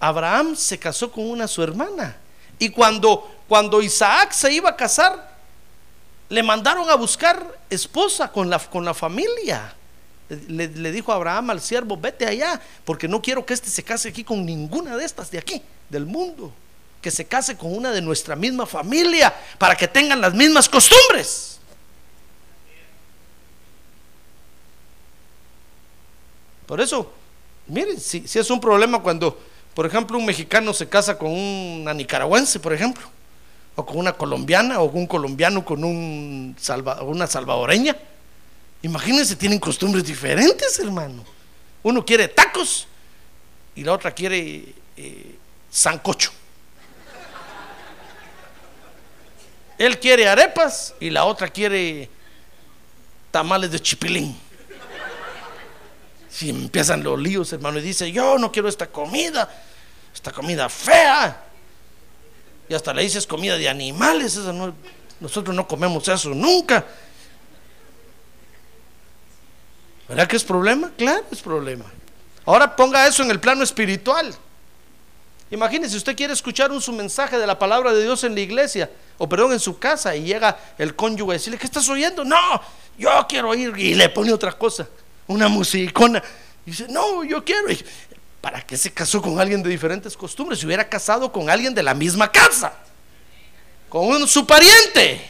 Abraham 0.01 0.57
se 0.57 0.77
casó 0.77 1.09
con 1.09 1.29
una 1.29 1.47
su 1.47 1.63
hermana. 1.63 2.17
Y 2.59 2.71
cuando, 2.71 3.33
cuando 3.47 3.81
Isaac 3.81 4.33
se 4.33 4.51
iba 4.51 4.71
a 4.71 4.75
casar, 4.75 5.31
le 6.27 6.43
mandaron 6.43 6.89
a 6.89 6.95
buscar 6.95 7.57
esposa 7.69 8.29
con 8.29 8.49
la, 8.49 8.59
con 8.59 8.83
la 8.83 8.93
familia. 8.93 9.73
Le, 10.47 10.67
dijo 10.91 11.11
Abraham 11.11 11.51
al 11.51 11.61
siervo, 11.61 11.97
vete 11.97 12.25
allá, 12.25 12.61
porque 12.85 13.07
no 13.07 13.21
quiero 13.21 13.45
que 13.45 13.53
éste 13.53 13.69
se 13.69 13.83
case 13.83 14.09
aquí 14.09 14.23
con 14.23 14.45
ninguna 14.45 14.95
de 14.95 15.05
estas 15.05 15.29
de 15.31 15.37
aquí, 15.37 15.61
del 15.89 16.05
mundo. 16.05 16.53
Que 17.01 17.11
se 17.11 17.25
case 17.25 17.57
con 17.57 17.75
una 17.75 17.91
de 17.91 18.01
nuestra 18.01 18.35
misma 18.35 18.65
familia, 18.65 19.33
para 19.57 19.75
que 19.75 19.87
tengan 19.87 20.21
las 20.21 20.33
mismas 20.33 20.69
costumbres. 20.69 21.59
Por 26.65 26.79
eso, 26.79 27.11
Miren, 27.67 27.99
si, 27.99 28.27
si, 28.27 28.37
es 28.37 28.49
un 28.49 28.59
problema 28.59 29.01
cuando, 29.01 29.39
por 29.73 29.85
ejemplo, 29.85 30.17
un 30.17 30.25
mexicano 30.25 30.73
se 30.73 30.89
casa 30.89 31.17
con 31.17 31.31
una 31.31 31.93
nicaragüense, 31.93 32.59
por 32.59 32.73
ejemplo, 32.73 33.03
o 33.75 33.85
con 33.85 33.97
una 33.97 34.11
colombiana, 34.11 34.81
o 34.81 34.85
un 34.85 35.07
colombiano 35.07 35.63
con 35.63 36.55
salva, 36.59 37.01
una 37.03 37.27
salvadoreña. 37.27 37.95
Imagínense, 38.81 39.35
tienen 39.35 39.59
costumbres 39.59 40.03
diferentes, 40.03 40.79
hermano. 40.79 41.23
Uno 41.83 42.05
quiere 42.05 42.27
tacos 42.27 42.87
y 43.75 43.83
la 43.83 43.93
otra 43.93 44.11
quiere 44.11 44.73
eh, 44.97 45.35
sancocho. 45.69 46.31
Él 49.77 49.99
quiere 49.99 50.27
arepas 50.27 50.93
y 50.99 51.09
la 51.09 51.25
otra 51.25 51.47
quiere 51.47 52.09
tamales 53.31 53.71
de 53.71 53.79
chipilín. 53.79 54.37
Si 56.29 56.49
empiezan 56.49 57.03
los 57.03 57.19
líos, 57.19 57.51
hermano, 57.53 57.79
y 57.79 57.81
dice, 57.81 58.11
yo 58.11 58.37
no 58.37 58.51
quiero 58.51 58.69
esta 58.69 58.87
comida, 58.87 59.49
esta 60.13 60.31
comida 60.31 60.69
fea. 60.69 61.45
Y 62.69 62.73
hasta 62.73 62.93
le 62.93 63.01
dices 63.01 63.25
comida 63.25 63.57
de 63.57 63.67
animales, 63.67 64.39
nosotros 65.19 65.55
no 65.55 65.67
comemos 65.67 66.07
eso 66.07 66.29
nunca. 66.29 66.85
¿Verdad 70.11 70.27
que 70.27 70.35
es 70.35 70.43
problema? 70.43 70.91
Claro, 70.97 71.23
es 71.31 71.41
problema. 71.41 71.85
Ahora 72.45 72.75
ponga 72.75 73.07
eso 73.07 73.23
en 73.23 73.31
el 73.31 73.39
plano 73.39 73.63
espiritual. 73.63 74.35
Imagínese, 75.49 75.95
usted 75.95 76.17
quiere 76.17 76.33
escuchar 76.33 76.69
un 76.69 76.81
su 76.81 76.91
mensaje 76.91 77.37
de 77.37 77.47
la 77.47 77.57
palabra 77.57 77.93
de 77.93 78.03
Dios 78.03 78.25
en 78.25 78.35
la 78.35 78.41
iglesia, 78.41 78.91
o 79.17 79.29
perdón, 79.29 79.53
en 79.53 79.59
su 79.61 79.79
casa, 79.79 80.13
y 80.13 80.23
llega 80.25 80.59
el 80.77 80.97
cónyuge 80.97 81.31
a 81.31 81.33
decirle, 81.35 81.57
¿qué 81.57 81.65
estás 81.65 81.87
oyendo? 81.87 82.25
No, 82.25 82.61
yo 82.97 83.25
quiero 83.29 83.51
oír, 83.51 83.73
y 83.77 83.93
le 83.93 84.09
pone 84.09 84.33
otra 84.33 84.51
cosa 84.51 84.85
una 85.27 85.47
musicona. 85.47 86.21
Y 86.65 86.71
dice, 86.71 86.87
no, 86.89 87.23
yo 87.23 87.45
quiero. 87.45 87.67
¿Para 88.41 88.61
qué 88.63 88.75
se 88.75 88.91
casó 88.91 89.21
con 89.21 89.39
alguien 89.39 89.63
de 89.63 89.69
diferentes 89.69 90.17
costumbres? 90.17 90.59
Si 90.59 90.65
hubiera 90.65 90.89
casado 90.89 91.31
con 91.31 91.49
alguien 91.49 91.73
de 91.73 91.83
la 91.83 91.93
misma 91.93 92.29
casa, 92.29 92.73
con 93.87 94.07
un, 94.07 94.27
su 94.27 94.45
pariente, 94.45 95.25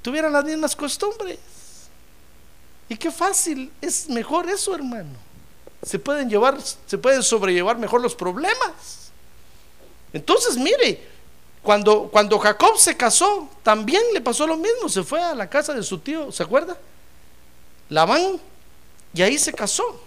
tuvieran 0.00 0.32
las 0.32 0.44
mismas 0.46 0.74
costumbres. 0.74 1.38
Y 2.88 2.96
qué 2.96 3.10
fácil, 3.10 3.70
es 3.80 4.08
mejor 4.08 4.48
eso, 4.48 4.74
hermano. 4.74 5.16
Se 5.82 5.98
pueden 5.98 6.28
llevar, 6.28 6.58
se 6.86 6.98
pueden 6.98 7.22
sobrellevar 7.22 7.78
mejor 7.78 8.00
los 8.00 8.14
problemas. 8.14 9.10
Entonces, 10.12 10.56
mire, 10.56 11.06
cuando, 11.62 12.08
cuando 12.10 12.38
Jacob 12.38 12.78
se 12.78 12.96
casó, 12.96 13.48
también 13.62 14.02
le 14.14 14.20
pasó 14.20 14.46
lo 14.46 14.56
mismo. 14.56 14.88
Se 14.88 15.02
fue 15.02 15.22
a 15.22 15.34
la 15.34 15.48
casa 15.48 15.74
de 15.74 15.82
su 15.82 15.98
tío, 15.98 16.32
¿se 16.32 16.42
acuerda? 16.42 16.76
Labán 17.90 18.40
y 19.12 19.22
ahí 19.22 19.38
se 19.38 19.52
casó. 19.52 20.02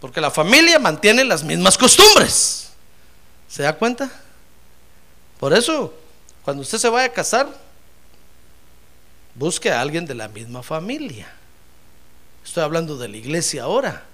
Porque 0.00 0.20
la 0.20 0.30
familia 0.30 0.78
mantiene 0.78 1.24
las 1.24 1.42
mismas 1.42 1.76
costumbres. 1.76 2.70
¿Se 3.48 3.62
da 3.62 3.76
cuenta? 3.76 4.10
Por 5.38 5.52
eso, 5.52 5.92
cuando 6.44 6.62
usted 6.62 6.78
se 6.78 6.88
vaya 6.88 7.06
a 7.06 7.12
casar, 7.12 7.48
busque 9.38 9.70
a 9.70 9.80
alguien 9.80 10.04
de 10.04 10.14
la 10.14 10.28
misma 10.28 10.62
familia. 10.62 11.32
Estoy 12.44 12.64
hablando 12.64 12.96
de 12.96 13.08
la 13.08 13.16
iglesia 13.16 13.62
ahora. 13.62 14.04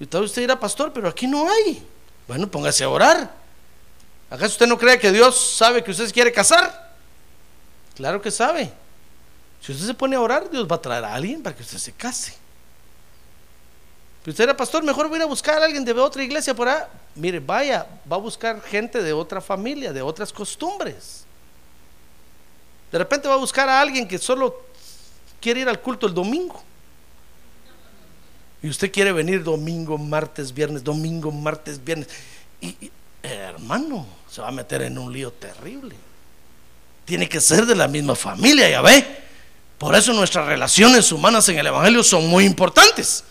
Y 0.00 0.06
tal 0.06 0.24
usted 0.24 0.42
dirá, 0.42 0.58
pastor, 0.58 0.92
pero 0.92 1.08
aquí 1.08 1.26
no 1.26 1.50
hay. 1.50 1.86
Bueno, 2.26 2.50
póngase 2.50 2.84
a 2.84 2.88
orar. 2.88 3.30
¿Acaso 4.30 4.52
usted 4.52 4.66
no 4.66 4.78
cree 4.78 4.98
que 4.98 5.12
Dios 5.12 5.56
sabe 5.56 5.84
que 5.84 5.90
usted 5.90 6.06
se 6.06 6.12
quiere 6.12 6.32
casar? 6.32 6.94
Claro 7.94 8.20
que 8.20 8.30
sabe. 8.30 8.72
Si 9.60 9.72
usted 9.72 9.86
se 9.86 9.94
pone 9.94 10.16
a 10.16 10.20
orar, 10.20 10.50
Dios 10.50 10.66
va 10.70 10.76
a 10.76 10.80
traer 10.82 11.04
a 11.04 11.14
alguien 11.14 11.42
para 11.42 11.54
que 11.54 11.62
usted 11.62 11.78
se 11.78 11.92
case. 11.92 12.34
Si 14.24 14.30
usted 14.30 14.44
era 14.44 14.56
pastor, 14.56 14.82
mejor 14.82 15.08
voy 15.08 15.16
a 15.16 15.18
ir 15.18 15.22
a 15.22 15.26
buscar 15.26 15.62
a 15.62 15.64
alguien 15.64 15.84
de 15.84 15.92
otra 15.92 16.22
iglesia 16.22 16.54
por 16.54 16.68
ahí. 16.68 16.82
Mire, 17.14 17.40
vaya, 17.40 17.86
va 18.10 18.16
a 18.16 18.18
buscar 18.18 18.60
gente 18.62 19.02
de 19.02 19.12
otra 19.12 19.40
familia, 19.40 19.92
de 19.92 20.02
otras 20.02 20.32
costumbres. 20.32 21.25
De 22.96 23.00
repente 23.00 23.28
va 23.28 23.34
a 23.34 23.36
buscar 23.36 23.68
a 23.68 23.78
alguien 23.78 24.08
que 24.08 24.16
solo 24.16 24.58
quiere 25.38 25.60
ir 25.60 25.68
al 25.68 25.82
culto 25.82 26.06
el 26.06 26.14
domingo. 26.14 26.62
Y 28.62 28.70
usted 28.70 28.90
quiere 28.90 29.12
venir 29.12 29.44
domingo, 29.44 29.98
martes, 29.98 30.50
viernes, 30.54 30.82
domingo, 30.82 31.30
martes, 31.30 31.84
viernes. 31.84 32.08
Y, 32.58 32.90
hermano, 33.22 34.06
se 34.30 34.40
va 34.40 34.48
a 34.48 34.50
meter 34.50 34.80
en 34.80 34.96
un 34.96 35.12
lío 35.12 35.30
terrible. 35.30 35.94
Tiene 37.04 37.28
que 37.28 37.38
ser 37.38 37.66
de 37.66 37.76
la 37.76 37.86
misma 37.86 38.14
familia, 38.14 38.66
ya 38.66 38.80
ve. 38.80 39.06
Por 39.76 39.94
eso 39.94 40.14
nuestras 40.14 40.46
relaciones 40.46 41.12
humanas 41.12 41.46
en 41.50 41.58
el 41.58 41.66
Evangelio 41.66 42.02
son 42.02 42.26
muy 42.26 42.46
importantes. 42.46 43.24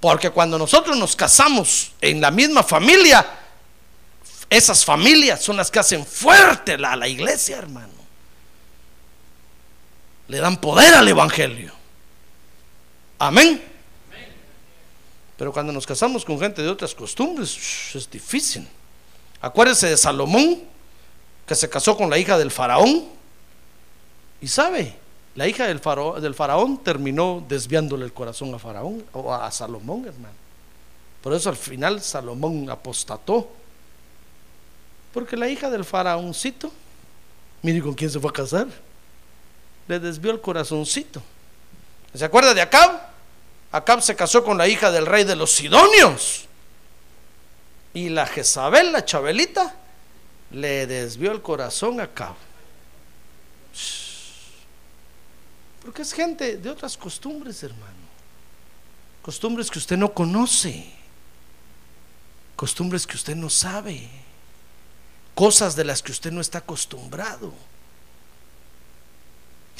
Porque 0.00 0.30
cuando 0.30 0.58
nosotros 0.58 0.96
nos 0.96 1.14
casamos 1.14 1.92
en 2.00 2.20
la 2.20 2.32
misma 2.32 2.64
familia, 2.64 3.24
esas 4.50 4.84
familias 4.84 5.44
son 5.44 5.58
las 5.58 5.70
que 5.70 5.78
hacen 5.78 6.04
fuerte 6.04 6.72
a 6.72 6.96
la 6.96 7.06
iglesia, 7.06 7.56
hermano. 7.56 7.99
Le 10.30 10.38
dan 10.38 10.58
poder 10.58 10.94
al 10.94 11.08
Evangelio. 11.08 11.72
Amén. 13.18 13.60
Pero 15.36 15.52
cuando 15.52 15.72
nos 15.72 15.84
casamos 15.84 16.24
con 16.24 16.38
gente 16.38 16.62
de 16.62 16.68
otras 16.68 16.94
costumbres, 16.94 17.58
es 17.96 18.08
difícil. 18.08 18.68
Acuérdese 19.40 19.88
de 19.88 19.96
Salomón, 19.96 20.62
que 21.44 21.56
se 21.56 21.68
casó 21.68 21.96
con 21.96 22.08
la 22.08 22.16
hija 22.16 22.38
del 22.38 22.52
faraón. 22.52 23.06
Y 24.40 24.46
sabe, 24.46 24.94
la 25.34 25.48
hija 25.48 25.66
del 25.66 25.80
faraón, 25.80 26.78
terminó 26.78 27.44
desviándole 27.48 28.04
el 28.04 28.12
corazón 28.12 28.54
a 28.54 28.60
Faraón 28.60 29.04
o 29.12 29.34
a 29.34 29.50
Salomón, 29.50 30.06
hermano. 30.06 30.36
Por 31.22 31.32
eso 31.32 31.48
al 31.48 31.56
final 31.56 32.00
Salomón 32.00 32.70
apostató. 32.70 33.50
Porque 35.12 35.36
la 35.36 35.48
hija 35.48 35.68
del 35.70 35.84
faraóncito, 35.84 36.70
mire 37.62 37.82
con 37.82 37.94
quién 37.94 38.10
se 38.10 38.20
fue 38.20 38.30
a 38.30 38.32
casar, 38.32 38.68
le 39.88 39.98
desvió 39.98 40.30
el 40.30 40.40
corazoncito. 40.40 41.22
¿Se 42.14 42.24
acuerda 42.24 42.54
de 42.54 42.62
Acab? 42.62 43.00
Acab 43.72 44.02
se 44.02 44.16
casó 44.16 44.42
con 44.42 44.58
la 44.58 44.66
hija 44.66 44.90
del 44.90 45.06
rey 45.06 45.24
de 45.24 45.36
los 45.36 45.52
Sidonios. 45.52 46.46
Y 47.94 48.08
la 48.08 48.26
Jezabel, 48.26 48.92
la 48.92 49.04
Chabelita, 49.04 49.74
le 50.50 50.86
desvió 50.86 51.32
el 51.32 51.42
corazón 51.42 52.00
a 52.00 52.04
Acab. 52.04 52.34
Porque 55.82 56.02
es 56.02 56.12
gente 56.12 56.56
de 56.56 56.70
otras 56.70 56.96
costumbres, 56.96 57.62
hermano. 57.62 58.10
Costumbres 59.22 59.70
que 59.70 59.78
usted 59.78 59.96
no 59.96 60.12
conoce. 60.12 60.90
Costumbres 62.56 63.06
que 63.06 63.16
usted 63.16 63.36
no 63.36 63.48
sabe. 63.48 64.08
Cosas 65.34 65.76
de 65.76 65.84
las 65.84 66.02
que 66.02 66.12
usted 66.12 66.32
no 66.32 66.40
está 66.40 66.58
acostumbrado. 66.58 67.52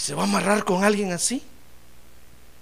¿Y 0.01 0.03
se 0.03 0.14
va 0.14 0.22
a 0.22 0.24
amarrar 0.24 0.64
con 0.64 0.82
alguien 0.82 1.12
así? 1.12 1.42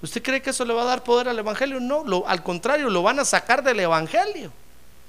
¿Usted 0.02 0.20
cree 0.20 0.42
que 0.42 0.50
eso 0.50 0.64
le 0.64 0.74
va 0.74 0.82
a 0.82 0.86
dar 0.86 1.04
poder 1.04 1.28
al 1.28 1.38
Evangelio? 1.38 1.78
No, 1.78 2.24
al 2.26 2.42
contrario, 2.42 2.90
lo 2.90 3.00
van 3.04 3.20
a 3.20 3.24
sacar 3.24 3.62
del 3.62 3.78
Evangelio. 3.78 4.50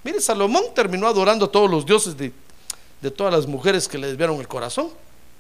Mire, 0.04 0.22
Salomón 0.22 0.66
terminó 0.76 1.08
adorando 1.08 1.46
a 1.46 1.52
todos 1.52 1.68
los 1.68 1.88
dioses 1.88 2.16
de, 2.16 2.32
de 3.02 3.10
todas 3.10 3.34
las 3.34 3.48
mujeres 3.48 3.88
que 3.88 3.98
le 3.98 4.06
desviaron 4.06 4.40
el 4.40 4.48
corazón, 4.48 4.92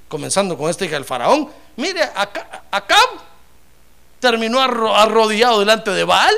comenzando 0.07 0.57
con 0.57 0.67
esta 0.67 0.83
hija 0.83 0.95
del 0.95 1.05
faraón. 1.05 1.51
Mire, 1.75 2.01
acá, 2.01 2.63
Acab 2.71 3.09
terminó 4.19 4.59
arrodillado 4.59 5.59
delante 5.59 5.91
de 5.91 6.03
Baal 6.03 6.35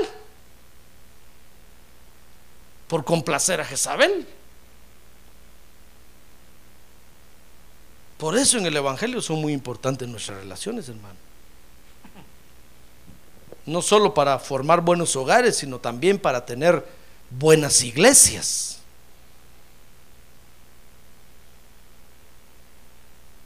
por 2.90 3.06
complacer 3.06 3.62
a 3.62 3.64
Jezabel. 3.64 4.28
Por 8.22 8.38
eso 8.38 8.58
en 8.58 8.66
el 8.68 8.78
Evangelio 8.78 9.22
son 9.22 9.42
muy 9.42 9.52
importantes 9.52 10.08
nuestras 10.08 10.38
relaciones, 10.38 10.88
hermano 10.88 11.18
no 13.66 13.82
solo 13.82 14.14
para 14.14 14.40
formar 14.40 14.82
buenos 14.82 15.16
hogares, 15.16 15.58
sino 15.58 15.80
también 15.80 16.18
para 16.20 16.46
tener 16.46 16.86
buenas 17.30 17.84
iglesias. 17.84 18.80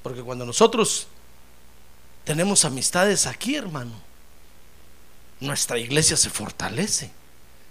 Porque 0.01 0.21
cuando 0.21 0.45
nosotros 0.45 1.07
tenemos 2.23 2.63
amistades 2.65 3.25
aquí, 3.27 3.55
hermano, 3.55 3.93
nuestra 5.39 5.77
iglesia 5.77 6.15
se 6.15 6.29
fortalece. 6.29 7.11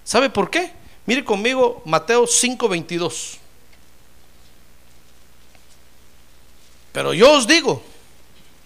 ¿Sabe 0.04 0.28
por 0.28 0.50
qué? 0.50 0.72
Mire 1.06 1.24
conmigo 1.24 1.82
Mateo 1.84 2.26
5:22. 2.26 3.38
Pero 6.94 7.12
yo 7.12 7.32
os 7.32 7.48
digo, 7.48 7.82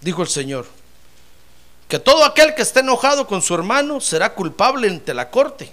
dijo 0.03 0.21
el 0.21 0.29
Señor, 0.29 0.67
que 1.89 1.99
todo 1.99 2.27
aquel 2.27 2.55
que 2.55 2.61
esté 2.61 2.81
enojado 2.81 3.27
con 3.27 3.41
su 3.41 3.55
hermano 3.55 4.03
será 4.03 4.35
culpable 4.35 4.87
ante 4.87 5.15
la 5.15 5.31
corte. 5.31 5.73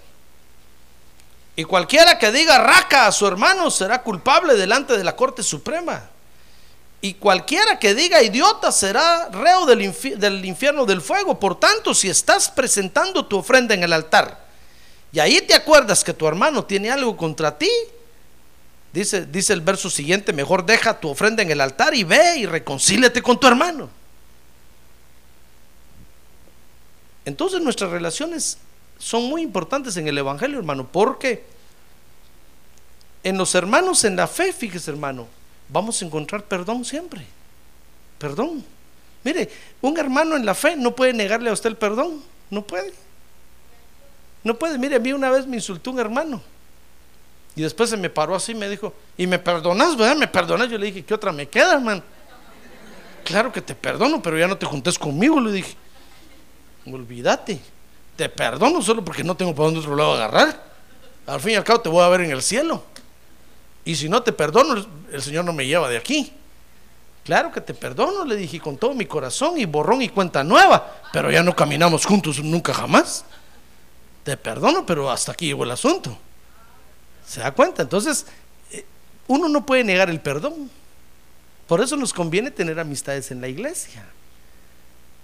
Y 1.57 1.65
cualquiera 1.65 2.17
que 2.17 2.31
diga 2.31 2.57
raca 2.57 3.07
a 3.07 3.11
su 3.11 3.27
hermano 3.27 3.69
será 3.69 4.01
culpable 4.03 4.55
delante 4.55 4.97
de 4.97 5.03
la 5.03 5.17
Corte 5.17 5.43
Suprema. 5.43 6.09
Y 7.01 7.15
cualquiera 7.15 7.77
que 7.77 7.93
diga 7.93 8.23
idiota 8.23 8.71
será 8.71 9.27
reo 9.29 9.65
del, 9.65 9.93
del, 10.17 10.45
infierno 10.45 10.85
del 10.85 11.01
fuego. 11.01 11.37
Por 11.37 11.59
tanto, 11.59 11.93
si 11.93 12.09
estás 12.09 12.49
presentando 12.49 13.25
tu 13.25 13.37
ofrenda 13.37 13.73
en 13.73 13.83
el 13.83 13.91
altar 13.91 14.45
y 15.11 15.19
ahí 15.19 15.41
te 15.41 15.53
acuerdas 15.53 16.05
que 16.05 16.13
tu 16.13 16.25
hermano 16.25 16.63
tiene 16.63 16.89
algo 16.89 17.17
contra 17.17 17.57
ti, 17.57 17.69
dice, 18.95 19.25
dice 19.25 19.53
el 19.53 19.61
verso 19.61 19.89
siguiente, 19.89 20.31
mejor 20.31 20.65
deja 20.65 20.99
tu 20.99 21.09
ofrenda 21.09 21.43
en 21.43 21.51
el 21.51 21.59
altar 21.59 21.93
y 21.93 22.03
ve 22.03 22.37
y 22.37 22.45
reconcíliate 22.45 23.21
con 23.21 23.39
tu 23.39 23.45
hermano. 23.45 23.89
Entonces 27.25 27.61
nuestras 27.61 27.91
relaciones 27.91 28.57
son 28.97 29.23
muy 29.25 29.41
importantes 29.41 29.97
en 29.97 30.07
el 30.07 30.17
Evangelio, 30.17 30.57
hermano, 30.57 30.87
porque 30.89 31.43
en 33.23 33.37
los 33.37 33.53
hermanos 33.53 34.05
en 34.05 34.15
la 34.15 34.27
fe, 34.27 34.53
fíjese, 34.53 34.91
hermano, 34.91 35.27
vamos 35.67 36.01
a 36.01 36.05
encontrar 36.05 36.45
perdón 36.45 36.85
siempre. 36.85 37.25
Perdón. 38.17 38.63
Mire, 39.23 39.49
un 39.81 39.97
hermano 39.97 40.37
en 40.37 40.45
la 40.45 40.55
fe 40.55 40.77
no 40.77 40.95
puede 40.95 41.11
negarle 41.11 41.49
a 41.49 41.53
usted 41.53 41.71
el 41.71 41.77
perdón. 41.77 42.23
No 42.49 42.65
puede. 42.65 42.93
No 44.43 44.57
puede. 44.57 44.77
Mire, 44.77 44.95
a 44.95 44.99
mí 44.99 45.11
una 45.11 45.31
vez 45.31 45.47
me 45.47 45.57
insultó 45.57 45.91
un 45.91 45.99
hermano. 45.99 46.41
Y 47.55 47.61
después 47.61 47.89
se 47.89 47.97
me 47.97 48.09
paró 48.09 48.35
así 48.35 48.51
y 48.51 48.55
me 48.55 48.67
dijo, 48.67 48.93
¿y 49.17 49.27
me 49.27 49.39
perdonas, 49.39 49.95
verdad? 49.95 50.15
¿Me 50.17 50.27
perdonas? 50.27 50.69
Yo 50.69 50.77
le 50.77 50.87
dije, 50.87 51.05
¿qué 51.05 51.13
otra 51.13 51.31
me 51.31 51.47
queda, 51.47 51.73
hermano? 51.75 52.03
Claro 53.23 53.51
que 53.51 53.61
te 53.61 53.73
perdono, 53.73 54.21
pero 54.21 54.37
ya 54.37 54.47
no 54.47 54.57
te 54.57 54.65
juntes 54.65 54.99
conmigo, 54.99 55.39
le 55.39 55.51
dije 55.51 55.75
olvídate, 56.93 57.59
te 58.15 58.29
perdono 58.29 58.81
solo 58.81 59.03
porque 59.03 59.23
no 59.23 59.35
tengo 59.35 59.53
para 59.53 59.65
dónde 59.65 59.79
otro 59.79 59.95
lado 59.95 60.13
agarrar. 60.13 60.63
Al 61.25 61.39
fin 61.39 61.53
y 61.53 61.55
al 61.55 61.63
cabo 61.63 61.81
te 61.81 61.89
voy 61.89 62.03
a 62.03 62.09
ver 62.09 62.21
en 62.21 62.31
el 62.31 62.41
cielo. 62.41 62.83
Y 63.83 63.95
si 63.95 64.09
no 64.09 64.21
te 64.21 64.31
perdono, 64.31 64.85
el 65.11 65.21
Señor 65.21 65.45
no 65.45 65.53
me 65.53 65.65
lleva 65.65 65.89
de 65.89 65.97
aquí. 65.97 66.31
Claro 67.23 67.51
que 67.51 67.61
te 67.61 67.73
perdono, 67.73 68.23
le 68.23 68.35
dije 68.35 68.59
con 68.59 68.77
todo 68.77 68.93
mi 68.93 69.05
corazón 69.05 69.59
y 69.59 69.65
borrón 69.65 70.01
y 70.01 70.09
cuenta 70.09 70.43
nueva, 70.43 70.95
pero 71.11 71.31
ya 71.31 71.41
no 71.41 71.55
caminamos 71.55 72.05
juntos 72.05 72.39
nunca 72.43 72.73
jamás. 72.73 73.25
Te 74.23 74.37
perdono, 74.37 74.85
pero 74.85 75.09
hasta 75.09 75.31
aquí 75.31 75.47
llegó 75.47 75.63
el 75.63 75.71
asunto. 75.71 76.15
¿Se 77.27 77.39
da 77.39 77.51
cuenta? 77.51 77.81
Entonces, 77.81 78.25
eh, 78.71 78.85
uno 79.27 79.47
no 79.49 79.65
puede 79.65 79.83
negar 79.83 80.09
el 80.09 80.19
perdón. 80.19 80.69
Por 81.67 81.81
eso 81.81 81.97
nos 81.97 82.13
conviene 82.13 82.51
tener 82.51 82.79
amistades 82.79 83.31
en 83.31 83.41
la 83.41 83.47
iglesia. 83.47 84.05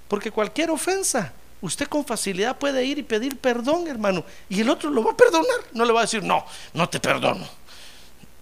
Porque 0.07 0.31
cualquier 0.31 0.71
ofensa 0.71 1.33
usted 1.61 1.87
con 1.87 2.03
facilidad 2.05 2.57
puede 2.57 2.83
ir 2.83 2.97
y 2.97 3.03
pedir 3.03 3.37
perdón, 3.37 3.87
hermano, 3.87 4.25
y 4.49 4.61
el 4.61 4.69
otro 4.69 4.89
lo 4.89 5.03
va 5.03 5.11
a 5.11 5.17
perdonar. 5.17 5.59
No 5.73 5.85
le 5.85 5.93
va 5.93 6.01
a 6.01 6.03
decir, 6.03 6.23
no, 6.23 6.45
no 6.73 6.89
te 6.89 6.99
perdono. 6.99 7.47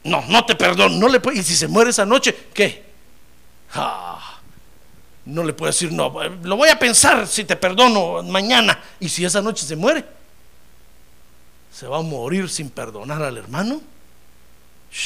No, 0.03 0.23
no 0.27 0.45
te 0.45 0.55
perdono. 0.55 0.97
No 0.97 1.09
le 1.09 1.19
puede, 1.19 1.39
y 1.39 1.43
si 1.43 1.55
se 1.55 1.67
muere 1.67 1.89
esa 1.89 2.05
noche, 2.05 2.35
¿qué? 2.53 2.85
No 5.25 5.43
le 5.43 5.53
puede 5.53 5.71
decir, 5.71 5.91
no, 5.91 6.11
lo 6.43 6.55
voy 6.55 6.69
a 6.69 6.79
pensar 6.79 7.27
si 7.27 7.43
te 7.43 7.55
perdono 7.55 8.23
mañana. 8.23 8.81
Y 8.99 9.09
si 9.09 9.25
esa 9.25 9.41
noche 9.41 9.65
se 9.65 9.75
muere, 9.75 10.05
se 11.71 11.87
va 11.87 11.97
a 11.97 12.01
morir 12.01 12.49
sin 12.49 12.69
perdonar 12.69 13.21
al 13.21 13.37
hermano. 13.37 13.81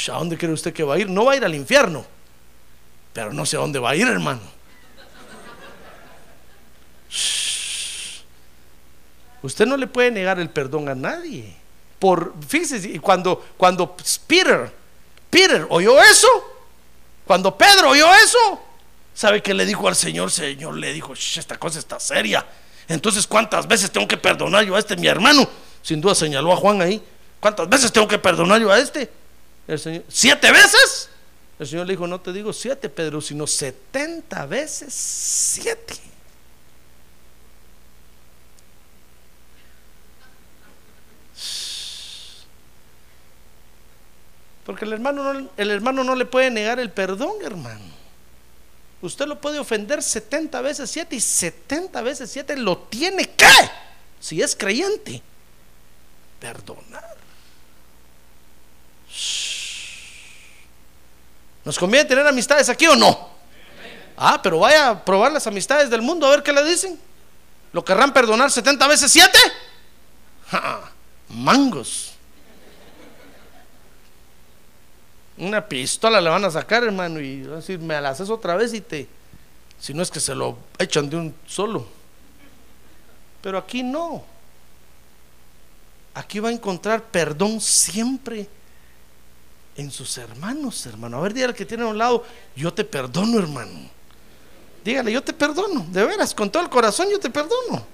¿A 0.10 0.18
dónde 0.18 0.38
cree 0.38 0.52
usted 0.52 0.74
que 0.74 0.84
va 0.84 0.96
a 0.96 1.00
ir? 1.00 1.10
No 1.10 1.26
va 1.26 1.34
a 1.34 1.36
ir 1.36 1.44
al 1.44 1.54
infierno, 1.54 2.06
pero 3.12 3.34
no 3.34 3.46
sé 3.46 3.58
a 3.58 3.60
dónde 3.60 3.80
va 3.80 3.92
a 3.92 3.96
ir, 3.96 4.08
hermano. 4.08 4.42
Usted 9.42 9.66
no 9.66 9.76
le 9.76 9.88
puede 9.88 10.10
negar 10.10 10.40
el 10.40 10.50
perdón 10.50 10.88
a 10.88 10.96
nadie. 10.96 11.54
Por, 12.00 12.34
fíjese, 12.48 13.00
cuando, 13.02 13.46
cuando 13.58 13.96
Peter, 14.26 14.74
Peter 15.30 15.68
oyó 15.70 16.02
eso, 16.02 16.28
cuando 17.26 17.58
Pedro 17.58 17.90
oyó 17.90 18.14
eso, 18.16 18.62
¿sabe 19.14 19.42
qué 19.42 19.54
le 19.54 19.66
dijo 19.66 19.88
al 19.88 19.96
Señor? 19.96 20.32
Señor 20.32 20.76
le 20.78 20.94
dijo, 20.94 21.14
esta 21.14 21.58
cosa 21.58 21.80
está 21.80 22.00
seria. 22.00 22.46
Entonces, 22.88 23.28
¿cuántas 23.28 23.68
veces 23.68 23.92
tengo 23.92 24.08
que 24.08 24.18
perdonar 24.18 24.64
yo 24.66 24.76
a 24.76 24.80
este, 24.80 24.96
mi 24.96 25.08
hermano? 25.08 25.48
Sin 25.84 26.02
duda 26.02 26.16
señaló 26.16 26.52
a 26.52 26.56
Juan 26.56 26.82
ahí. 26.82 27.04
¿Cuántas 27.40 27.70
veces 27.70 27.92
tengo 27.92 28.08
que 28.08 28.18
perdonar 28.18 28.60
yo 28.60 28.72
a 28.72 28.80
este? 28.80 29.12
El 29.68 29.78
Señor, 29.78 30.04
¿siete 30.08 30.52
veces? 30.52 31.10
El 31.60 31.68
Señor 31.68 31.86
le 31.86 31.94
dijo, 31.94 32.08
no 32.08 32.20
te 32.20 32.34
digo 32.34 32.52
siete, 32.54 32.90
Pedro, 32.90 33.22
sino 33.22 33.46
setenta 33.46 34.46
veces 34.46 34.94
siete. 34.94 35.96
Porque 44.66 44.86
el 44.86 44.94
hermano, 44.94 45.34
no, 45.34 45.50
el 45.58 45.70
hermano 45.70 46.06
no 46.06 46.16
le 46.16 46.26
puede 46.26 46.50
negar 46.50 46.80
el 46.80 46.90
perdón, 46.92 47.34
hermano. 47.44 47.94
Usted 49.02 49.28
lo 49.28 49.42
puede 49.42 49.60
ofender 49.60 50.02
70 50.02 50.62
veces 50.62 50.90
7 50.90 51.14
y 51.14 51.20
70 51.20 52.02
veces 52.02 52.32
7 52.32 52.56
lo 52.56 52.78
tiene 52.78 53.30
que, 53.30 53.46
si 54.22 54.42
es 54.42 54.56
creyente, 54.56 55.22
perdonar. 56.44 57.16
¿Nos 61.64 61.80
conviene 61.80 62.04
tener 62.04 62.28
amistades 62.28 62.68
aquí 62.68 62.86
o 62.86 62.98
no? 62.98 63.30
Ah, 64.18 64.42
pero 64.44 64.60
vaya 64.60 64.90
a 64.90 65.06
probar 65.06 65.32
las 65.32 65.48
amistades 65.48 65.90
del 65.90 66.02
mundo 66.02 66.28
a 66.28 66.32
ver 66.32 66.44
qué 66.44 66.52
le 66.52 66.66
dicen. 66.66 67.00
¿Lo 67.72 67.86
querrán 67.86 68.12
perdonar 68.12 68.52
70 68.52 68.88
veces 68.90 69.10
7? 69.10 69.40
Mangos. 71.30 72.10
una 75.36 75.68
pistola 75.68 76.22
le 76.22 76.30
van 76.30 76.46
a 76.46 76.52
sacar, 76.52 76.84
hermano, 76.84 77.20
y 77.20 77.42
van 77.44 77.54
a 77.54 77.56
decir, 77.58 77.80
me 77.80 78.00
la 78.00 78.10
haces 78.10 78.30
otra 78.30 78.56
vez 78.56 78.74
y 78.74 78.82
te. 78.82 79.08
Si 79.80 79.94
no 79.94 80.04
es 80.04 80.12
que 80.12 80.20
se 80.20 80.36
lo 80.36 80.58
echan 80.78 81.10
de 81.10 81.16
un 81.16 81.36
solo. 81.46 81.88
Pero 83.42 83.58
aquí 83.58 83.82
no. 83.82 84.33
Aquí 86.14 86.40
va 86.40 86.50
a 86.50 86.52
encontrar 86.52 87.04
perdón 87.04 87.60
siempre 87.60 88.48
en 89.76 89.92
sus 89.92 90.18
hermanos, 90.18 90.86
hermano. 90.86 91.18
A 91.18 91.22
ver, 91.22 91.34
dígale 91.34 91.54
que 91.54 91.66
tiene 91.66 91.84
a 91.84 91.88
un 91.88 91.98
lado, 91.98 92.24
yo 92.56 92.74
te 92.74 92.84
perdono, 92.84 93.40
hermano. 93.40 93.90
Dígale, 94.84 95.12
yo 95.12 95.24
te 95.24 95.34
perdono, 95.34 95.86
de 95.90 96.06
veras, 96.06 96.36
con 96.36 96.52
todo 96.52 96.62
el 96.62 96.70
corazón 96.70 97.08
yo 97.10 97.20
te 97.20 97.30
perdono. 97.30 97.86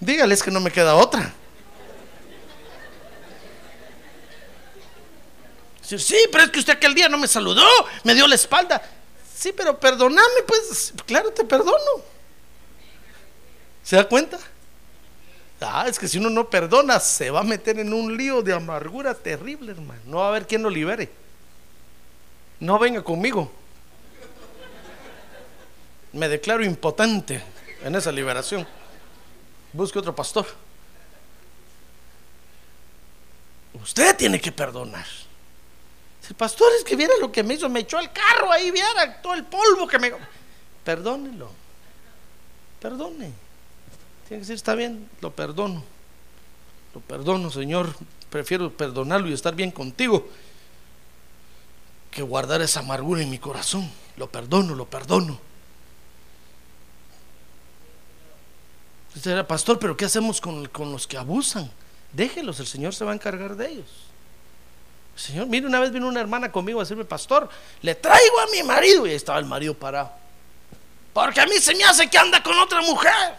Dígale, 0.00 0.34
es 0.34 0.42
que 0.42 0.50
no 0.50 0.60
me 0.60 0.70
queda 0.70 0.94
otra. 0.96 1.32
Sí, 5.82 6.16
pero 6.32 6.44
es 6.44 6.50
que 6.50 6.58
usted 6.58 6.72
aquel 6.72 6.94
día 6.94 7.08
no 7.08 7.18
me 7.18 7.28
saludó, 7.28 7.66
me 8.02 8.14
dio 8.14 8.26
la 8.26 8.34
espalda. 8.34 8.82
Sí, 9.36 9.52
pero 9.54 9.78
perdóname, 9.78 10.42
pues, 10.46 10.94
claro, 11.06 11.30
te 11.30 11.44
perdono. 11.44 12.02
¿Se 13.82 13.96
da 13.96 14.08
cuenta? 14.08 14.38
Ah, 15.66 15.86
es 15.88 15.98
que 15.98 16.08
si 16.08 16.18
uno 16.18 16.30
no 16.30 16.48
perdona, 16.48 17.00
se 17.00 17.30
va 17.30 17.40
a 17.40 17.44
meter 17.44 17.78
en 17.78 17.92
un 17.92 18.16
lío 18.16 18.42
de 18.42 18.52
amargura 18.52 19.14
terrible, 19.14 19.72
hermano. 19.72 20.00
No 20.06 20.18
va 20.18 20.26
a 20.26 20.28
haber 20.28 20.46
quien 20.46 20.62
lo 20.62 20.70
libere. 20.70 21.10
No 22.60 22.78
venga 22.78 23.02
conmigo. 23.02 23.50
Me 26.12 26.28
declaro 26.28 26.64
impotente 26.64 27.42
en 27.82 27.94
esa 27.94 28.12
liberación. 28.12 28.66
Busque 29.72 29.98
otro 29.98 30.14
pastor. 30.14 30.46
Usted 33.82 34.16
tiene 34.16 34.40
que 34.40 34.52
perdonar. 34.52 35.06
El 36.28 36.34
pastor 36.36 36.72
es 36.78 36.84
que 36.84 36.96
viera 36.96 37.12
lo 37.20 37.30
que 37.30 37.42
me 37.42 37.54
hizo, 37.54 37.68
me 37.68 37.80
echó 37.80 37.98
al 37.98 38.12
carro 38.12 38.50
ahí, 38.50 38.70
viera 38.70 39.20
todo 39.20 39.34
el 39.34 39.44
polvo 39.44 39.86
que 39.86 39.98
me... 39.98 40.12
Perdónelo. 40.84 41.50
Perdone. 42.80 43.43
Tiene 44.28 44.40
que 44.40 44.46
decir, 44.46 44.54
está 44.54 44.74
bien, 44.74 45.08
lo 45.20 45.30
perdono. 45.30 45.84
Lo 46.94 47.00
perdono, 47.00 47.50
Señor. 47.50 47.94
Prefiero 48.30 48.70
perdonarlo 48.72 49.28
y 49.28 49.32
estar 49.32 49.54
bien 49.54 49.70
contigo 49.70 50.28
que 52.10 52.22
guardar 52.22 52.62
esa 52.62 52.80
amargura 52.80 53.22
en 53.22 53.30
mi 53.30 53.38
corazón. 53.38 53.90
Lo 54.16 54.28
perdono, 54.28 54.74
lo 54.74 54.86
perdono. 54.86 55.38
Usted 59.16 59.32
era 59.32 59.46
pastor, 59.46 59.78
pero 59.78 59.96
¿qué 59.96 60.04
hacemos 60.04 60.40
con, 60.40 60.66
con 60.66 60.90
los 60.90 61.06
que 61.06 61.16
abusan? 61.16 61.70
Déjelos, 62.12 62.60
el 62.60 62.66
Señor 62.66 62.94
se 62.94 63.04
va 63.04 63.12
a 63.12 63.14
encargar 63.14 63.56
de 63.56 63.68
ellos. 63.68 63.90
Señor, 65.16 65.46
mire, 65.46 65.66
una 65.66 65.80
vez 65.80 65.92
vino 65.92 66.08
una 66.08 66.20
hermana 66.20 66.50
conmigo 66.50 66.80
a 66.80 66.84
decirme, 66.84 67.04
pastor, 67.04 67.48
le 67.82 67.94
traigo 67.94 68.40
a 68.40 68.46
mi 68.52 68.62
marido. 68.62 69.06
Y 69.06 69.10
ahí 69.10 69.16
estaba 69.16 69.38
el 69.38 69.44
marido 69.44 69.74
parado. 69.74 70.10
Porque 71.12 71.40
a 71.40 71.46
mí 71.46 71.58
se 71.58 71.74
me 71.74 71.84
hace 71.84 72.08
que 72.08 72.18
anda 72.18 72.42
con 72.42 72.58
otra 72.58 72.80
mujer. 72.82 73.34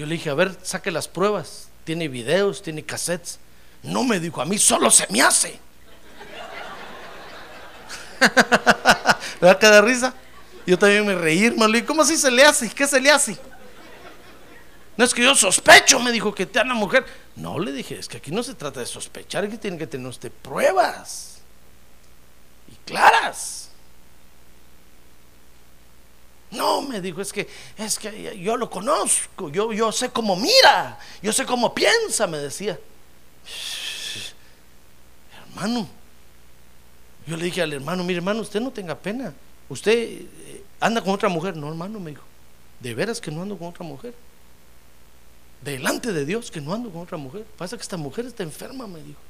Yo 0.00 0.06
le 0.06 0.14
dije, 0.14 0.30
a 0.30 0.34
ver, 0.34 0.56
saque 0.62 0.90
las 0.90 1.08
pruebas. 1.08 1.68
Tiene 1.84 2.08
videos, 2.08 2.62
tiene 2.62 2.82
cassettes. 2.82 3.38
No 3.82 4.02
me 4.02 4.18
dijo, 4.18 4.40
a 4.40 4.46
mí 4.46 4.56
solo 4.56 4.90
se 4.90 5.06
me 5.10 5.20
hace. 5.20 5.60
¿Verdad 9.42 9.58
que 9.58 9.66
da 9.66 9.82
risa? 9.82 10.14
Yo 10.66 10.78
también 10.78 11.06
me 11.06 11.14
reí, 11.14 11.44
hermano. 11.44 11.76
¿Y 11.76 11.82
cómo 11.82 12.00
así 12.00 12.16
se 12.16 12.30
le 12.30 12.42
hace? 12.42 12.70
¿Qué 12.70 12.86
se 12.86 12.98
le 12.98 13.10
hace? 13.10 13.36
No 14.96 15.04
es 15.04 15.12
que 15.12 15.22
yo 15.22 15.34
sospecho, 15.34 16.00
me 16.00 16.12
dijo 16.12 16.34
que 16.34 16.46
te 16.46 16.62
una 16.62 16.72
mujer. 16.72 17.04
No, 17.36 17.58
le 17.58 17.70
dije, 17.70 17.98
es 17.98 18.08
que 18.08 18.16
aquí 18.16 18.30
no 18.30 18.42
se 18.42 18.54
trata 18.54 18.80
de 18.80 18.86
sospechar, 18.86 19.50
que 19.50 19.58
tiene 19.58 19.76
que 19.76 19.86
tener 19.86 20.06
usted 20.06 20.32
pruebas. 20.32 21.40
Y 22.72 22.74
claras. 22.86 23.68
No, 26.50 26.82
me 26.82 27.00
dijo, 27.00 27.20
es 27.20 27.32
que 27.32 27.48
es 27.76 27.98
que 27.98 28.38
yo 28.40 28.56
lo 28.56 28.68
conozco, 28.68 29.50
yo, 29.50 29.72
yo 29.72 29.92
sé 29.92 30.10
cómo 30.10 30.34
mira, 30.34 30.98
yo 31.22 31.32
sé 31.32 31.46
cómo 31.46 31.72
piensa, 31.72 32.26
me 32.26 32.38
decía. 32.38 32.78
Hermano, 35.48 35.88
yo 37.26 37.36
le 37.36 37.44
dije 37.44 37.62
al 37.62 37.72
hermano, 37.72 38.02
mire 38.02 38.18
hermano, 38.18 38.40
usted 38.40 38.60
no 38.60 38.70
tenga 38.70 38.96
pena. 38.96 39.32
Usted 39.68 39.92
eh, 39.92 40.64
anda 40.80 41.00
con 41.00 41.14
otra 41.14 41.28
mujer. 41.28 41.56
No, 41.56 41.68
hermano, 41.68 42.00
me 42.00 42.10
dijo. 42.10 42.24
De 42.80 42.94
veras 42.94 43.20
que 43.20 43.30
no 43.30 43.42
ando 43.42 43.56
con 43.56 43.68
otra 43.68 43.84
mujer. 43.84 44.14
Delante 45.62 46.12
de 46.12 46.24
Dios 46.24 46.50
que 46.50 46.60
no 46.60 46.74
ando 46.74 46.90
con 46.90 47.02
otra 47.02 47.18
mujer. 47.18 47.44
Pasa 47.56 47.76
que 47.76 47.82
esta 47.82 47.96
mujer 47.96 48.26
está 48.26 48.42
enferma, 48.42 48.86
me 48.86 49.00
dijo. 49.00 49.20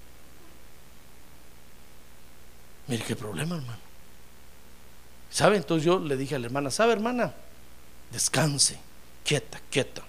Mire 2.87 3.05
qué 3.05 3.15
problema, 3.15 3.57
hermano. 3.57 3.90
¿Sabe? 5.31 5.57
Entonces 5.57 5.85
yo 5.85 5.99
le 5.99 6.17
dije 6.17 6.35
a 6.35 6.39
la 6.39 6.47
hermana, 6.47 6.71
¿sabe, 6.71 6.93
hermana? 6.93 7.33
Descanse, 8.11 8.79
quieta, 9.25 9.61
quieta, 9.71 10.03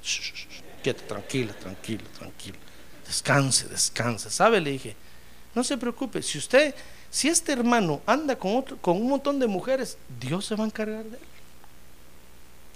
quieta, 0.81 1.05
tranquila, 1.07 1.53
tranquila, 1.53 2.03
tranquila. 2.17 2.57
Descanse, 3.05 3.67
descanse. 3.67 4.29
¿Sabe? 4.29 4.59
Le 4.59 4.71
dije, 4.71 4.95
no 5.53 5.63
se 5.63 5.77
preocupe, 5.77 6.21
si 6.21 6.37
usted 6.37 6.73
si 7.11 7.27
este 7.27 7.51
hermano 7.51 8.01
anda 8.05 8.37
con, 8.37 8.55
otro, 8.55 8.77
con 8.77 8.95
un 8.95 9.09
montón 9.09 9.37
de 9.37 9.45
mujeres, 9.45 9.97
Dios 10.17 10.45
se 10.45 10.55
va 10.55 10.63
a 10.63 10.67
encargar 10.67 11.03
de 11.03 11.17
él. 11.17 11.23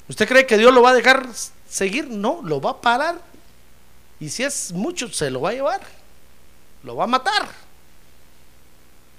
¿Usted 0.09 0.27
cree 0.27 0.45
que 0.45 0.57
Dios 0.57 0.73
lo 0.73 0.81
va 0.81 0.89
a 0.89 0.93
dejar 0.93 1.25
seguir? 1.69 2.09
No, 2.09 2.41
lo 2.43 2.59
va 2.59 2.71
a 2.71 2.81
parar. 2.81 3.21
Y 4.19 4.29
si 4.29 4.43
es 4.43 4.73
mucho, 4.73 5.11
se 5.11 5.31
lo 5.31 5.39
va 5.39 5.51
a 5.51 5.53
llevar. 5.53 5.81
Lo 6.83 6.97
va 6.97 7.05
a 7.05 7.07
matar. 7.07 7.49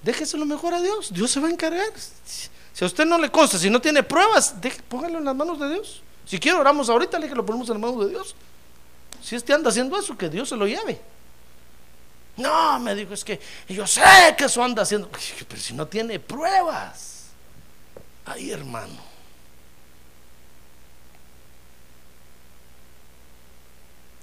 Déjese 0.03 0.37
lo 0.37 0.45
mejor 0.45 0.75
a 0.75 0.83
Dios. 0.83 1.13
Dios 1.13 1.31
se 1.31 1.41
va 1.41 1.49
a 1.49 1.51
encargar. 1.51 1.89
Si 2.77 2.85
a 2.85 2.89
usted 2.89 3.07
no 3.07 3.17
le 3.17 3.31
consta, 3.31 3.59
si 3.59 3.71
no 3.71 3.81
tiene 3.81 4.03
pruebas, 4.03 4.55
póngalo 4.87 5.17
en 5.17 5.25
las 5.25 5.35
manos 5.35 5.59
de 5.59 5.71
Dios. 5.71 6.03
Si 6.27 6.39
quiere, 6.39 6.59
oramos 6.59 6.91
ahorita, 6.91 7.19
le 7.19 7.27
que 7.27 7.35
lo 7.35 7.47
ponemos 7.47 7.67
en 7.71 7.81
las 7.81 7.81
manos 7.81 8.05
de 8.05 8.11
Dios. 8.11 8.35
Si 9.23 9.35
este 9.35 9.55
anda 9.55 9.71
haciendo 9.71 9.99
eso, 9.99 10.15
que 10.15 10.29
Dios 10.29 10.51
se 10.51 10.57
lo 10.57 10.67
lleve. 10.67 11.01
No, 12.37 12.79
me 12.79 12.95
dijo, 12.95 13.15
es 13.15 13.25
que 13.25 13.41
yo 13.67 13.87
sé 13.87 14.03
que 14.37 14.45
eso 14.45 14.63
anda 14.63 14.83
haciendo. 14.83 15.09
Pero 15.49 15.59
si 15.59 15.73
no 15.73 15.87
tiene 15.87 16.21
pruebas. 16.21 17.29
Ay, 18.27 18.51
hermano. 18.51 19.01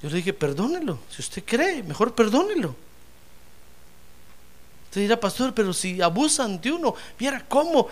Yo 0.03 0.09
le 0.09 0.17
dije, 0.17 0.31
perdónelo. 0.31 0.99
Si 1.09 1.23
usted 1.23 1.43
cree, 1.43 1.81
mejor 1.81 2.13
perdónelo. 2.13 2.75
Usted 4.85 5.01
dirá, 5.01 5.19
pastor, 5.19 5.55
pero 5.55 5.73
si 5.73 6.03
abusan 6.03 6.61
de 6.61 6.71
uno, 6.71 6.93
viera 7.17 7.43
cómo. 7.49 7.89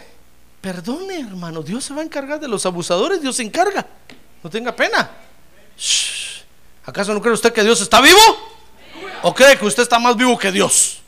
Perdone, 0.62 1.20
hermano. 1.20 1.64
Dios 1.64 1.84
se 1.84 1.94
va 1.94 2.02
a 2.02 2.06
encargar 2.06 2.40
de 2.40 2.48
los 2.48 2.66
abusadores. 2.66 3.22
Dios 3.22 3.36
se 3.36 3.44
encarga. 3.44 3.86
No 4.44 4.50
tenga 4.50 4.76
pena. 4.76 5.10
¿Acaso 6.86 7.14
no 7.14 7.22
cree 7.22 7.34
usted 7.34 7.52
que 7.52 7.64
Dios 7.64 7.82
está 7.82 8.00
vivo? 8.00 8.20
¿O 9.24 9.34
cree 9.34 9.58
que 9.58 9.66
usted 9.66 9.84
está 9.84 10.00
más 10.00 10.16
vivo 10.16 10.38
que 10.38 10.52
Dios? 10.52 11.00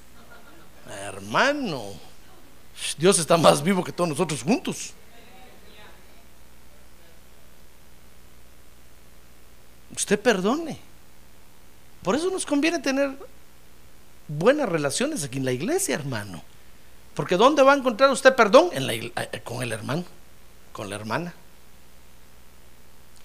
Hermano, 0.90 1.94
Dios 2.98 3.20
está 3.20 3.38
más 3.38 3.64
vivo 3.64 3.84
que 3.84 3.92
todos 3.92 4.10
nosotros 4.10 4.42
juntos. 4.44 4.94
Usted 9.96 10.20
perdone. 10.20 10.80
Por 12.02 12.16
eso 12.16 12.30
nos 12.30 12.46
conviene 12.46 12.80
tener 12.80 13.12
buenas 14.28 14.68
relaciones 14.68 15.24
aquí 15.24 15.38
en 15.38 15.46
la 15.46 15.52
iglesia, 15.52 15.96
hermano. 15.96 16.44
Porque 17.14 17.38
¿dónde 17.38 17.62
va 17.62 17.74
a 17.74 17.78
encontrar 17.78 18.10
usted 18.10 18.36
perdón? 18.36 18.70
Eh, 18.74 19.42
con 19.44 19.62
el 19.62 19.72
hermano, 19.72 20.04
con 20.72 20.90
la 20.90 20.96
hermana. 20.96 21.34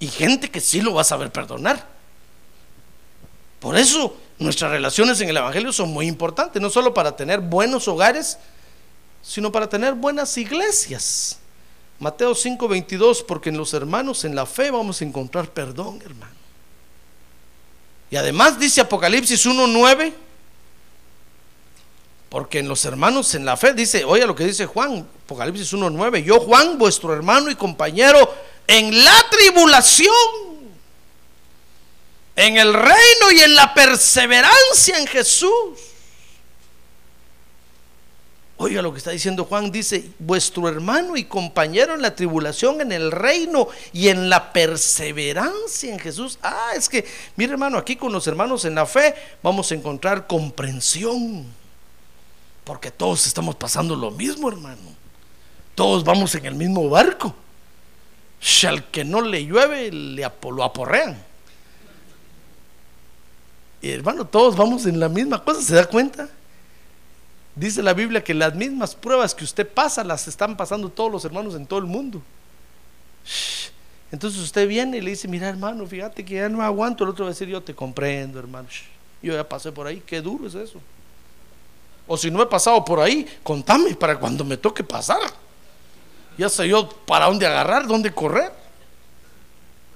Y 0.01 0.09
gente 0.09 0.51
que 0.51 0.61
sí 0.61 0.81
lo 0.81 0.95
va 0.95 1.01
a 1.01 1.05
saber 1.05 1.33
perdonar. 1.33 1.87
Por 3.61 3.77
eso 3.77 4.15
Nuestras 4.39 4.71
relaciones 4.71 5.21
en 5.21 5.29
el 5.29 5.37
Evangelio 5.37 5.73
son 5.73 5.91
muy 5.91 6.07
importantes, 6.07 6.63
no 6.63 6.71
solo 6.71 6.95
para 6.95 7.17
tener 7.17 7.41
buenos 7.41 7.89
hogares, 7.89 8.39
sino 9.21 9.51
para 9.51 9.69
tener 9.69 9.95
buenas 9.95 10.37
iglesias. 10.39 11.39
Mateo 11.99 12.35
5:22, 12.35 13.25
porque 13.25 13.49
en 13.49 13.57
los 13.57 13.75
hermanos 13.75 14.25
en 14.25 14.37
la 14.37 14.47
fe 14.47 14.71
vamos 14.71 15.01
a 15.01 15.05
encontrar 15.05 15.51
perdón, 15.51 16.01
hermano. 16.05 16.35
Y 18.11 18.17
además 18.17 18.61
dice 18.61 18.81
Apocalipsis 18.81 19.45
1:9, 19.45 20.15
porque 22.29 22.59
en 22.59 22.69
los 22.69 22.85
hermanos 22.85 23.35
en 23.35 23.45
la 23.45 23.57
fe 23.57 23.73
dice, 23.73 24.05
oye 24.05 24.27
lo 24.27 24.35
que 24.35 24.45
dice 24.45 24.67
Juan, 24.67 25.07
Apocalipsis 25.25 25.73
1:9, 25.73 26.23
yo 26.25 26.41
Juan, 26.41 26.79
vuestro 26.79 27.13
hermano 27.13 27.51
y 27.51 27.55
compañero 27.55 28.35
en 28.67 29.05
la 29.05 29.25
tribulación 29.31 30.15
en 32.39 32.57
el 32.57 32.73
reino 32.73 33.33
y 33.33 33.41
en 33.41 33.57
la 33.57 33.75
perseverancia 33.75 34.97
en 34.97 35.07
Jesús. 35.09 35.51
Oiga 38.57 38.81
lo 38.81 38.93
que 38.93 38.99
está 38.99 39.11
diciendo 39.11 39.45
Juan, 39.45 39.71
dice, 39.71 40.11
vuestro 40.21 40.69
hermano 40.69 41.17
y 41.17 41.25
compañero 41.25 41.95
en 41.95 42.03
la 42.03 42.15
tribulación, 42.15 42.81
en 42.81 42.93
el 42.93 43.11
reino 43.11 43.69
y 43.93 44.09
en 44.09 44.31
la 44.31 44.53
perseverancia 44.53 45.93
en 45.93 45.99
Jesús. 45.99 46.39
Ah, 46.43 46.73
es 46.77 46.89
que, 46.89 47.05
mire 47.37 47.53
hermano, 47.53 47.77
aquí 47.77 47.97
con 47.97 48.13
los 48.13 48.27
hermanos 48.27 48.65
en 48.65 48.75
la 48.77 48.87
fe 48.87 49.15
vamos 49.43 49.71
a 49.71 49.75
encontrar 49.75 50.27
comprensión, 50.27 51.47
porque 52.69 52.91
todos 52.91 53.27
estamos 53.27 53.57
pasando 53.57 53.97
lo 53.97 54.11
mismo, 54.11 54.47
hermano. 54.51 54.95
Todos 55.75 56.05
vamos 56.05 56.35
en 56.35 56.45
el 56.45 56.55
mismo 56.55 56.87
barco. 56.91 57.35
Si 58.39 58.67
al 58.67 58.85
que 58.91 59.07
no 59.07 59.23
le 59.23 59.47
llueve, 59.47 59.91
le 59.91 60.31
lo 60.51 60.63
aporrean. 60.63 61.17
Y 63.81 63.89
hermano, 63.89 64.27
todos 64.27 64.55
vamos 64.55 64.85
en 64.85 65.01
la 65.01 65.09
misma 65.09 65.43
cosa, 65.43 65.63
¿se 65.63 65.77
da 65.77 65.87
cuenta? 65.87 66.29
Dice 67.55 67.83
la 67.83 67.95
Biblia 67.95 68.23
que 68.23 68.35
las 68.35 68.55
mismas 68.55 68.95
pruebas 68.95 69.35
que 69.35 69.45
usted 69.45 69.67
pasa 69.67 70.05
las 70.05 70.29
están 70.29 70.55
pasando 70.55 70.91
todos 70.91 71.11
los 71.11 71.25
hermanos 71.25 71.55
en 71.55 71.65
todo 71.65 71.79
el 71.79 71.87
mundo. 71.87 72.21
Entonces 74.13 74.43
usted 74.43 74.69
viene 74.69 74.99
y 74.99 75.01
le 75.01 75.13
dice, 75.13 75.27
mira 75.27 75.49
hermano, 75.49 75.87
fíjate 75.87 76.23
que 76.23 76.35
ya 76.35 76.51
no 76.51 76.61
aguanto. 76.61 77.05
El 77.05 77.11
otro 77.11 77.25
va 77.25 77.31
a 77.31 77.33
decir, 77.33 77.49
yo 77.49 77.63
te 77.63 77.75
comprendo 77.75 78.39
hermano. 78.39 78.69
Yo 79.23 79.33
ya 79.33 79.49
pasé 79.49 79.73
por 79.73 79.87
ahí, 79.87 80.03
qué 80.05 80.21
duro 80.21 80.47
es 80.47 80.55
eso. 80.55 80.79
O 82.09 82.17
si 82.17 82.31
no 82.31 82.43
he 82.43 82.47
pasado 82.47 82.83
por 82.85 83.01
ahí, 83.01 83.27
contame 83.43 83.95
para 83.95 84.19
cuando 84.19 84.45
me 84.45 84.57
toque 84.57 84.83
pasar. 84.83 85.21
Ya 86.39 86.49
sé 86.49 86.67
yo 86.67 86.89
para 86.89 87.27
dónde 87.27 87.47
agarrar, 87.47 87.87
dónde 87.87 88.13
correr. 88.13 88.51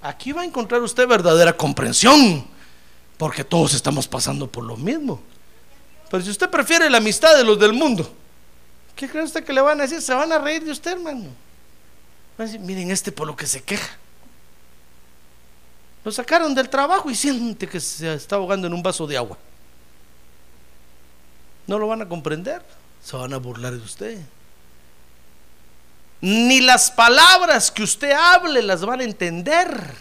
Aquí 0.03 0.33
va 0.33 0.43
a 0.43 0.45
encontrar 0.45 0.83
usted 0.83 1.09
verdadera 1.09 1.57
comprensión, 1.57 2.45
porque 3.17 3.45
todos 3.45 3.73
estamos 3.73 4.07
pasando 4.07 4.47
por 4.47 4.65
lo 4.65 4.77
mismo. 4.77 5.21
Pero 6.11 6.23
si 6.23 6.31
usted 6.31 6.51
prefiere 6.51 6.91
la 6.91 6.99
amistad 6.99 7.37
de 7.37 7.45
los 7.45 7.59
del 7.59 7.73
mundo, 7.73 8.13
¿qué 8.95 9.09
cree 9.09 9.23
usted 9.23 9.43
que 9.43 9.53
le 9.53 9.63
van 9.63 9.79
a 9.81 9.85
decir? 9.85 10.03
Se 10.03 10.13
van 10.13 10.31
a 10.33 10.39
reír 10.39 10.65
de 10.65 10.73
usted, 10.73 10.93
hermano. 10.93 11.31
Van 12.37 12.47
a 12.47 12.51
decir, 12.51 12.61
miren 12.61 12.91
este 12.91 13.11
por 13.11 13.27
lo 13.27 13.35
que 13.35 13.47
se 13.47 13.63
queja. 13.63 13.97
Lo 16.05 16.11
sacaron 16.11 16.55
del 16.55 16.69
trabajo 16.69 17.09
y 17.09 17.15
siente 17.15 17.69
que 17.69 17.81
se 17.81 18.13
está 18.13 18.37
ahogando 18.37 18.67
en 18.67 18.75
un 18.75 18.83
vaso 18.83 19.07
de 19.07 19.17
agua. 19.17 19.39
No 21.67 21.79
lo 21.79 21.87
van 21.87 22.03
a 22.03 22.09
comprender, 22.09 22.63
se 23.03 23.17
van 23.17 23.33
a 23.33 23.39
burlar 23.39 23.73
de 23.73 23.79
usted. 23.79 24.19
Ni 26.21 26.61
las 26.61 26.91
palabras 26.91 27.71
que 27.71 27.83
usted 27.83 28.13
hable 28.13 28.63
las 28.63 28.85
van 28.85 29.01
a 29.01 29.05
entender, 29.05 29.95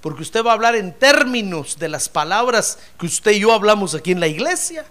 porque 0.00 0.22
usted 0.22 0.44
va 0.44 0.50
a 0.50 0.54
hablar 0.54 0.74
en 0.74 0.92
términos 0.92 1.78
de 1.78 1.88
las 1.88 2.08
palabras 2.08 2.78
que 2.98 3.06
usted 3.06 3.32
y 3.32 3.40
yo 3.40 3.52
hablamos 3.52 3.94
aquí 3.94 4.12
en 4.12 4.20
la 4.20 4.26
iglesia. 4.26 4.84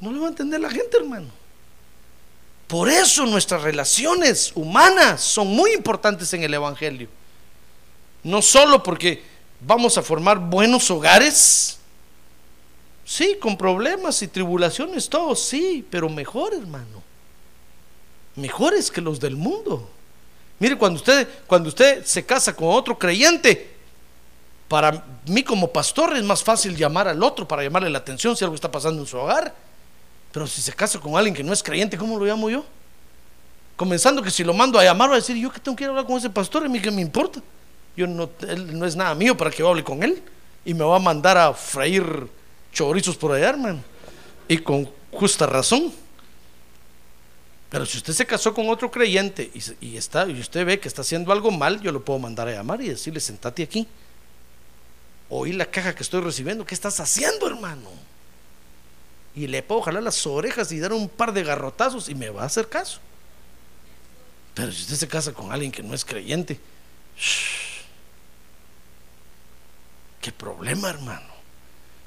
No 0.00 0.12
lo 0.12 0.20
va 0.20 0.26
a 0.26 0.30
entender 0.30 0.60
la 0.60 0.70
gente, 0.70 0.96
hermano. 0.96 1.28
Por 2.68 2.88
eso 2.88 3.24
nuestras 3.24 3.62
relaciones 3.62 4.52
humanas 4.54 5.22
son 5.22 5.48
muy 5.48 5.72
importantes 5.72 6.32
en 6.34 6.42
el 6.42 6.52
Evangelio. 6.52 7.08
No 8.22 8.42
solo 8.42 8.82
porque 8.82 9.24
vamos 9.60 9.96
a 9.96 10.02
formar 10.02 10.38
buenos 10.38 10.90
hogares, 10.90 11.77
sí, 13.08 13.38
con 13.40 13.56
problemas 13.56 14.20
y 14.20 14.28
tribulaciones, 14.28 15.08
todos, 15.08 15.42
sí, 15.42 15.84
pero 15.90 16.10
mejor, 16.10 16.52
hermano. 16.52 17.02
Mejores 18.36 18.90
que 18.90 19.00
los 19.00 19.18
del 19.18 19.34
mundo. 19.34 19.88
Mire, 20.58 20.76
cuando 20.76 20.98
usted, 20.98 21.26
cuando 21.46 21.70
usted 21.70 22.04
se 22.04 22.26
casa 22.26 22.54
con 22.54 22.68
otro 22.68 22.98
creyente, 22.98 23.74
para 24.68 25.02
mí 25.26 25.42
como 25.42 25.72
pastor 25.72 26.18
es 26.18 26.22
más 26.22 26.44
fácil 26.44 26.76
llamar 26.76 27.08
al 27.08 27.22
otro 27.22 27.48
para 27.48 27.62
llamarle 27.62 27.88
la 27.88 27.98
atención 27.98 28.36
si 28.36 28.44
algo 28.44 28.54
está 28.54 28.70
pasando 28.70 29.00
en 29.00 29.06
su 29.06 29.16
hogar. 29.16 29.54
Pero 30.30 30.46
si 30.46 30.60
se 30.60 30.74
casa 30.74 31.00
con 31.00 31.16
alguien 31.16 31.34
que 31.34 31.42
no 31.42 31.54
es 31.54 31.62
creyente, 31.62 31.96
¿cómo 31.96 32.18
lo 32.18 32.26
llamo 32.26 32.50
yo? 32.50 32.62
Comenzando 33.74 34.22
que 34.22 34.30
si 34.30 34.44
lo 34.44 34.52
mando 34.52 34.78
a 34.78 34.84
llamar, 34.84 35.08
va 35.08 35.14
a 35.14 35.16
decir, 35.16 35.34
yo 35.36 35.50
que 35.50 35.60
tengo 35.60 35.76
que 35.76 35.86
hablar 35.86 36.04
con 36.04 36.18
ese 36.18 36.28
pastor, 36.28 36.66
a 36.66 36.68
mí 36.68 36.78
que 36.78 36.90
me 36.90 37.00
importa. 37.00 37.40
Yo 37.96 38.06
no, 38.06 38.28
él 38.46 38.78
no 38.78 38.84
es 38.84 38.94
nada 38.94 39.14
mío 39.14 39.34
para 39.34 39.50
que 39.50 39.58
yo 39.58 39.68
hable 39.70 39.82
con 39.82 40.02
él. 40.02 40.22
Y 40.66 40.74
me 40.74 40.84
va 40.84 40.96
a 40.96 41.00
mandar 41.00 41.38
a 41.38 41.54
freír 41.54 42.28
chorizos 42.78 43.16
por 43.16 43.32
allá, 43.32 43.48
hermano. 43.48 43.82
Y 44.46 44.58
con 44.58 44.88
justa 45.10 45.46
razón. 45.46 45.92
Pero 47.68 47.84
si 47.84 47.98
usted 47.98 48.12
se 48.12 48.24
casó 48.24 48.54
con 48.54 48.68
otro 48.68 48.90
creyente 48.90 49.50
y, 49.80 49.96
está, 49.96 50.26
y 50.26 50.40
usted 50.40 50.64
ve 50.64 50.78
que 50.78 50.88
está 50.88 51.02
haciendo 51.02 51.32
algo 51.32 51.50
mal, 51.50 51.80
yo 51.80 51.90
lo 51.90 52.04
puedo 52.04 52.18
mandar 52.18 52.48
a 52.48 52.52
llamar 52.52 52.80
y 52.80 52.88
decirle, 52.88 53.20
sentate 53.20 53.64
aquí. 53.64 53.86
Oí 55.28 55.52
la 55.52 55.66
caja 55.66 55.94
que 55.94 56.02
estoy 56.02 56.22
recibiendo. 56.22 56.64
¿Qué 56.64 56.74
estás 56.74 57.00
haciendo, 57.00 57.46
hermano? 57.46 57.90
y 59.38 59.46
le 59.46 59.62
puedo 59.62 59.82
jalar 59.82 60.02
las 60.02 60.26
orejas 60.26 60.72
y 60.72 60.80
dar 60.80 60.92
un 60.92 61.08
par 61.08 61.32
de 61.32 61.44
garrotazos 61.44 62.08
y 62.08 62.14
me 62.16 62.28
va 62.28 62.42
a 62.42 62.46
hacer 62.46 62.68
caso. 62.68 62.98
Pero 64.52 64.72
si 64.72 64.82
usted 64.82 64.96
se 64.96 65.06
casa 65.06 65.32
con 65.32 65.52
alguien 65.52 65.70
que 65.70 65.80
no 65.80 65.94
es 65.94 66.04
creyente, 66.04 66.58
qué 70.20 70.32
problema, 70.32 70.90
hermano. 70.90 71.37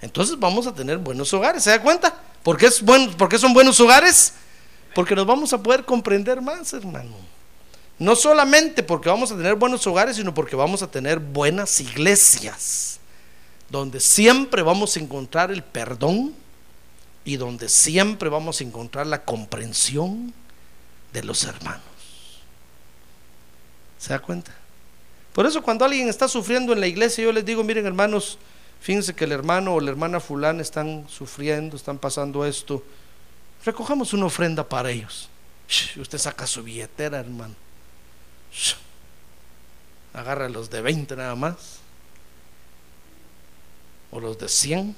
Entonces 0.02 0.38
vamos 0.40 0.68
a 0.68 0.74
tener 0.74 0.98
buenos 0.98 1.34
hogares, 1.34 1.64
¿se 1.64 1.70
da 1.70 1.82
cuenta? 1.82 2.14
¿Por 2.44 2.58
qué, 2.58 2.68
es 2.68 2.82
bueno, 2.82 3.16
¿Por 3.16 3.30
qué 3.30 3.38
son 3.38 3.54
buenos 3.54 3.80
hogares? 3.80 4.34
Porque 4.96 5.16
nos 5.16 5.26
vamos 5.26 5.54
a 5.54 5.62
poder 5.62 5.86
comprender 5.86 6.42
más, 6.42 6.74
hermano. 6.74 7.16
No 8.00 8.16
solamente 8.16 8.82
porque 8.82 9.10
vamos 9.10 9.32
a 9.32 9.38
tener 9.38 9.56
buenos 9.56 9.86
hogares, 9.86 10.16
sino 10.16 10.34
porque 10.34 10.56
vamos 10.56 10.82
a 10.82 10.90
tener 10.90 11.20
buenas 11.20 11.80
iglesias, 11.80 13.00
donde 13.70 14.00
siempre 14.00 14.64
vamos 14.64 14.98
a 14.98 15.00
encontrar 15.00 15.52
el 15.52 15.64
perdón, 15.64 16.34
y 17.24 17.38
donde 17.38 17.70
siempre 17.70 18.30
vamos 18.30 18.60
a 18.60 18.64
encontrar 18.64 19.06
la 19.08 19.24
comprensión 19.24 20.34
de 21.14 21.24
los 21.24 21.44
hermanos. 21.44 21.84
¿Se 24.00 24.10
da 24.10 24.20
cuenta? 24.20 24.52
Por 25.34 25.46
eso 25.46 25.62
cuando 25.62 25.86
alguien 25.86 26.10
está 26.10 26.28
sufriendo 26.28 26.74
en 26.74 26.80
la 26.80 26.88
iglesia, 26.88 27.24
yo 27.24 27.32
les 27.32 27.46
digo, 27.46 27.64
miren 27.64 27.86
hermanos, 27.86 28.38
fíjense 28.82 29.16
que 29.16 29.24
el 29.24 29.32
hermano 29.32 29.76
o 29.76 29.80
la 29.80 29.92
hermana 29.92 30.20
fulana 30.20 30.62
están 30.62 31.08
sufriendo, 31.08 31.78
están 31.78 31.98
pasando 31.98 32.46
esto. 32.46 32.84
Recojamos 33.64 34.12
una 34.14 34.26
ofrenda 34.26 34.68
para 34.68 34.92
ellos. 34.92 35.30
Usted 35.96 36.18
saca 36.18 36.46
su 36.46 36.64
billetera, 36.64 37.20
hermano. 37.20 37.56
Agarra 40.14 40.50
los 40.50 40.70
de 40.70 40.82
20 40.82 41.16
nada 41.16 41.36
más. 41.36 41.80
O 44.12 44.20
los 44.20 44.38
de 44.38 44.50
100 44.50 44.96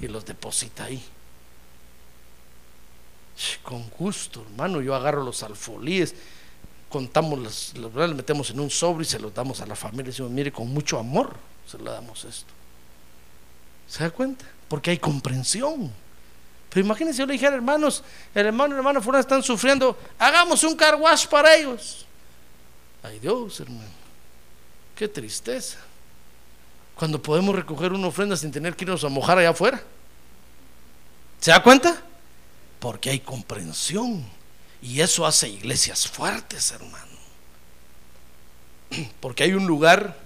y 0.00 0.08
los 0.08 0.24
deposita 0.24 0.84
ahí. 0.84 1.02
Con 3.62 3.88
gusto, 3.90 4.42
hermano, 4.42 4.80
yo 4.80 4.94
agarro 4.94 5.24
los 5.24 5.42
alfolíes, 5.42 6.14
contamos, 6.88 7.38
los, 7.38 7.74
los, 7.76 8.14
metemos 8.14 8.50
en 8.50 8.60
un 8.60 8.70
sobre 8.70 9.02
y 9.02 9.06
se 9.06 9.18
los 9.18 9.34
damos 9.34 9.60
a 9.60 9.66
la 9.66 9.74
familia. 9.74 10.06
Decimos, 10.06 10.30
mire, 10.30 10.52
con 10.52 10.68
mucho 10.68 10.98
amor 10.98 11.34
se 11.66 11.78
lo 11.78 11.90
damos 11.90 12.24
esto. 12.24 12.53
¿Se 13.94 14.02
da 14.02 14.10
cuenta? 14.10 14.44
Porque 14.66 14.90
hay 14.90 14.98
comprensión. 14.98 15.88
Pero 16.68 16.84
imagínense, 16.84 17.20
yo 17.20 17.26
le 17.26 17.34
dijera, 17.34 17.54
hermanos, 17.54 18.02
el 18.34 18.46
hermano 18.46 18.70
y 18.70 18.72
la 18.72 18.78
hermana 18.78 19.00
fuera 19.00 19.20
están 19.20 19.40
sufriendo, 19.40 19.96
hagamos 20.18 20.64
un 20.64 20.74
car 20.74 20.96
wash 20.96 21.28
para 21.28 21.54
ellos. 21.54 22.04
Ay 23.04 23.20
Dios, 23.20 23.60
hermano, 23.60 23.84
qué 24.96 25.06
tristeza. 25.06 25.78
Cuando 26.96 27.22
podemos 27.22 27.54
recoger 27.54 27.92
una 27.92 28.08
ofrenda 28.08 28.36
sin 28.36 28.50
tener 28.50 28.74
que 28.74 28.82
irnos 28.82 29.04
a 29.04 29.08
mojar 29.08 29.38
allá 29.38 29.50
afuera. 29.50 29.80
¿Se 31.38 31.52
da 31.52 31.62
cuenta? 31.62 31.96
Porque 32.80 33.10
hay 33.10 33.20
comprensión. 33.20 34.24
Y 34.82 35.02
eso 35.02 35.24
hace 35.24 35.48
iglesias 35.48 36.08
fuertes, 36.08 36.72
hermano. 36.72 37.18
Porque 39.20 39.44
hay 39.44 39.52
un 39.52 39.68
lugar 39.68 40.23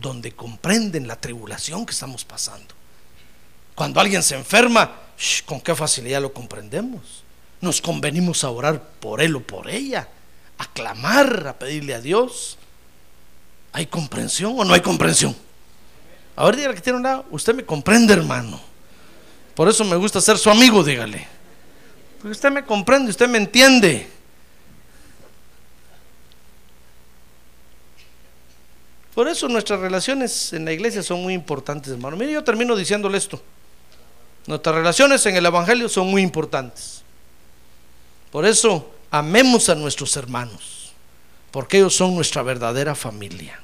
donde 0.00 0.32
comprenden 0.32 1.06
la 1.06 1.20
tribulación 1.20 1.86
que 1.86 1.92
estamos 1.92 2.24
pasando. 2.24 2.74
Cuando 3.74 4.00
alguien 4.00 4.22
se 4.22 4.36
enferma, 4.36 4.92
con 5.46 5.60
qué 5.60 5.74
facilidad 5.74 6.22
lo 6.22 6.32
comprendemos. 6.32 7.24
Nos 7.60 7.80
convenimos 7.80 8.44
a 8.44 8.50
orar 8.50 8.80
por 9.00 9.20
él 9.20 9.36
o 9.36 9.40
por 9.40 9.68
ella, 9.68 10.08
a 10.58 10.66
clamar, 10.66 11.46
a 11.46 11.58
pedirle 11.58 11.94
a 11.94 12.00
Dios. 12.00 12.58
¿Hay 13.72 13.86
comprensión 13.86 14.54
o 14.58 14.64
no 14.64 14.74
hay 14.74 14.80
comprensión? 14.80 15.34
A 16.36 16.44
ver, 16.46 16.56
dígale 16.56 16.74
que 16.74 16.80
tiene 16.80 16.98
un 16.98 17.02
lado, 17.04 17.24
usted 17.30 17.54
me 17.54 17.64
comprende, 17.64 18.12
hermano. 18.12 18.60
Por 19.54 19.68
eso 19.68 19.84
me 19.84 19.96
gusta 19.96 20.20
ser 20.20 20.36
su 20.36 20.50
amigo, 20.50 20.82
dígale. 20.82 21.26
Porque 22.18 22.32
usted 22.32 22.50
me 22.50 22.64
comprende, 22.64 23.10
usted 23.10 23.28
me 23.28 23.38
entiende. 23.38 24.10
Por 29.14 29.28
eso 29.28 29.48
nuestras 29.48 29.80
relaciones 29.80 30.52
en 30.52 30.64
la 30.64 30.72
iglesia 30.72 31.02
son 31.02 31.22
muy 31.22 31.34
importantes, 31.34 31.92
hermano. 31.92 32.16
Mire, 32.16 32.32
yo 32.32 32.42
termino 32.42 32.74
diciéndole 32.74 33.16
esto. 33.16 33.40
Nuestras 34.46 34.74
relaciones 34.74 35.24
en 35.26 35.36
el 35.36 35.46
Evangelio 35.46 35.88
son 35.88 36.08
muy 36.08 36.20
importantes. 36.20 37.02
Por 38.30 38.44
eso, 38.44 38.92
amemos 39.10 39.68
a 39.68 39.76
nuestros 39.76 40.16
hermanos, 40.16 40.92
porque 41.52 41.78
ellos 41.78 41.94
son 41.94 42.14
nuestra 42.14 42.42
verdadera 42.42 42.94
familia. 42.96 43.63